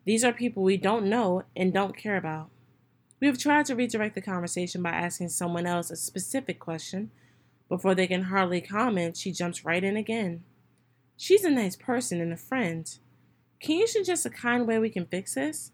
these 0.05 0.25
are 0.25 0.33
people 0.33 0.63
we 0.63 0.77
don't 0.77 1.09
know 1.09 1.45
and 1.57 1.73
don't 1.73 1.97
care 1.97 2.17
about. 2.17 2.51
We 3.21 3.27
have 3.29 3.39
tried 3.39 3.67
to 3.67 3.77
redirect 3.77 4.15
the 4.15 4.23
conversation 4.23 4.83
by 4.83 4.91
asking 4.91 5.31
someone 5.31 5.67
else 5.67 5.91
a 5.91 5.97
specific 5.97 6.59
question. 6.59 7.11
Before 7.73 7.95
they 7.95 8.07
can 8.07 8.25
hardly 8.25 8.61
comment, 8.61 9.17
she 9.17 9.33
jumps 9.33 9.65
right 9.65 9.83
in 9.83 9.97
again. 9.97 10.45
She's 11.17 11.43
a 11.43 11.51
nice 11.51 11.75
person 11.75 12.21
and 12.21 12.31
a 12.31 12.37
friend. 12.37 12.87
Can 13.61 13.79
you 13.79 13.87
suggest 13.87 14.27
a 14.27 14.31
kind 14.31 14.67
way 14.67 14.79
we 14.79 14.91
can 14.91 15.07
fix 15.07 15.37
this? 15.37 15.73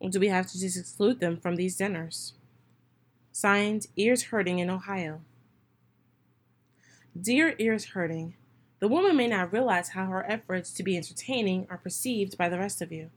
Or 0.00 0.10
do 0.10 0.18
we 0.18 0.26
have 0.26 0.48
to 0.48 0.58
just 0.58 0.76
exclude 0.76 1.20
them 1.20 1.36
from 1.36 1.54
these 1.54 1.76
dinners? 1.76 2.32
Signed, 3.30 3.86
Ears 3.94 4.24
Hurting 4.24 4.58
in 4.58 4.68
Ohio. 4.68 5.20
Dear 7.16 7.54
Ears 7.60 7.84
Hurting, 7.90 8.34
the 8.80 8.88
woman 8.88 9.16
may 9.16 9.28
not 9.28 9.52
realize 9.52 9.90
how 9.90 10.06
her 10.06 10.28
efforts 10.28 10.72
to 10.72 10.82
be 10.82 10.96
entertaining 10.96 11.68
are 11.70 11.78
perceived 11.78 12.36
by 12.36 12.48
the 12.48 12.58
rest 12.58 12.82
of 12.82 12.90
you. 12.90 13.10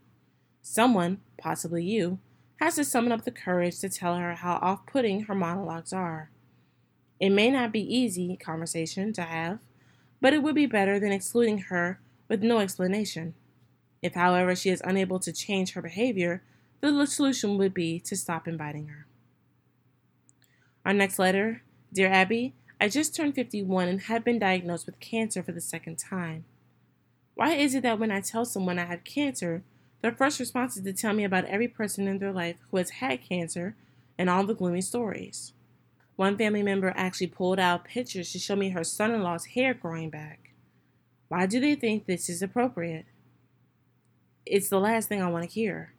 Someone, 0.62 1.22
possibly 1.40 1.84
you, 1.84 2.20
has 2.58 2.76
to 2.76 2.86
summon 2.86 3.12
up 3.12 3.26
the 3.26 3.32
courage 3.32 3.80
to 3.80 3.90
tell 3.90 4.18
her 4.18 4.36
how 4.36 4.60
off 4.62 4.86
putting 4.86 5.22
her 5.22 5.34
monologues 5.34 5.92
are. 5.92 6.30
It 7.20 7.30
may 7.30 7.50
not 7.50 7.72
be 7.72 7.82
easy 7.82 8.38
conversation 8.38 9.14
to 9.14 9.24
have, 9.24 9.60
but 10.22 10.34
it 10.34 10.44
would 10.44 10.56
be 10.56 10.66
better 10.66 11.00
than 11.00 11.12
excluding 11.12 11.60
her 11.70 12.00
with 12.28 12.44
no 12.44 12.60
explanation. 12.60 13.34
If, 14.02 14.14
however, 14.14 14.56
she 14.56 14.70
is 14.70 14.82
unable 14.86 15.20
to 15.20 15.34
change 15.34 15.74
her 15.74 15.82
behavior, 15.82 16.44
the 16.82 17.06
solution 17.06 17.58
would 17.58 17.74
be 17.74 18.00
to 18.02 18.16
stop 18.16 18.48
inviting 18.48 18.88
her. 18.88 19.06
Our 20.86 20.94
next 20.94 21.20
letter 21.20 21.64
Dear 21.92 22.10
Abby, 22.10 22.54
I 22.80 22.88
just 22.88 23.16
turned 23.16 23.34
51 23.34 23.88
and 23.88 24.02
have 24.02 24.24
been 24.24 24.38
diagnosed 24.38 24.86
with 24.86 25.00
cancer 25.00 25.42
for 25.42 25.52
the 25.52 25.60
second 25.60 25.98
time. 25.98 26.46
Why 27.34 27.54
is 27.54 27.74
it 27.74 27.82
that 27.82 27.98
when 27.98 28.12
I 28.12 28.22
tell 28.22 28.46
someone 28.46 28.78
I 28.78 28.86
have 28.86 29.04
cancer, 29.04 29.64
their 30.02 30.12
first 30.12 30.40
response 30.40 30.78
is 30.78 30.84
to 30.84 30.94
tell 30.94 31.14
me 31.14 31.24
about 31.24 31.46
every 31.46 31.68
person 31.68 32.08
in 32.08 32.20
their 32.20 32.32
life 32.32 32.58
who 32.70 32.78
has 32.78 32.92
had 32.92 33.28
cancer 33.28 33.76
and 34.20 34.30
all 34.30 34.46
the 34.46 34.54
gloomy 34.54 34.82
stories. 34.82 35.54
One 36.20 36.38
family 36.38 36.64
member 36.64 36.92
actually 36.98 37.28
pulled 37.28 37.60
out 37.60 37.86
pictures 37.86 38.34
to 38.34 38.40
show 38.40 38.58
me 38.58 38.72
her 38.72 38.84
son 38.84 39.14
in 39.14 39.24
law's 39.24 39.46
hair 39.46 39.74
growing 39.74 40.10
back. 40.10 40.52
Why 41.30 41.46
do 41.46 41.62
they 41.62 41.76
think 41.76 42.08
this 42.08 42.28
is 42.28 42.42
appropriate? 42.42 43.06
It's 44.46 44.68
the 44.68 44.82
last 44.82 45.08
thing 45.08 45.22
I 45.22 45.30
want 45.30 45.46
to 45.46 45.50
hear. 45.50 45.94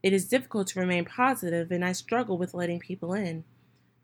It 0.00 0.12
is 0.12 0.28
difficult 0.28 0.68
to 0.68 0.78
remain 0.78 1.04
positive, 1.04 1.72
and 1.72 1.84
I 1.84 1.90
struggle 1.90 2.38
with 2.38 2.54
letting 2.54 2.78
people 2.78 3.14
in. 3.14 3.42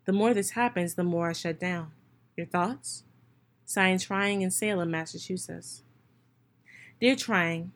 The 0.06 0.12
more 0.12 0.34
this 0.34 0.50
happens, 0.50 0.94
the 0.94 1.04
more 1.04 1.30
I 1.30 1.34
shut 1.34 1.60
down. 1.60 1.92
Your 2.36 2.46
thoughts? 2.46 3.04
Signed 3.64 4.00
Trying 4.00 4.42
in 4.42 4.50
Salem, 4.50 4.90
Massachusetts. 4.90 5.84
Dear 7.00 7.14
Trying, 7.14 7.70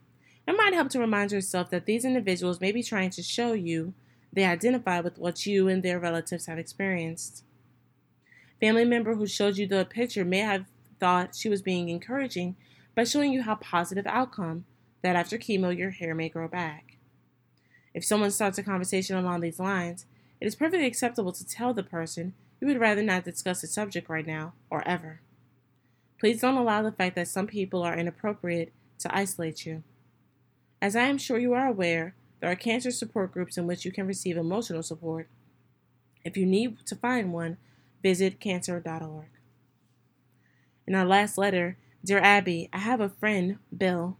it 0.48 0.56
might 0.56 0.74
help 0.74 0.88
to 0.88 0.98
remind 0.98 1.30
yourself 1.30 1.70
that 1.70 1.86
these 1.86 2.04
individuals 2.04 2.60
may 2.60 2.72
be 2.72 2.82
trying 2.82 3.10
to 3.10 3.22
show 3.22 3.52
you 3.52 3.94
they 4.32 4.44
identify 4.44 4.98
with 4.98 5.16
what 5.16 5.46
you 5.46 5.68
and 5.68 5.84
their 5.84 6.00
relatives 6.00 6.46
have 6.46 6.58
experienced. 6.58 7.44
Family 8.64 8.86
member 8.86 9.14
who 9.14 9.26
showed 9.26 9.58
you 9.58 9.66
the 9.66 9.84
picture 9.84 10.24
may 10.24 10.38
have 10.38 10.64
thought 10.98 11.36
she 11.36 11.50
was 11.50 11.60
being 11.60 11.90
encouraging 11.90 12.56
by 12.94 13.04
showing 13.04 13.30
you 13.30 13.42
how 13.42 13.56
positive 13.56 14.06
outcome 14.06 14.64
that 15.02 15.14
after 15.14 15.36
chemo 15.36 15.76
your 15.76 15.90
hair 15.90 16.14
may 16.14 16.30
grow 16.30 16.48
back. 16.48 16.96
If 17.92 18.06
someone 18.06 18.30
starts 18.30 18.56
a 18.56 18.62
conversation 18.62 19.18
along 19.18 19.42
these 19.42 19.60
lines, 19.60 20.06
it 20.40 20.46
is 20.46 20.56
perfectly 20.56 20.86
acceptable 20.86 21.32
to 21.32 21.46
tell 21.46 21.74
the 21.74 21.82
person 21.82 22.32
you 22.58 22.66
would 22.66 22.80
rather 22.80 23.02
not 23.02 23.24
discuss 23.24 23.60
the 23.60 23.66
subject 23.66 24.08
right 24.08 24.26
now 24.26 24.54
or 24.70 24.82
ever. 24.88 25.20
Please 26.18 26.40
don't 26.40 26.56
allow 26.56 26.80
the 26.80 26.90
fact 26.90 27.16
that 27.16 27.28
some 27.28 27.46
people 27.46 27.82
are 27.82 27.98
inappropriate 27.98 28.72
to 29.00 29.14
isolate 29.14 29.66
you. 29.66 29.82
As 30.80 30.96
I 30.96 31.02
am 31.02 31.18
sure 31.18 31.38
you 31.38 31.52
are 31.52 31.66
aware, 31.66 32.14
there 32.40 32.50
are 32.50 32.56
cancer 32.56 32.92
support 32.92 33.30
groups 33.30 33.58
in 33.58 33.66
which 33.66 33.84
you 33.84 33.92
can 33.92 34.06
receive 34.06 34.38
emotional 34.38 34.82
support. 34.82 35.28
If 36.24 36.38
you 36.38 36.46
need 36.46 36.78
to 36.86 36.96
find 36.96 37.30
one, 37.30 37.58
visit 38.04 38.38
cancer.org. 38.38 39.30
In 40.86 40.94
our 40.94 41.06
last 41.06 41.38
letter, 41.38 41.78
Dear 42.04 42.18
Abby, 42.18 42.68
I 42.70 42.80
have 42.80 43.00
a 43.00 43.08
friend, 43.08 43.56
Bill, 43.74 44.18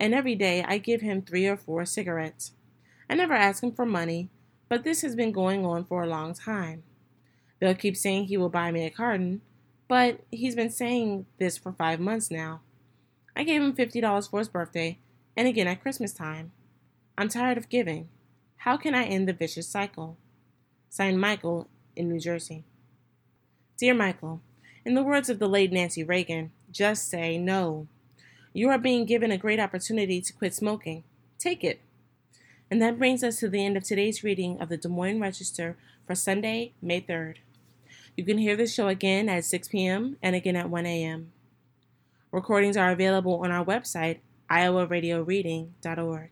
and 0.00 0.14
every 0.14 0.34
day 0.34 0.64
I 0.66 0.78
give 0.78 1.02
him 1.02 1.20
three 1.20 1.46
or 1.46 1.58
four 1.58 1.84
cigarettes. 1.84 2.52
I 3.10 3.14
never 3.14 3.34
ask 3.34 3.62
him 3.62 3.72
for 3.72 3.84
money, 3.84 4.30
but 4.70 4.84
this 4.84 5.02
has 5.02 5.14
been 5.14 5.32
going 5.32 5.66
on 5.66 5.84
for 5.84 6.02
a 6.02 6.08
long 6.08 6.32
time. 6.32 6.82
Bill 7.60 7.74
keeps 7.74 8.00
saying 8.00 8.24
he 8.24 8.38
will 8.38 8.48
buy 8.48 8.70
me 8.72 8.86
a 8.86 8.90
carton, 8.90 9.42
but 9.86 10.20
he's 10.30 10.54
been 10.54 10.70
saying 10.70 11.26
this 11.38 11.58
for 11.58 11.72
five 11.72 12.00
months 12.00 12.30
now. 12.30 12.62
I 13.36 13.42
gave 13.42 13.60
him 13.60 13.74
$50 13.76 14.30
for 14.30 14.38
his 14.38 14.48
birthday, 14.48 14.98
and 15.36 15.46
again 15.46 15.66
at 15.66 15.82
Christmas 15.82 16.14
time. 16.14 16.52
I'm 17.18 17.28
tired 17.28 17.58
of 17.58 17.68
giving. 17.68 18.08
How 18.64 18.78
can 18.78 18.94
I 18.94 19.04
end 19.04 19.28
the 19.28 19.34
vicious 19.34 19.68
cycle? 19.68 20.16
Signed 20.88 21.20
Michael 21.20 21.68
in 21.94 22.08
New 22.08 22.18
Jersey. 22.18 22.64
Dear 23.78 23.92
Michael, 23.92 24.40
in 24.86 24.94
the 24.94 25.02
words 25.02 25.28
of 25.28 25.38
the 25.38 25.48
late 25.48 25.70
Nancy 25.70 26.02
Reagan, 26.02 26.50
just 26.70 27.10
say 27.10 27.36
no. 27.36 27.88
You 28.54 28.70
are 28.70 28.78
being 28.78 29.04
given 29.04 29.30
a 29.30 29.36
great 29.36 29.60
opportunity 29.60 30.22
to 30.22 30.32
quit 30.32 30.54
smoking. 30.54 31.04
Take 31.38 31.62
it. 31.62 31.80
And 32.70 32.80
that 32.80 32.98
brings 32.98 33.22
us 33.22 33.38
to 33.40 33.50
the 33.50 33.62
end 33.62 33.76
of 33.76 33.84
today's 33.84 34.24
reading 34.24 34.58
of 34.62 34.70
the 34.70 34.78
Des 34.78 34.88
Moines 34.88 35.20
Register 35.20 35.76
for 36.06 36.14
Sunday, 36.14 36.72
May 36.80 37.02
3rd. 37.02 37.36
You 38.16 38.24
can 38.24 38.38
hear 38.38 38.56
the 38.56 38.66
show 38.66 38.88
again 38.88 39.28
at 39.28 39.44
6 39.44 39.68
p.m. 39.68 40.16
and 40.22 40.34
again 40.34 40.56
at 40.56 40.70
1 40.70 40.86
a.m. 40.86 41.32
Recordings 42.32 42.78
are 42.78 42.90
available 42.90 43.44
on 43.44 43.50
our 43.50 43.64
website 43.64 44.20
iowaradioreading.org. 44.50 46.30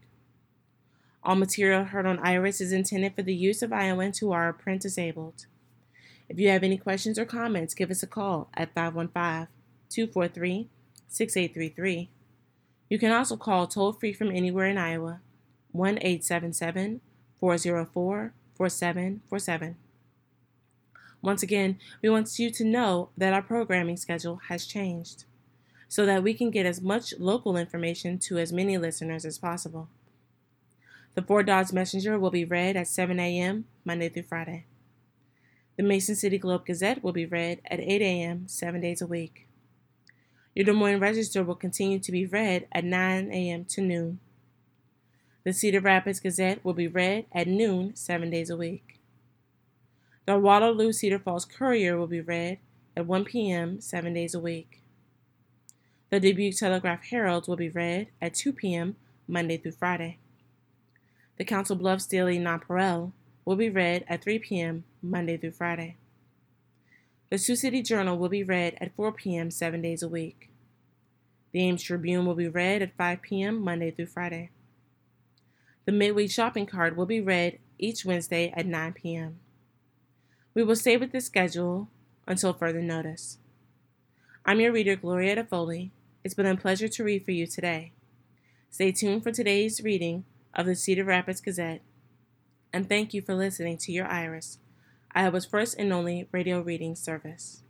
All 1.22 1.36
material 1.36 1.84
heard 1.84 2.06
on 2.06 2.18
Iris 2.20 2.62
is 2.62 2.72
intended 2.72 3.14
for 3.14 3.22
the 3.22 3.34
use 3.34 3.60
of 3.60 3.72
Iowans 3.72 4.20
who 4.20 4.32
are 4.32 4.52
print 4.54 4.80
disabled. 4.80 5.44
If 6.28 6.38
you 6.38 6.48
have 6.48 6.62
any 6.62 6.78
questions 6.78 7.18
or 7.18 7.24
comments, 7.24 7.74
give 7.74 7.90
us 7.90 8.02
a 8.02 8.06
call 8.06 8.48
at 8.54 8.74
515 8.74 9.48
243 9.90 10.68
6833. 11.08 12.10
You 12.88 12.98
can 12.98 13.12
also 13.12 13.36
call 13.36 13.66
toll 13.66 13.92
free 13.92 14.12
from 14.12 14.30
anywhere 14.30 14.66
in 14.66 14.78
Iowa 14.78 15.20
1 15.72 15.98
877 15.98 17.00
404 17.38 18.32
4747. 18.54 19.76
Once 21.20 21.42
again, 21.42 21.78
we 22.02 22.08
want 22.10 22.38
you 22.38 22.50
to 22.50 22.64
know 22.64 23.08
that 23.16 23.32
our 23.32 23.42
programming 23.42 23.96
schedule 23.96 24.40
has 24.48 24.66
changed 24.66 25.24
so 25.88 26.04
that 26.04 26.22
we 26.22 26.34
can 26.34 26.50
get 26.50 26.66
as 26.66 26.80
much 26.80 27.14
local 27.18 27.56
information 27.56 28.18
to 28.18 28.38
as 28.38 28.52
many 28.52 28.76
listeners 28.76 29.24
as 29.24 29.38
possible. 29.38 29.88
The 31.14 31.22
Fort 31.22 31.46
Dodge 31.46 31.72
Messenger 31.72 32.18
will 32.18 32.30
be 32.30 32.44
read 32.44 32.76
at 32.76 32.88
7 32.88 33.18
a.m. 33.20 33.66
Monday 33.84 34.08
through 34.08 34.24
Friday. 34.24 34.66
The 35.76 35.82
Mason 35.82 36.14
City 36.14 36.38
Globe 36.38 36.66
Gazette 36.66 37.02
will 37.02 37.12
be 37.12 37.26
read 37.26 37.60
at 37.66 37.80
8 37.80 38.00
a.m. 38.00 38.46
seven 38.46 38.80
days 38.80 39.02
a 39.02 39.06
week. 39.06 39.48
Your 40.54 40.64
Des 40.64 40.72
Moines 40.72 41.00
Register 41.00 41.42
will 41.42 41.56
continue 41.56 41.98
to 41.98 42.12
be 42.12 42.26
read 42.26 42.68
at 42.70 42.84
9 42.84 43.32
a.m. 43.32 43.64
to 43.64 43.80
noon. 43.80 44.20
The 45.42 45.52
Cedar 45.52 45.80
Rapids 45.80 46.20
Gazette 46.20 46.64
will 46.64 46.74
be 46.74 46.86
read 46.86 47.26
at 47.32 47.48
noon 47.48 47.96
seven 47.96 48.30
days 48.30 48.50
a 48.50 48.56
week. 48.56 49.00
The 50.26 50.38
Waterloo 50.38 50.92
Cedar 50.92 51.18
Falls 51.18 51.44
Courier 51.44 51.98
will 51.98 52.06
be 52.06 52.20
read 52.20 52.58
at 52.96 53.06
1 53.06 53.24
p.m. 53.24 53.80
seven 53.80 54.14
days 54.14 54.32
a 54.32 54.40
week. 54.40 54.80
The 56.10 56.20
Dubuque 56.20 56.56
Telegraph 56.56 57.04
Herald 57.10 57.48
will 57.48 57.56
be 57.56 57.68
read 57.68 58.08
at 58.22 58.34
2 58.34 58.52
p.m. 58.52 58.94
Monday 59.26 59.56
through 59.56 59.72
Friday. 59.72 60.18
The 61.36 61.44
Council 61.44 61.74
Bluffs 61.74 62.06
Daily 62.06 62.38
Nonpareil 62.38 63.10
will 63.44 63.56
be 63.56 63.68
read 63.68 64.04
at 64.08 64.22
3 64.22 64.38
p.m. 64.38 64.84
Monday 65.04 65.36
through 65.36 65.52
Friday. 65.52 65.96
The 67.30 67.38
Sioux 67.38 67.56
City 67.56 67.82
Journal 67.82 68.16
will 68.16 68.28
be 68.28 68.42
read 68.42 68.76
at 68.80 68.94
4 68.94 69.12
p.m. 69.12 69.50
seven 69.50 69.82
days 69.82 70.02
a 70.02 70.08
week. 70.08 70.50
The 71.52 71.60
Ames 71.62 71.82
Tribune 71.82 72.26
will 72.26 72.34
be 72.34 72.48
read 72.48 72.82
at 72.82 72.96
5 72.96 73.22
p.m. 73.22 73.62
Monday 73.62 73.90
through 73.90 74.06
Friday. 74.06 74.50
The 75.84 75.92
Midweek 75.92 76.30
Shopping 76.30 76.66
Cart 76.66 76.96
will 76.96 77.06
be 77.06 77.20
read 77.20 77.58
each 77.78 78.04
Wednesday 78.04 78.52
at 78.56 78.66
9 78.66 78.92
p.m. 78.94 79.38
We 80.54 80.62
will 80.62 80.76
stay 80.76 80.96
with 80.96 81.12
this 81.12 81.26
schedule 81.26 81.88
until 82.26 82.52
further 82.52 82.80
notice. 82.80 83.38
I'm 84.46 84.60
your 84.60 84.72
reader, 84.72 84.96
Gloria 84.96 85.44
Foley. 85.44 85.92
It's 86.22 86.34
been 86.34 86.46
a 86.46 86.56
pleasure 86.56 86.88
to 86.88 87.04
read 87.04 87.24
for 87.24 87.32
you 87.32 87.46
today. 87.46 87.92
Stay 88.70 88.92
tuned 88.92 89.22
for 89.22 89.30
today's 89.30 89.82
reading 89.82 90.24
of 90.54 90.66
the 90.66 90.74
Cedar 90.74 91.04
Rapids 91.04 91.40
Gazette 91.40 91.82
and 92.74 92.88
thank 92.88 93.14
you 93.14 93.22
for 93.22 93.36
listening 93.36 93.78
to 93.78 93.92
Your 93.92 94.08
Iris, 94.08 94.58
Iowa's 95.14 95.46
first 95.46 95.76
and 95.78 95.92
only 95.92 96.28
radio 96.32 96.60
reading 96.60 96.96
service. 96.96 97.62